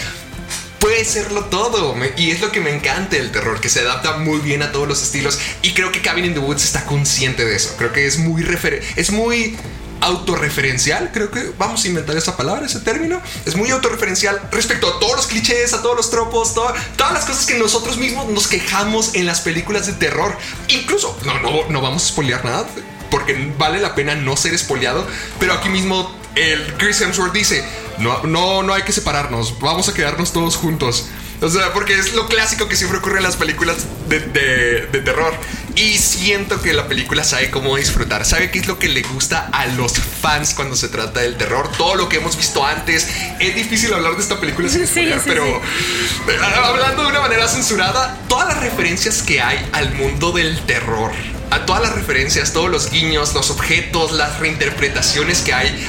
Puede 0.80 1.04
serlo 1.04 1.44
todo, 1.44 1.94
y 2.16 2.32
es 2.32 2.40
lo 2.40 2.50
que 2.50 2.60
me 2.60 2.74
encanta 2.74 3.14
del 3.16 3.30
terror, 3.30 3.60
que 3.60 3.68
se 3.68 3.80
adapta 3.80 4.18
muy 4.18 4.40
bien 4.40 4.62
a 4.62 4.72
todos 4.72 4.88
los 4.88 5.00
estilos. 5.00 5.38
Y 5.62 5.74
creo 5.74 5.92
que 5.92 6.02
Cabin 6.02 6.24
in 6.24 6.34
the 6.34 6.40
Woods 6.40 6.64
está 6.64 6.86
consciente 6.86 7.44
de 7.44 7.54
eso. 7.54 7.76
Creo 7.78 7.92
que 7.92 8.06
es 8.06 8.18
muy 8.18 8.42
refer 8.42 8.82
es 8.96 9.12
muy 9.12 9.56
autorreferencial, 10.00 11.10
creo 11.12 11.30
que 11.30 11.52
vamos 11.58 11.84
a 11.84 11.88
inventar 11.88 12.16
esa 12.16 12.36
palabra, 12.36 12.66
ese 12.66 12.80
término. 12.80 13.20
Es 13.44 13.56
muy 13.56 13.70
autorreferencial 13.70 14.40
respecto 14.50 14.88
a 14.88 14.98
todos 14.98 15.16
los 15.16 15.26
clichés, 15.26 15.72
a 15.72 15.82
todos 15.82 15.96
los 15.96 16.10
tropos, 16.10 16.54
to 16.54 16.72
todas 16.96 17.12
las 17.12 17.24
cosas 17.24 17.46
que 17.46 17.58
nosotros 17.58 17.96
mismos 17.98 18.28
nos 18.28 18.46
quejamos 18.46 19.14
en 19.14 19.26
las 19.26 19.40
películas 19.40 19.86
de 19.86 19.94
terror. 19.94 20.36
Incluso, 20.68 21.16
no, 21.24 21.40
no, 21.40 21.68
no 21.68 21.80
vamos 21.80 22.04
a 22.04 22.08
spoilear 22.08 22.44
nada, 22.44 22.66
porque 23.10 23.52
vale 23.58 23.80
la 23.80 23.94
pena 23.94 24.14
no 24.14 24.36
ser 24.36 24.56
spoileado, 24.58 25.06
pero 25.38 25.54
aquí 25.54 25.68
mismo 25.68 26.14
el 26.34 26.74
Chris 26.74 27.00
Hemsworth 27.00 27.32
dice, 27.32 27.64
no, 27.98 28.22
no, 28.22 28.62
no 28.62 28.74
hay 28.74 28.82
que 28.82 28.92
separarnos, 28.92 29.58
vamos 29.58 29.88
a 29.88 29.94
quedarnos 29.94 30.32
todos 30.32 30.56
juntos. 30.56 31.06
O 31.40 31.48
sea, 31.48 31.72
porque 31.72 31.96
es 31.96 32.14
lo 32.14 32.26
clásico 32.26 32.68
que 32.68 32.74
siempre 32.74 32.98
ocurre 32.98 33.18
en 33.18 33.22
las 33.22 33.36
películas 33.36 33.76
de, 34.08 34.20
de, 34.20 35.00
terror. 35.00 35.32
Y 35.76 35.98
siento 35.98 36.60
que 36.60 36.72
la 36.72 36.88
película 36.88 37.22
sabe 37.22 37.50
cómo 37.50 37.76
disfrutar, 37.76 38.24
sabe 38.24 38.50
qué 38.50 38.58
es 38.58 38.66
lo 38.66 38.80
que 38.80 38.88
le 38.88 39.02
gusta 39.02 39.48
a 39.52 39.66
los 39.66 39.92
fans 39.92 40.54
cuando 40.54 40.74
se 40.74 40.88
trata 40.88 41.20
del 41.20 41.36
terror. 41.36 41.70
Todo 41.78 41.94
lo 41.94 42.08
que 42.08 42.16
hemos 42.16 42.36
visto 42.36 42.64
antes. 42.64 43.08
Es 43.38 43.54
difícil 43.54 43.94
hablar 43.94 44.16
de 44.16 44.22
esta 44.22 44.40
película 44.40 44.68
sin 44.68 44.86
spoiler, 44.88 45.20
pero 45.24 45.44
eh, 45.46 46.38
hablando 46.64 47.02
de 47.04 47.08
una 47.08 47.20
manera 47.20 47.46
censurada, 47.46 48.18
todas 48.28 48.48
las 48.48 48.60
referencias 48.60 49.22
que 49.22 49.40
hay 49.40 49.64
al 49.72 49.94
mundo 49.94 50.32
del 50.32 50.60
terror 50.66 51.12
a 51.50 51.64
todas 51.64 51.82
las 51.82 51.94
referencias, 51.94 52.52
todos 52.52 52.70
los 52.70 52.90
guiños, 52.90 53.32
los 53.34 53.50
objetos, 53.50 54.12
las 54.12 54.38
reinterpretaciones 54.38 55.40
que 55.40 55.54
hay. 55.54 55.88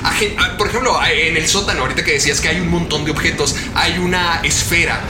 Por 0.58 0.68
ejemplo, 0.68 0.98
en 1.06 1.36
el 1.36 1.48
sótano, 1.48 1.82
ahorita 1.82 2.04
que 2.04 2.14
decías 2.14 2.40
que 2.40 2.48
hay 2.48 2.60
un 2.60 2.70
montón 2.70 3.04
de 3.06 3.12
objetos, 3.12 3.56
hay 3.76 3.98
una 3.98 4.40
esfera. 4.44 5.02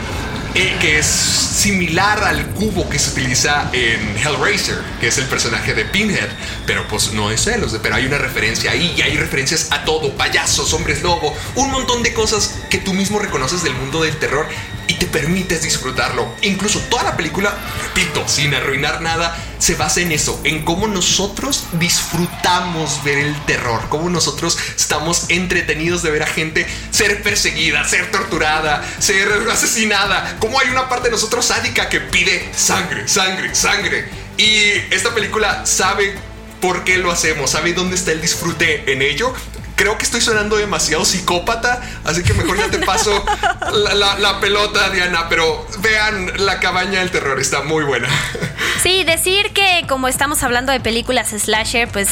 Que 0.59 0.99
es 0.99 1.05
similar 1.05 2.21
al 2.21 2.47
cubo 2.47 2.89
que 2.89 2.99
se 2.99 3.11
utiliza 3.11 3.69
en 3.71 4.17
Hellraiser, 4.17 4.77
que 4.99 5.07
es 5.07 5.17
el 5.17 5.23
personaje 5.25 5.73
de 5.73 5.85
Pinhead, 5.85 6.27
pero 6.65 6.85
pues 6.89 7.13
no 7.13 7.31
es 7.31 7.47
él, 7.47 7.63
pero 7.81 7.95
hay 7.95 8.05
una 8.05 8.17
referencia 8.17 8.71
ahí 8.71 8.93
y 8.97 9.01
hay 9.01 9.15
referencias 9.15 9.71
a 9.71 9.85
todo, 9.85 10.11
payasos, 10.17 10.73
hombres 10.73 11.01
lobo, 11.01 11.33
un 11.55 11.71
montón 11.71 12.03
de 12.03 12.13
cosas 12.13 12.59
que 12.69 12.77
tú 12.77 12.93
mismo 12.93 13.19
reconoces 13.19 13.63
del 13.63 13.73
mundo 13.73 14.03
del 14.03 14.17
terror 14.17 14.47
y 14.89 14.95
te 14.95 15.05
permites 15.05 15.61
disfrutarlo. 15.61 16.33
Incluso 16.41 16.79
toda 16.89 17.03
la 17.03 17.15
película, 17.15 17.53
repito, 17.83 18.27
sin 18.27 18.55
arruinar 18.55 19.01
nada, 19.01 19.37
se 19.59 19.75
basa 19.75 20.01
en 20.01 20.11
eso, 20.11 20.41
en 20.43 20.65
cómo 20.65 20.87
nosotros 20.87 21.65
disfrutamos 21.73 23.03
ver 23.03 23.19
el 23.19 23.45
terror, 23.45 23.83
cómo 23.89 24.09
nosotros 24.09 24.57
estamos 24.75 25.29
entretenidos 25.29 26.01
de 26.01 26.09
ver 26.09 26.23
a 26.23 26.27
gente 26.27 26.65
ser 26.89 27.21
perseguida, 27.21 27.87
ser 27.87 28.09
torturada, 28.09 28.83
ser 28.97 29.31
asesinada, 29.51 30.37
cómo 30.39 30.59
hay 30.59 30.69
una 30.69 30.89
parte 30.89 31.09
de 31.09 31.11
nosotros 31.11 31.45
sádica 31.45 31.87
que 31.87 31.99
pide 31.99 32.49
sangre, 32.55 33.07
sangre, 33.07 33.53
sangre. 33.53 34.09
Y 34.37 34.71
esta 34.89 35.13
película 35.13 35.67
sabe 35.67 36.15
por 36.61 36.83
qué 36.83 36.97
lo 36.97 37.11
hacemos, 37.11 37.51
sabe 37.51 37.73
dónde 37.73 37.95
está 37.95 38.11
el 38.11 38.21
disfrute 38.21 38.91
en 38.91 39.03
ello 39.03 39.35
creo 39.79 39.97
que 39.97 40.03
estoy 40.03 40.19
sonando 40.19 40.57
demasiado 40.57 41.05
psicópata, 41.05 41.81
así 42.03 42.21
que 42.21 42.33
mejor 42.33 42.57
ya 42.57 42.69
te 42.69 42.79
paso 42.79 43.23
la, 43.71 44.39
pelota, 44.41 44.89
Diana, 44.89 45.27
pero 45.29 45.65
vean 45.79 46.45
La 46.45 46.59
cabaña 46.59 46.99
del 46.99 47.11
terror, 47.11 47.39
está 47.39 47.61
muy 47.61 47.85
buena. 47.85 48.09
Sí, 48.83 49.05
decir 49.05 49.51
que 49.53 49.85
como 49.87 50.09
estamos 50.09 50.43
hablando 50.43 50.73
de 50.73 50.81
películas 50.81 51.29
slasher, 51.29 51.87
pues 51.87 52.09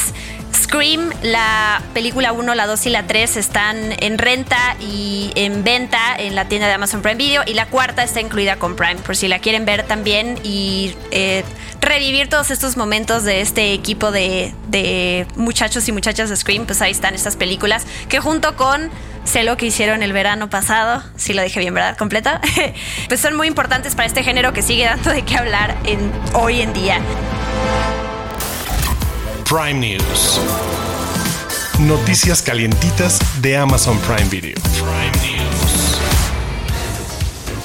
Scream, 0.68 1.10
la 1.22 1.80
película 1.94 2.32
1, 2.32 2.54
la 2.54 2.66
2 2.66 2.86
y 2.86 2.90
la 2.90 3.06
3 3.06 3.38
están 3.38 3.76
en 4.00 4.18
renta 4.18 4.76
y 4.78 5.32
en 5.34 5.64
venta 5.64 6.14
en 6.18 6.34
la 6.34 6.46
tienda 6.46 6.66
de 6.66 6.74
Amazon 6.74 7.00
Prime 7.00 7.16
Video 7.16 7.42
y 7.46 7.54
la 7.54 7.64
cuarta 7.66 8.02
está 8.02 8.20
incluida 8.20 8.56
con 8.56 8.76
Prime, 8.76 8.96
por 8.96 9.16
si 9.16 9.28
la 9.28 9.38
quieren 9.38 9.64
ver 9.64 9.84
también 9.84 10.38
y... 10.42 10.94
Eh, 11.10 11.42
revivir 11.80 12.28
todos 12.28 12.50
estos 12.50 12.76
momentos 12.76 13.22
de 13.22 13.40
este 13.40 13.72
equipo 13.72 14.10
de, 14.10 15.26
muchachos 15.36 15.88
y 15.88 15.92
muchachas 15.92 16.28
de 16.28 16.36
Scream, 16.36 16.66
pues 16.66 16.82
ahí 16.82 16.90
están 16.90 17.14
estas 17.14 17.36
películas 17.36 17.86
que 18.08 18.18
junto 18.18 18.56
con 18.56 18.90
sé 19.24 19.44
lo 19.44 19.56
que 19.56 19.66
hicieron 19.66 20.02
el 20.02 20.12
verano 20.12 20.50
pasado, 20.50 21.02
si 21.16 21.34
lo 21.34 21.42
dije 21.42 21.60
bien, 21.60 21.72
¿verdad? 21.72 21.96
Completa. 21.96 22.40
pues 23.08 23.20
son 23.20 23.36
muy 23.36 23.46
importantes 23.46 23.94
para 23.94 24.06
este 24.06 24.24
género 24.24 24.52
que 24.52 24.62
sigue 24.62 24.84
dando 24.84 25.10
de 25.10 25.22
qué 25.22 25.36
hablar 25.36 25.76
hoy 26.34 26.60
en 26.60 26.72
día. 26.72 27.00
Prime 29.48 29.80
News. 29.80 30.38
Noticias 31.80 32.42
calientitas 32.42 33.18
de 33.40 33.56
Amazon 33.56 33.98
Prime 34.00 34.28
Video. 34.28 34.54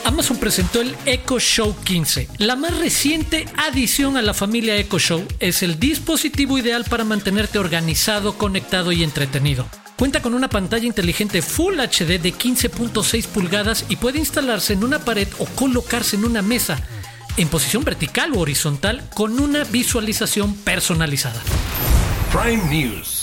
Amazon 0.06 0.38
presentó 0.38 0.80
el 0.80 0.96
Echo 1.06 1.42
Show 1.42 1.76
15. 1.84 2.30
La 2.38 2.56
más 2.56 2.78
reciente 2.80 3.48
adición 3.58 4.16
a 4.16 4.22
la 4.22 4.34
familia 4.34 4.78
Echo 4.78 4.98
Show 4.98 5.28
es 5.42 5.62
el 5.62 5.78
dispositivo 5.78 6.58
ideal 6.58 6.86
para 6.86 7.04
mantenerte 7.04 7.60
organizado, 7.60 8.38
conectado 8.38 8.94
y 8.94 9.04
entretenido. 9.04 9.68
Cuenta 9.98 10.22
con 10.22 10.34
una 10.36 10.48
pantalla 10.48 10.86
inteligente 10.86 11.42
Full 11.42 11.80
HD 11.80 12.18
de 12.18 12.34
15.6 12.34 13.28
pulgadas 13.28 13.86
y 13.90 13.98
puede 13.98 14.20
instalarse 14.20 14.72
en 14.72 14.86
una 14.86 15.00
pared 15.00 15.28
o 15.38 15.46
colocarse 15.48 16.16
en 16.16 16.24
una 16.24 16.42
mesa 16.42 16.82
en 17.38 17.50
posición 17.50 17.84
vertical 17.84 18.34
o 18.34 18.40
horizontal 18.40 19.04
con 19.14 19.40
una 19.40 19.64
visualización 19.64 20.56
personalizada. 20.56 21.42
Prime 22.32 22.64
News. 22.70 23.22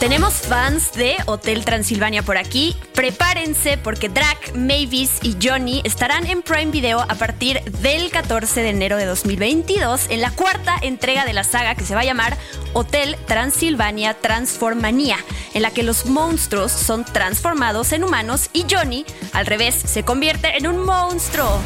Tenemos 0.00 0.34
fans 0.34 0.92
de 0.92 1.16
Hotel 1.24 1.64
Transilvania 1.64 2.22
por 2.22 2.36
aquí. 2.36 2.76
Prepárense 2.94 3.78
porque 3.78 4.10
Drac, 4.10 4.54
Mavis 4.54 5.18
y 5.22 5.36
Johnny 5.42 5.80
estarán 5.84 6.26
en 6.26 6.42
Prime 6.42 6.70
Video 6.70 7.00
a 7.00 7.14
partir 7.14 7.62
del 7.80 8.10
14 8.10 8.60
de 8.60 8.68
enero 8.68 8.98
de 8.98 9.06
2022 9.06 10.10
en 10.10 10.20
la 10.20 10.30
cuarta 10.32 10.76
entrega 10.82 11.24
de 11.24 11.32
la 11.32 11.44
saga 11.44 11.74
que 11.76 11.84
se 11.84 11.94
va 11.94 12.02
a 12.02 12.04
llamar 12.04 12.36
Hotel 12.74 13.16
Transilvania 13.26 14.12
Transformania, 14.12 15.16
en 15.54 15.62
la 15.62 15.70
que 15.70 15.82
los 15.82 16.04
monstruos 16.04 16.72
son 16.72 17.06
transformados 17.06 17.92
en 17.92 18.04
humanos 18.04 18.50
y 18.52 18.66
Johnny, 18.70 19.06
al 19.32 19.46
revés, 19.46 19.74
se 19.74 20.02
convierte 20.02 20.58
en 20.58 20.66
un 20.66 20.84
monstruo. 20.84 21.58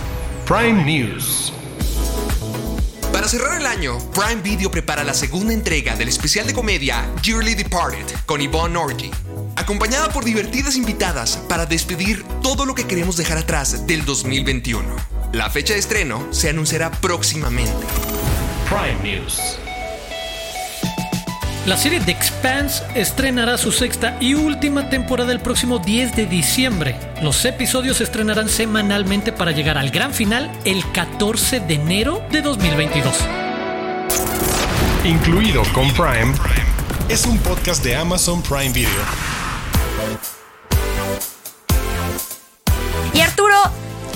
Prime 0.51 0.83
News. 0.83 1.53
Para 3.13 3.29
cerrar 3.29 3.61
el 3.61 3.67
año, 3.67 3.99
Prime 4.13 4.43
Video 4.43 4.69
prepara 4.69 5.05
la 5.05 5.15
segunda 5.15 5.53
entrega 5.55 5.95
del 5.95 6.09
especial 6.09 6.45
de 6.45 6.55
comedia 6.55 7.09
Dearly 7.23 7.55
Departed 7.55 8.05
con 8.27 8.41
Yvonne 8.41 8.77
Orgy, 8.77 9.13
acompañada 9.55 10.09
por 10.09 10.25
divertidas 10.25 10.75
invitadas 10.75 11.37
para 11.49 11.67
despedir 11.67 12.25
todo 12.43 12.67
lo 12.67 12.75
que 12.75 12.85
queremos 12.85 13.17
dejar 13.17 13.39
atrás 13.39 13.87
del 13.87 14.05
2021. 14.05 14.83
La 15.31 15.49
fecha 15.51 15.75
de 15.75 15.79
estreno 15.79 16.27
se 16.33 16.49
anunciará 16.49 16.91
próximamente. 16.91 17.87
Prime 18.69 18.99
News. 19.05 19.57
La 21.67 21.77
serie 21.77 22.01
The 22.01 22.11
Expanse 22.11 22.83
estrenará 22.95 23.59
su 23.59 23.71
sexta 23.71 24.17
y 24.19 24.33
última 24.33 24.89
temporada 24.89 25.31
el 25.31 25.41
próximo 25.41 25.79
10 25.79 26.17
de 26.17 26.25
diciembre. 26.25 26.97
Los 27.23 27.45
episodios 27.45 27.99
se 27.99 28.05
estrenarán 28.05 28.49
semanalmente 28.49 29.31
para 29.31 29.53
llegar 29.53 29.77
al 29.77 29.91
gran 29.91 30.15
final 30.15 30.51
el 30.65 30.91
14 30.93 31.61
de 31.61 31.75
enero 31.75 32.23
de 32.31 32.41
2022. 32.41 33.15
Incluido 35.05 35.63
con 35.75 35.93
Prime, 35.93 36.33
es 37.11 37.27
un 37.27 37.39
podcast 37.39 37.85
de 37.85 37.95
Amazon 37.95 38.43
Prime 38.43 38.71
Video. 38.71 39.30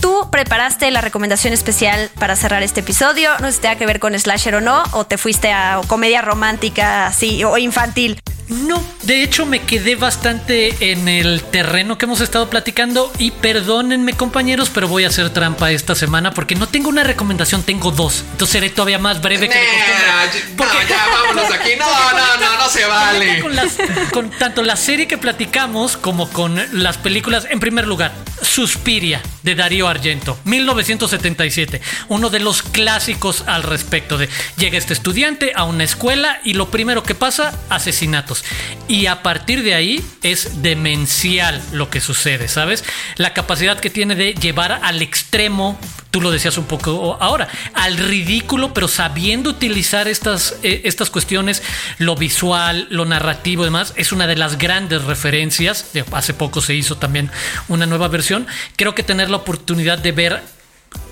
Tú 0.05 0.29
preparaste 0.31 0.91
la 0.91 1.01
recomendación 1.01 1.55
especial 1.55 2.11
para 2.19 2.37
cerrar 2.37 2.63
este 2.63 2.81
episodio. 2.81 3.31
No 3.41 3.47
sé 3.47 3.53
si 3.53 3.61
tenga 3.63 3.77
que 3.77 3.87
ver 3.87 4.01
con 4.01 4.13
slasher 4.13 4.57
o 4.57 4.61
no, 4.61 4.83
o 4.93 5.07
te 5.07 5.17
fuiste 5.17 5.51
a 5.51 5.81
comedia 5.87 6.21
romántica 6.21 7.07
así 7.07 7.43
o 7.43 7.57
infantil. 7.57 8.21
No, 8.49 8.83
de 9.03 9.23
hecho 9.23 9.47
me 9.47 9.63
quedé 9.63 9.97
bastante 9.97 10.93
en 10.93 11.09
el 11.09 11.43
terreno 11.43 11.97
que 11.97 12.05
hemos 12.05 12.21
estado 12.21 12.51
platicando 12.51 13.11
y 13.19 13.31
perdónenme 13.31 14.13
compañeros, 14.13 14.71
pero 14.73 14.87
voy 14.87 15.05
a 15.05 15.09
hacer 15.09 15.31
trampa 15.31 15.71
esta 15.71 15.95
semana 15.95 16.33
porque 16.33 16.55
no 16.55 16.69
tengo 16.69 16.91
una 16.91 17.05
recomendación, 17.05 17.63
tengo 17.63 17.91
dos. 17.91 18.25
Entonces 18.33 18.53
seré 18.53 18.71
todavía 18.71 18.99
más 18.99 19.23
breve 19.23 19.49
que 19.49 19.59
de 19.59 19.65
Porque 20.57 20.77
ya 20.89 21.07
vámonos 21.13 21.51
aquí. 21.53 21.71
No, 21.79 21.87
no, 21.87 22.37
no, 22.37 22.59
no 22.59 22.69
se 22.69 22.85
vale. 22.85 23.41
Con, 23.41 23.57
con 24.13 24.31
tanto 24.39 24.63
la 24.63 24.77
serie 24.77 25.07
que 25.07 25.17
platicamos 25.17 25.97
como 25.97 26.29
con 26.29 26.61
las 26.73 26.99
películas, 26.99 27.47
en 27.49 27.61
primer 27.61 27.87
lugar, 27.87 28.13
Suspiria 28.43 29.23
de 29.43 29.55
Darío 29.55 29.89
Argento, 29.89 30.39
1977, 30.45 31.81
uno 32.09 32.29
de 32.29 32.41
los 32.41 32.63
clásicos 32.63 33.45
al 33.47 33.63
respecto 33.63 34.19
de 34.19 34.29
llega 34.59 34.77
este 34.77 34.93
estudiante 34.93 35.53
a 35.55 35.65
una 35.65 35.85
escuela 35.85 36.41
y 36.45 36.55
lo 36.55 36.71
primero 36.71 37.03
que 37.03 37.15
pasa, 37.15 37.59
asesinato 37.71 38.34
y 38.89 39.07
a 39.07 39.23
partir 39.23 39.63
de 39.63 39.75
ahí 39.75 40.05
es 40.23 40.63
demencial 40.63 41.63
lo 41.73 41.91
que 41.91 42.01
sucede, 42.01 42.49
¿sabes? 42.49 42.85
La 43.17 43.35
capacidad 43.35 43.79
que 43.79 43.91
tiene 43.91 44.15
de 44.15 44.35
llevar 44.35 44.81
al 44.83 45.03
extremo, 45.03 45.79
tú 46.11 46.21
lo 46.21 46.31
decías 46.31 46.57
un 46.59 46.65
poco 46.65 47.17
ahora, 47.21 47.49
al 47.75 47.99
ridículo, 47.99 48.73
pero 48.73 48.89
sabiendo 48.89 49.51
utilizar 49.51 50.09
estas, 50.09 50.57
eh, 50.63 50.83
estas 50.85 51.11
cuestiones, 51.11 51.63
lo 51.99 52.17
visual, 52.17 52.87
lo 52.91 53.05
narrativo 53.05 53.63
y 53.63 53.67
demás, 53.67 53.93
es 53.97 54.13
una 54.13 54.27
de 54.27 54.37
las 54.37 54.59
grandes 54.59 55.05
referencias. 55.05 55.87
Hace 56.13 56.35
poco 56.35 56.61
se 56.61 56.75
hizo 56.75 56.97
también 56.97 57.31
una 57.69 57.87
nueva 57.87 58.09
versión. 58.09 58.47
Creo 58.77 58.95
que 58.95 59.03
tener 59.03 59.31
la 59.31 59.39
oportunidad 59.39 59.99
de 59.99 60.13
ver 60.13 60.54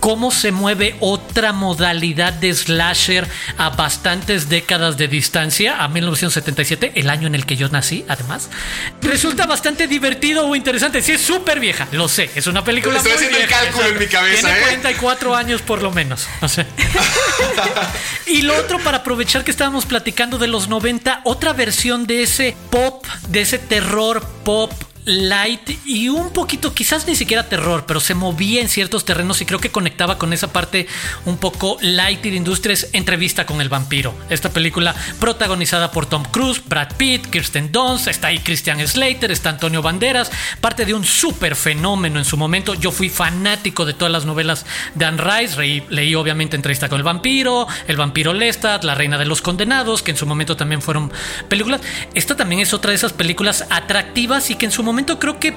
cómo 0.02 0.32
se 0.32 0.50
mueve 0.50 0.96
otra 0.98 1.52
modalidad 1.52 2.32
de 2.32 2.52
slasher 2.52 3.28
a 3.56 3.70
bastantes 3.70 4.48
décadas 4.48 4.96
de 4.96 5.06
distancia, 5.06 5.80
a 5.80 5.86
1977, 5.86 6.90
el 6.96 7.08
año 7.08 7.28
en 7.28 7.36
el 7.36 7.46
que 7.46 7.54
yo 7.54 7.68
nací, 7.68 8.04
además. 8.08 8.50
Resulta 9.00 9.46
bastante 9.46 9.86
divertido 9.86 10.44
o 10.44 10.56
interesante. 10.56 11.02
Sí, 11.02 11.12
es 11.12 11.22
súper 11.22 11.60
vieja, 11.60 11.86
lo 11.92 12.08
sé. 12.08 12.28
Es 12.34 12.48
una 12.48 12.64
película 12.64 12.96
Estoy 12.96 13.12
haciendo 13.12 13.38
el 13.38 13.46
cálculo 13.46 13.86
en 13.86 13.98
mi 14.00 14.06
cabeza. 14.08 14.48
Tiene 14.48 14.60
44 14.62 15.34
¿eh? 15.34 15.38
años 15.38 15.62
por 15.62 15.80
lo 15.80 15.92
menos. 15.92 16.26
y 18.26 18.42
lo 18.42 18.56
otro, 18.58 18.80
para 18.80 18.98
aprovechar 18.98 19.44
que 19.44 19.52
estábamos 19.52 19.86
platicando 19.86 20.36
de 20.36 20.48
los 20.48 20.66
90, 20.66 21.20
otra 21.22 21.52
versión 21.52 22.08
de 22.08 22.24
ese 22.24 22.56
pop, 22.70 23.06
de 23.28 23.42
ese 23.42 23.60
terror 23.60 24.26
pop 24.44 24.72
light 25.04 25.68
y 25.84 26.08
un 26.08 26.32
poquito, 26.32 26.72
quizás 26.74 27.06
ni 27.06 27.16
siquiera 27.16 27.48
terror, 27.48 27.84
pero 27.86 28.00
se 28.00 28.14
movía 28.14 28.60
en 28.60 28.68
ciertos 28.68 29.04
terrenos 29.04 29.40
y 29.40 29.46
creo 29.46 29.58
que 29.58 29.70
conectaba 29.70 30.18
con 30.18 30.32
esa 30.32 30.52
parte 30.52 30.86
un 31.24 31.38
poco 31.38 31.76
light 31.80 32.24
y 32.24 32.30
de 32.30 32.36
industrias, 32.36 32.88
entrevista 32.92 33.44
con 33.44 33.60
el 33.60 33.68
vampiro. 33.68 34.14
Esta 34.30 34.50
película 34.50 34.94
protagonizada 35.18 35.90
por 35.90 36.06
Tom 36.06 36.24
Cruise, 36.24 36.62
Brad 36.64 36.96
Pitt, 36.96 37.26
Kirsten 37.26 37.72
Dunst, 37.72 38.08
está 38.08 38.28
ahí 38.28 38.38
Christian 38.38 38.86
Slater, 38.86 39.32
está 39.32 39.50
Antonio 39.50 39.82
Banderas, 39.82 40.30
parte 40.60 40.84
de 40.84 40.94
un 40.94 41.04
súper 41.04 41.56
fenómeno 41.56 42.18
en 42.18 42.24
su 42.24 42.36
momento. 42.36 42.74
Yo 42.74 42.92
fui 42.92 43.08
fanático 43.08 43.84
de 43.84 43.94
todas 43.94 44.12
las 44.12 44.24
novelas 44.24 44.64
de 44.94 45.04
Anne 45.04 45.22
Rice, 45.22 45.84
leí 45.90 46.14
obviamente 46.14 46.54
entrevista 46.54 46.88
con 46.88 46.98
el 46.98 47.04
vampiro, 47.04 47.66
el 47.88 47.96
vampiro 47.96 48.32
Lestat, 48.32 48.84
La 48.84 48.94
Reina 48.94 49.18
de 49.18 49.24
los 49.24 49.42
Condenados, 49.42 50.02
que 50.02 50.12
en 50.12 50.16
su 50.16 50.26
momento 50.26 50.56
también 50.56 50.80
fueron 50.80 51.12
películas. 51.48 51.80
Esta 52.14 52.36
también 52.36 52.60
es 52.60 52.72
otra 52.72 52.90
de 52.90 52.96
esas 52.96 53.12
películas 53.12 53.66
atractivas 53.68 54.50
y 54.50 54.54
que 54.54 54.66
en 54.66 54.72
su 54.72 54.82
momento 54.82 54.91
creo 55.18 55.38
que 55.38 55.54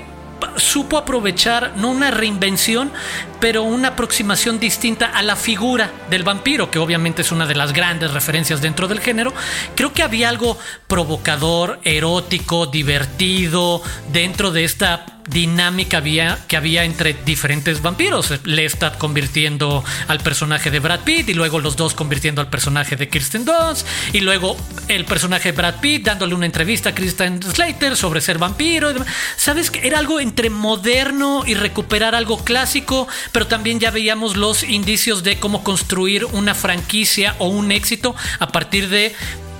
supo 0.57 0.97
aprovechar 0.97 1.73
no 1.77 1.89
una 1.89 2.11
reinvención, 2.11 2.91
pero 3.39 3.63
una 3.63 3.89
aproximación 3.89 4.59
distinta 4.59 5.07
a 5.07 5.21
la 5.21 5.35
figura 5.35 5.91
del 6.09 6.23
vampiro, 6.23 6.71
que 6.71 6.79
obviamente 6.79 7.21
es 7.21 7.31
una 7.31 7.45
de 7.45 7.55
las 7.55 7.73
grandes 7.73 8.11
referencias 8.11 8.61
dentro 8.61 8.87
del 8.87 8.99
género. 8.99 9.33
Creo 9.75 9.93
que 9.93 10.03
había 10.03 10.29
algo 10.29 10.57
provocador, 10.87 11.79
erótico, 11.83 12.67
divertido 12.67 13.81
dentro 14.11 14.51
de 14.51 14.63
esta 14.63 15.14
dinámica 15.27 15.97
había, 15.97 16.39
que 16.47 16.57
había 16.57 16.83
entre 16.83 17.13
diferentes 17.13 17.81
vampiros. 17.81 18.33
Lestat 18.43 18.97
convirtiendo 18.97 19.83
al 20.07 20.19
personaje 20.19 20.71
de 20.71 20.79
Brad 20.79 21.01
Pitt 21.01 21.29
y 21.29 21.33
luego 21.33 21.59
los 21.59 21.75
dos 21.75 21.93
convirtiendo 21.93 22.41
al 22.41 22.49
personaje 22.49 22.95
de 22.95 23.09
Kirsten 23.09 23.45
Dunst 23.45 23.85
y 24.13 24.21
luego 24.21 24.57
el 24.87 25.05
personaje 25.05 25.51
de 25.51 25.57
Brad 25.57 25.75
Pitt 25.79 26.05
dándole 26.05 26.35
una 26.35 26.45
entrevista 26.45 26.89
a 26.89 26.95
Kristen 26.95 27.41
Slater 27.41 27.97
sobre 27.97 28.21
ser 28.21 28.37
vampiro. 28.37 28.93
¿Sabes? 29.37 29.71
que 29.71 29.87
Era 29.87 29.99
algo 29.99 30.19
entre 30.19 30.49
moderno 30.49 31.43
y 31.45 31.53
recuperar 31.53 32.15
algo 32.15 32.43
clásico, 32.43 33.07
pero 33.31 33.47
también 33.47 33.79
ya 33.79 33.91
veíamos 33.91 34.35
los 34.35 34.63
indicios 34.63 35.23
de 35.23 35.39
cómo 35.39 35.63
construir 35.63 36.25
una 36.25 36.53
franquicia 36.53 37.35
o 37.39 37.47
un 37.47 37.71
éxito 37.71 38.15
a 38.39 38.47
partir 38.47 38.89
de 38.89 39.15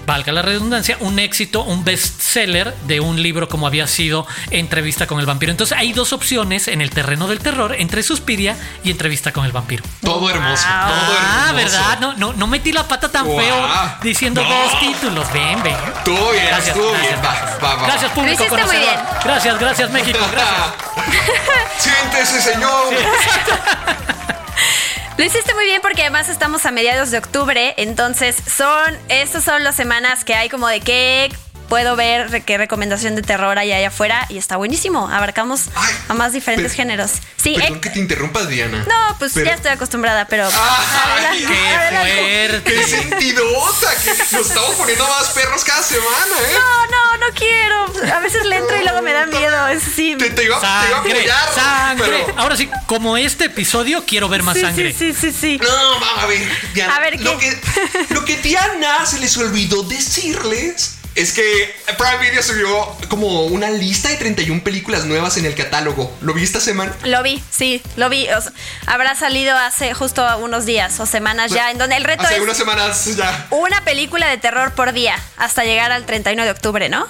valga 0.05 0.31
la 0.31 0.41
redundancia, 0.41 0.97
un 0.99 1.19
éxito, 1.19 1.63
un 1.63 1.83
bestseller 1.83 2.73
de 2.87 2.99
un 2.99 3.21
libro 3.21 3.47
como 3.49 3.67
había 3.67 3.87
sido 3.87 4.25
Entrevista 4.51 5.07
con 5.07 5.19
el 5.19 5.25
vampiro. 5.25 5.51
Entonces 5.51 5.77
hay 5.77 5.93
dos 5.93 6.13
opciones 6.13 6.67
en 6.67 6.81
el 6.81 6.89
terreno 6.89 7.27
del 7.27 7.39
terror 7.39 7.75
entre 7.77 8.03
Suspiria 8.03 8.55
y 8.83 8.91
Entrevista 8.91 9.31
con 9.31 9.45
el 9.45 9.51
vampiro. 9.51 9.83
Todo 10.01 10.29
hermoso, 10.29 10.63
todo 10.63 11.15
Ah, 11.19 11.51
¿verdad? 11.55 11.99
No, 11.99 12.13
no, 12.13 12.33
no 12.33 12.47
metí 12.47 12.71
la 12.71 12.87
pata 12.87 13.09
tan 13.09 13.25
feo 13.25 13.67
diciendo 14.03 14.43
dos 14.43 14.79
títulos. 14.79 15.31
Ven, 15.33 15.61
ven. 15.63 15.75
Todo 16.03 16.31
bien, 16.31 16.45
Gracias, 16.47 16.67
estuvo 16.75 16.89
gracias, 16.91 17.09
bien. 17.11 17.21
gracias. 17.21 17.63
Va, 17.63 17.67
va, 17.67 17.75
va. 17.75 17.87
Gracias, 17.87 18.11
público 18.11 18.39
muy 18.43 18.49
conocedor. 18.49 18.79
bien. 18.85 18.99
Gracias, 19.23 19.59
gracias, 19.59 19.89
México. 19.91 20.19
Gracias. 20.31 20.73
Siéntese, 21.79 22.41
señor. 22.41 22.93
Lo 25.17 25.23
hiciste 25.23 25.53
muy 25.53 25.63
bien 25.63 25.81
porque 25.81 26.01
además 26.01 26.27
estamos 26.27 26.65
a 26.65 26.71
mediados 26.71 27.09
de 27.09 27.19
octubre, 27.19 27.73
entonces 27.77 28.35
son, 28.53 28.97
estas 29.07 29.45
son 29.45 29.63
las 29.63 29.73
semanas 29.75 30.25
que 30.25 30.35
hay 30.35 30.49
como 30.49 30.67
de 30.67 30.81
qué 30.81 31.29
puedo 31.67 31.95
ver, 31.95 32.43
qué 32.45 32.57
recomendación 32.57 33.15
de 33.15 33.21
terror 33.21 33.57
hay 33.57 33.71
allá 33.71 33.87
afuera 33.89 34.25
y 34.29 34.37
está 34.37 34.57
buenísimo. 34.57 35.07
Abarcamos 35.09 35.63
Ay, 35.75 35.93
a 36.09 36.13
más 36.13 36.33
diferentes 36.33 36.73
géneros. 36.73 37.11
Sí, 37.37 37.55
Perdón 37.57 37.77
eh, 37.77 37.81
que 37.81 37.89
te 37.89 37.99
interrumpa, 37.99 38.43
Diana. 38.45 38.85
no, 38.87 39.15
pues 39.19 39.31
Pero- 39.33 39.45
ya 39.47 39.53
estoy 39.53 39.71
acostumbrada, 39.71 40.25
pero 40.27 40.47
Ay, 40.47 41.11
adelante, 41.11 41.45
¡Qué 41.47 41.67
adelante. 41.75 42.61
¡Qué 42.63 42.73
fuerte! 42.73 42.87
sentidosa! 42.87 43.95
Que 44.03 44.35
nos 44.35 44.47
estamos 44.47 44.75
poniendo 44.75 45.07
más 45.07 45.29
perros 45.29 45.63
cada 45.63 45.83
semana, 45.83 46.35
¿eh? 46.49 46.53
No, 46.53 46.85
no, 46.87 47.27
no 47.27 47.33
quiero. 47.35 48.13
A 48.15 48.19
veces 48.19 48.45
le 48.45 48.57
entro 48.57 48.75
y 48.77 48.83
luego 48.83 49.01
me 49.01 49.13
da 49.13 49.25
miedo. 49.25 49.67
Es 49.67 49.83
sí. 49.83 50.15
Te, 50.17 50.29
te 50.31 50.43
iba, 50.43 50.59
te 50.59 50.65
iba 50.67 50.75
a 50.77 50.89
Sangre, 50.91 51.11
apoyar. 51.19 51.53
sangre. 51.55 52.23
Pero, 52.27 52.39
Ahora 52.39 52.55
sí, 52.57 52.69
como 52.85 53.17
este 53.17 53.45
episodio, 53.45 54.03
quiero 54.05 54.29
ver 54.29 54.43
más 54.43 54.55
sí, 54.55 54.61
sangre. 54.61 54.93
sí, 54.93 55.13
sí, 55.13 55.31
sí, 55.31 55.37
sí. 55.39 55.59
no, 55.61 55.99
vamos 55.99 56.23
a 56.23 56.25
ver, 56.27 56.47
Diana. 56.73 56.95
A 56.95 56.99
ver, 56.99 57.19
lo, 57.21 57.37
¿qué? 57.37 57.49
que, 58.07 58.13
lo 58.13 58.25
que 58.25 58.37
Diana 58.37 59.05
se 59.05 59.19
les 59.19 59.35
olvidó 59.37 59.83
decirles 59.83 60.95
es 61.15 61.31
que 61.31 61.73
Prime 61.97 62.17
Video 62.29 62.43
subió 62.43 62.95
como 63.07 63.45
una 63.45 63.69
lista 63.71 64.09
de 64.09 64.17
31 64.17 64.63
películas 64.63 65.05
nuevas 65.05 65.37
en 65.37 65.45
el 65.45 65.55
catálogo. 65.55 66.13
¿Lo 66.21 66.33
vi 66.33 66.43
esta 66.43 66.59
semana? 66.59 66.93
Lo 67.05 67.23
vi, 67.23 67.41
sí, 67.49 67.81
lo 67.95 68.09
vi. 68.09 68.27
O 68.29 68.41
sea, 68.41 68.51
habrá 68.85 69.15
salido 69.15 69.57
hace 69.57 69.93
justo 69.93 70.25
unos 70.39 70.65
días 70.65 70.99
o 70.99 71.05
semanas 71.05 71.51
ya, 71.51 71.71
en 71.71 71.77
donde 71.77 71.95
el 71.95 72.03
reto 72.03 72.23
Hace 72.23 72.35
es 72.35 72.41
unas 72.41 72.57
semanas 72.57 73.05
ya. 73.15 73.47
una 73.51 73.83
película 73.85 74.27
de 74.27 74.37
terror 74.37 74.73
por 74.73 74.91
día 74.91 75.17
hasta 75.37 75.63
llegar 75.63 75.91
al 75.93 76.05
31 76.05 76.43
de 76.43 76.51
octubre, 76.51 76.89
¿no? 76.89 77.07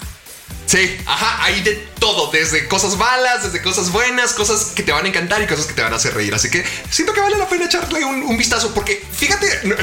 Sí, 0.68 0.98
ajá, 1.06 1.44
hay 1.44 1.62
de 1.62 1.74
todo, 2.00 2.32
desde 2.32 2.68
cosas 2.68 2.96
malas, 2.98 3.44
desde 3.44 3.62
cosas 3.62 3.92
buenas, 3.92 4.34
cosas 4.34 4.72
que 4.76 4.84
te 4.84 4.92
van 4.92 5.06
a 5.06 5.08
encantar 5.08 5.42
y 5.42 5.48
cosas 5.48 5.66
que 5.66 5.74
te 5.74 5.82
van 5.82 5.94
a 5.94 5.96
hacer 5.96 6.14
reír. 6.14 6.34
Así 6.34 6.50
que 6.50 6.64
siento 6.90 7.14
que 7.14 7.22
vale 7.22 7.38
la 7.38 7.48
pena 7.48 7.66
echarle 7.66 8.04
un, 8.04 8.24
un 8.24 8.38
vistazo 8.38 8.74
porque 8.74 9.04
fíjate, 9.16 9.62
no, 9.64 9.76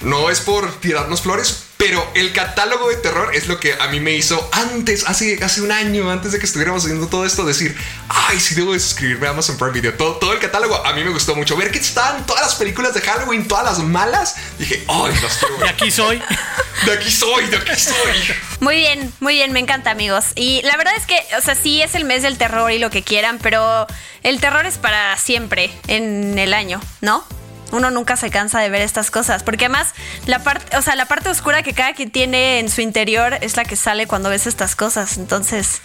no 0.00 0.30
es 0.30 0.40
por 0.40 0.80
tirarnos 0.80 1.20
flores, 1.22 1.64
pero 1.80 2.06
el 2.14 2.34
catálogo 2.34 2.90
de 2.90 2.96
terror 2.96 3.34
es 3.34 3.46
lo 3.46 3.58
que 3.58 3.72
a 3.72 3.88
mí 3.88 4.00
me 4.00 4.12
hizo 4.12 4.50
antes, 4.52 5.08
hace, 5.08 5.42
hace 5.42 5.62
un 5.62 5.72
año, 5.72 6.10
antes 6.10 6.30
de 6.30 6.38
que 6.38 6.44
estuviéramos 6.44 6.84
haciendo 6.84 7.06
todo 7.06 7.24
esto, 7.24 7.42
decir, 7.46 7.74
ay, 8.06 8.38
sí 8.38 8.54
debo 8.54 8.74
de 8.74 8.80
suscribirme 8.80 9.26
a 9.26 9.30
Amazon 9.30 9.56
Prime 9.56 9.72
Video. 9.72 9.94
Todo, 9.94 10.16
todo 10.16 10.34
el 10.34 10.40
catálogo 10.40 10.76
a 10.86 10.92
mí 10.92 11.02
me 11.02 11.08
gustó 11.08 11.34
mucho. 11.34 11.56
Ver 11.56 11.70
que 11.70 11.78
estaban 11.78 12.26
todas 12.26 12.42
las 12.42 12.54
películas 12.56 12.92
de 12.92 13.00
Halloween, 13.00 13.48
todas 13.48 13.64
las 13.64 13.78
malas, 13.78 14.36
dije, 14.58 14.84
ay, 14.88 15.14
las 15.22 15.38
quiero 15.38 15.56
De 15.56 15.68
aquí 15.70 15.90
soy. 15.90 16.22
De 16.84 16.92
aquí 16.92 17.10
soy, 17.10 17.46
de 17.46 17.56
aquí 17.58 17.76
soy. 17.78 18.34
Muy 18.60 18.76
bien, 18.76 19.12
muy 19.20 19.34
bien, 19.34 19.52
me 19.52 19.60
encanta, 19.60 19.90
amigos. 19.90 20.26
Y 20.34 20.62
la 20.62 20.78
verdad 20.78 20.94
es 20.96 21.04
que, 21.04 21.16
o 21.36 21.40
sea, 21.42 21.54
sí 21.54 21.82
es 21.82 21.94
el 21.94 22.04
mes 22.04 22.22
del 22.22 22.38
terror 22.38 22.72
y 22.72 22.78
lo 22.78 22.88
que 22.88 23.02
quieran, 23.02 23.38
pero 23.42 23.86
el 24.22 24.40
terror 24.40 24.64
es 24.64 24.78
para 24.78 25.14
siempre 25.18 25.70
en 25.88 26.38
el 26.38 26.54
año, 26.54 26.80
¿no? 27.02 27.22
Uno 27.72 27.90
nunca 27.90 28.16
se 28.16 28.30
cansa 28.30 28.60
de 28.60 28.70
ver 28.70 28.82
estas 28.82 29.10
cosas, 29.10 29.42
porque 29.42 29.66
además 29.66 29.94
la 30.26 30.40
parte, 30.40 30.76
o 30.76 30.82
sea, 30.82 30.96
la 30.96 31.06
parte 31.06 31.28
oscura 31.28 31.62
que 31.62 31.72
cada 31.72 31.94
quien 31.94 32.10
tiene 32.10 32.58
en 32.58 32.68
su 32.68 32.80
interior 32.80 33.34
es 33.40 33.56
la 33.56 33.64
que 33.64 33.76
sale 33.76 34.06
cuando 34.06 34.28
ves 34.30 34.46
estas 34.46 34.76
cosas. 34.76 35.18
Entonces, 35.18 35.80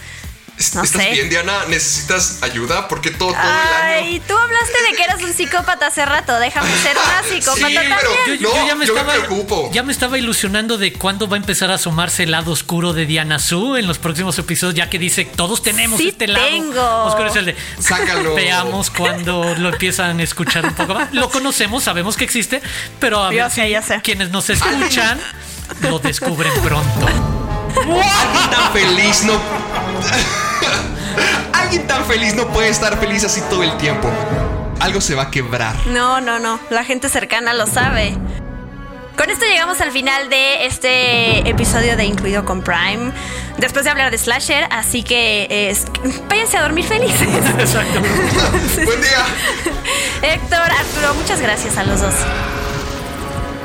No 0.73 0.83
¿Estás 0.83 0.89
sé. 1.03 1.11
bien, 1.11 1.29
Diana? 1.29 1.65
¿Necesitas 1.67 2.39
ayuda? 2.41 2.87
Porque 2.87 3.11
todo, 3.11 3.33
todo 3.33 3.41
el 3.41 3.45
año. 3.47 4.05
ay, 4.07 4.21
tú 4.25 4.37
hablaste 4.37 4.81
de 4.89 4.95
que 4.95 5.03
eras 5.03 5.21
un 5.21 5.33
psicópata 5.33 5.87
hace 5.87 6.05
rato. 6.05 6.39
Déjame 6.39 6.69
ser 6.77 6.95
una 6.95 7.23
psicópata 7.29 7.67
Sí, 7.67 7.75
pero. 7.75 8.37
Yo, 8.39 8.49
No, 8.53 8.67
ya, 8.67 8.75
me 8.75 8.85
yo 8.85 8.93
me 8.93 8.99
estaba, 9.01 9.13
preocupo. 9.25 9.69
ya 9.73 9.83
me 9.83 9.91
estaba 9.91 10.17
ilusionando 10.17 10.77
de 10.77 10.93
cuándo 10.93 11.27
va 11.27 11.35
a 11.35 11.39
empezar 11.39 11.71
a 11.71 11.73
asomarse 11.73 12.23
el 12.23 12.31
lado 12.31 12.51
oscuro 12.53 12.93
de 12.93 13.05
Diana 13.05 13.37
Su 13.39 13.75
en 13.75 13.85
los 13.85 13.97
próximos 13.97 14.39
episodios, 14.39 14.75
ya 14.75 14.89
que 14.89 14.97
dice 14.97 15.25
todos 15.25 15.61
tenemos 15.61 15.99
Sí 15.99 16.07
este 16.09 16.27
lado 16.27 16.45
tengo. 16.47 17.03
oscuro. 17.03 17.27
Es 17.27 17.35
el 17.35 17.45
de 17.47 17.55
Sácalo. 17.79 18.33
Veamos 18.35 18.89
cuando 18.91 19.55
lo 19.55 19.69
empiezan 19.69 20.19
a 20.21 20.23
escuchar 20.23 20.65
un 20.65 20.73
poco 20.73 20.93
más. 20.93 21.13
Lo 21.13 21.29
conocemos, 21.31 21.83
sabemos 21.83 22.15
que 22.15 22.23
existe, 22.23 22.61
pero 23.01 23.21
a 23.21 23.29
ver 23.29 23.51
sé, 23.51 23.65
si 23.65 23.69
ya 23.71 23.81
sé. 23.81 23.99
quienes 24.01 24.29
nos 24.29 24.49
escuchan 24.49 25.19
lo 25.81 25.99
descubren 25.99 26.53
pronto. 26.63 27.07
Tan 28.51 28.71
feliz 28.71 29.23
no. 29.25 29.33
Alguien 31.53 31.87
tan 31.87 32.05
feliz 32.05 32.35
no 32.35 32.47
puede 32.47 32.69
estar 32.69 32.97
feliz 32.97 33.23
así 33.23 33.41
todo 33.49 33.63
el 33.63 33.75
tiempo. 33.77 34.09
Algo 34.79 35.01
se 35.01 35.15
va 35.15 35.23
a 35.23 35.31
quebrar. 35.31 35.75
No, 35.87 36.21
no, 36.21 36.39
no. 36.39 36.59
La 36.69 36.83
gente 36.83 37.09
cercana 37.09 37.53
lo 37.53 37.65
sabe. 37.65 38.15
Con 39.17 39.29
esto 39.29 39.45
llegamos 39.45 39.79
al 39.79 39.91
final 39.91 40.29
de 40.29 40.65
este 40.65 41.49
episodio 41.49 41.95
de 41.95 42.03
Incluido 42.03 42.43
con 42.43 42.61
Prime. 42.61 43.13
Después 43.57 43.85
de 43.85 43.91
hablar 43.91 44.11
de 44.11 44.17
Slasher, 44.17 44.67
así 44.71 45.03
que 45.03 45.47
es, 45.69 45.85
váyanse 46.27 46.57
a 46.57 46.63
dormir 46.63 46.83
felices. 46.83 47.21
Exacto. 47.59 48.01
Buen 48.85 49.01
día. 49.01 49.25
Héctor, 50.21 50.59
Arturo, 50.59 51.13
muchas 51.13 51.39
gracias 51.39 51.77
a 51.77 51.85
los 51.85 52.01
dos. 52.01 52.13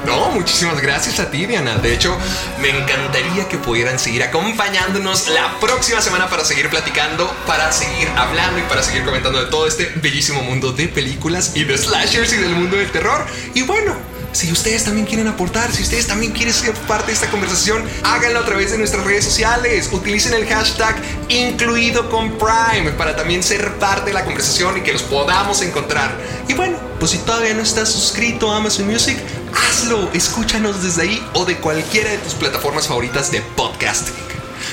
No, 0.06 0.30
muchísimas 0.30 0.80
gracias 0.80 1.20
a 1.20 1.30
ti, 1.30 1.46
Diana. 1.46 1.76
De 1.76 1.92
hecho, 1.92 2.16
me 2.60 2.70
encantaría 2.70 3.48
que 3.48 3.58
pudieran 3.58 3.98
seguir 3.98 4.22
acompañándonos 4.22 5.28
la 5.28 5.58
próxima 5.60 6.00
semana 6.00 6.28
para 6.28 6.44
seguir 6.44 6.68
platicando, 6.70 7.30
para 7.46 7.70
seguir 7.72 8.08
hablando 8.16 8.58
y 8.58 8.62
para 8.62 8.82
seguir 8.82 9.04
comentando 9.04 9.44
de 9.44 9.50
todo 9.50 9.66
este 9.66 9.92
bellísimo 9.96 10.42
mundo 10.42 10.72
de 10.72 10.88
películas 10.88 11.52
y 11.54 11.64
de 11.64 11.76
slashers 11.76 12.32
y 12.32 12.36
del 12.36 12.54
mundo 12.54 12.76
del 12.76 12.90
terror. 12.90 13.26
Y 13.54 13.62
bueno. 13.62 14.10
Si 14.32 14.52
ustedes 14.52 14.84
también 14.84 15.06
quieren 15.08 15.26
aportar, 15.26 15.72
si 15.72 15.82
ustedes 15.82 16.06
también 16.06 16.30
quieren 16.30 16.54
ser 16.54 16.72
parte 16.72 17.08
de 17.08 17.14
esta 17.14 17.28
conversación, 17.30 17.82
háganlo 18.04 18.38
a 18.38 18.44
través 18.44 18.70
de 18.70 18.78
nuestras 18.78 19.04
redes 19.04 19.24
sociales. 19.24 19.88
Utilicen 19.90 20.34
el 20.34 20.46
hashtag 20.46 20.94
incluido 21.28 22.08
con 22.08 22.38
Prime 22.38 22.92
para 22.92 23.16
también 23.16 23.42
ser 23.42 23.74
parte 23.78 24.10
de 24.10 24.14
la 24.14 24.24
conversación 24.24 24.78
y 24.78 24.82
que 24.82 24.92
los 24.92 25.02
podamos 25.02 25.62
encontrar. 25.62 26.16
Y 26.46 26.54
bueno, 26.54 26.78
pues 27.00 27.10
si 27.10 27.18
todavía 27.18 27.54
no 27.54 27.62
estás 27.62 27.88
suscrito 27.88 28.52
a 28.52 28.58
Amazon 28.58 28.86
Music, 28.86 29.18
hazlo, 29.54 30.10
escúchanos 30.12 30.82
desde 30.82 31.02
ahí 31.02 31.26
o 31.34 31.44
de 31.44 31.56
cualquiera 31.56 32.10
de 32.10 32.18
tus 32.18 32.34
plataformas 32.34 32.86
favoritas 32.86 33.30
de 33.30 33.40
podcasting. 33.40 34.14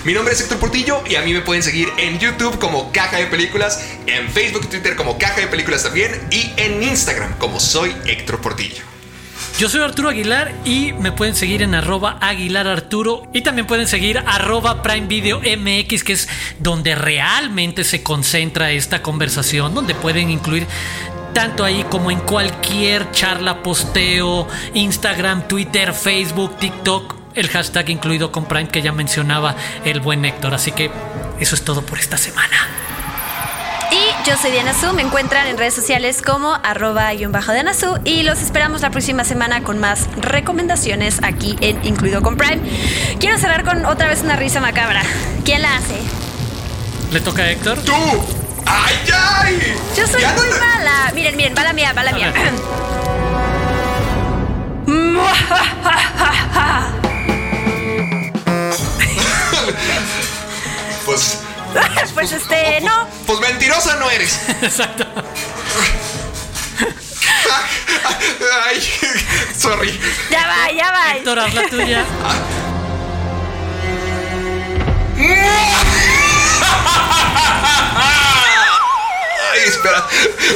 Mi 0.03 0.13
nombre 0.13 0.33
es 0.33 0.41
Héctor 0.41 0.59
Portillo 0.59 1.03
y 1.09 1.15
a 1.15 1.21
mí 1.21 1.33
me 1.33 1.41
pueden 1.41 1.63
seguir 1.63 1.89
en 1.97 2.19
YouTube 2.19 2.59
como 2.59 2.91
Caja 2.91 3.17
de 3.17 3.25
Películas, 3.27 3.83
en 4.05 4.29
Facebook 4.29 4.63
y 4.65 4.67
Twitter 4.67 4.95
como 4.95 5.17
Caja 5.17 5.41
de 5.41 5.47
Películas 5.47 5.83
también 5.83 6.11
y 6.31 6.51
en 6.57 6.83
Instagram 6.83 7.37
como 7.37 7.59
soy 7.59 7.95
Héctor 8.05 8.39
Portillo. 8.39 8.83
Yo 9.59 9.69
soy 9.69 9.81
Arturo 9.81 10.09
Aguilar 10.09 10.53
y 10.65 10.93
me 10.93 11.11
pueden 11.11 11.33
seguir 11.33 11.63
en 11.63 11.73
arroba 11.73 12.19
Aguilar 12.21 12.67
Arturo 12.67 13.23
y 13.33 13.41
también 13.41 13.65
pueden 13.65 13.87
seguir 13.87 14.21
arroba 14.27 14.83
Prime 14.83 15.07
Video 15.07 15.39
MX, 15.39 16.03
que 16.03 16.13
es 16.13 16.29
donde 16.59 16.93
realmente 16.93 17.83
se 17.83 18.03
concentra 18.03 18.71
esta 18.71 19.01
conversación, 19.01 19.73
donde 19.73 19.95
pueden 19.95 20.29
incluir 20.29 20.67
tanto 21.33 21.63
ahí 21.63 21.85
como 21.89 22.11
en 22.11 22.19
cualquier 22.19 23.11
charla, 23.11 23.61
posteo, 23.63 24.47
Instagram, 24.73 25.47
Twitter, 25.47 25.93
Facebook, 25.93 26.57
TikTok, 26.57 27.15
el 27.35 27.49
hashtag 27.49 27.89
incluido 27.89 28.31
con 28.31 28.45
Prime 28.45 28.67
que 28.67 28.81
ya 28.81 28.91
mencionaba 28.91 29.55
el 29.85 29.99
buen 29.99 30.25
Héctor. 30.25 30.53
Así 30.53 30.71
que 30.71 30.91
eso 31.39 31.55
es 31.55 31.63
todo 31.63 31.81
por 31.81 31.99
esta 31.99 32.17
semana. 32.17 32.57
Y 33.91 34.29
yo 34.29 34.35
soy 34.35 34.51
Diana 34.51 34.73
Su, 34.73 34.93
me 34.93 35.01
encuentran 35.01 35.47
en 35.47 35.57
redes 35.57 35.73
sociales 35.73 36.21
como 36.21 36.53
arroba 36.53 37.13
y 37.13 37.25
un 37.25 37.31
bajo 37.31 37.53
Diana 37.53 37.73
Su 37.73 37.99
y 38.03 38.23
los 38.23 38.41
esperamos 38.41 38.81
la 38.81 38.89
próxima 38.89 39.23
semana 39.23 39.63
con 39.63 39.79
más 39.79 40.09
recomendaciones 40.17 41.19
aquí 41.23 41.55
en 41.61 41.85
Incluido 41.85 42.21
con 42.21 42.35
Prime. 42.35 42.59
Quiero 43.19 43.37
cerrar 43.37 43.63
con 43.63 43.85
otra 43.85 44.07
vez 44.09 44.23
una 44.23 44.35
risa 44.35 44.59
macabra. 44.59 45.03
¿Quién 45.45 45.61
la 45.61 45.77
hace? 45.77 45.95
¿Le 47.11 47.21
toca 47.21 47.43
a 47.43 47.51
Héctor? 47.51 47.79
¡Tú! 47.83 47.93
¡Ay, 48.67 48.95
ay! 49.13 49.75
Yo 49.95 50.07
soy 50.07 50.21
Ya 50.21 50.33
muy 50.33 50.49
mala. 50.49 51.11
Miren, 51.13 51.35
miren, 51.35 51.55
va 51.57 51.63
la 51.63 51.73
mía, 51.73 51.93
va 51.93 52.03
la 52.03 52.11
mía. 52.11 52.33
Pues, 61.05 61.39
pues 62.13 62.31
este, 62.33 62.81
no. 62.81 63.07
pues 63.25 63.39
mentirosa 63.39 63.95
no 63.95 64.09
eres. 64.09 64.41
Exacto. 64.61 65.05
Ay, 68.65 68.81
sorry. 69.57 69.97
Ya 70.29 70.47
va, 70.47 70.71
ya 70.71 70.91
va. 70.91 71.11
Héctor, 71.15 71.39
haz 71.39 71.53
la 71.53 71.69
tuya. 71.69 72.05
espera, 79.67 80.07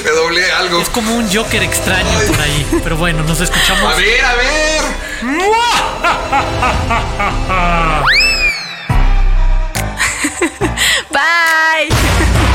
me 0.04 0.12
doblé 0.12 0.52
algo. 0.52 0.82
Es 0.82 0.90
como 0.90 1.16
un 1.16 1.34
Joker 1.34 1.64
extraño 1.64 2.20
por 2.28 2.42
ahí. 2.42 2.68
Pero 2.84 2.98
bueno, 2.98 3.24
nos 3.24 3.40
escuchamos. 3.42 3.94
A 3.94 3.96
ver, 3.96 4.26
a 4.26 4.36
ver. 4.36 4.82
Bye. 11.12 12.51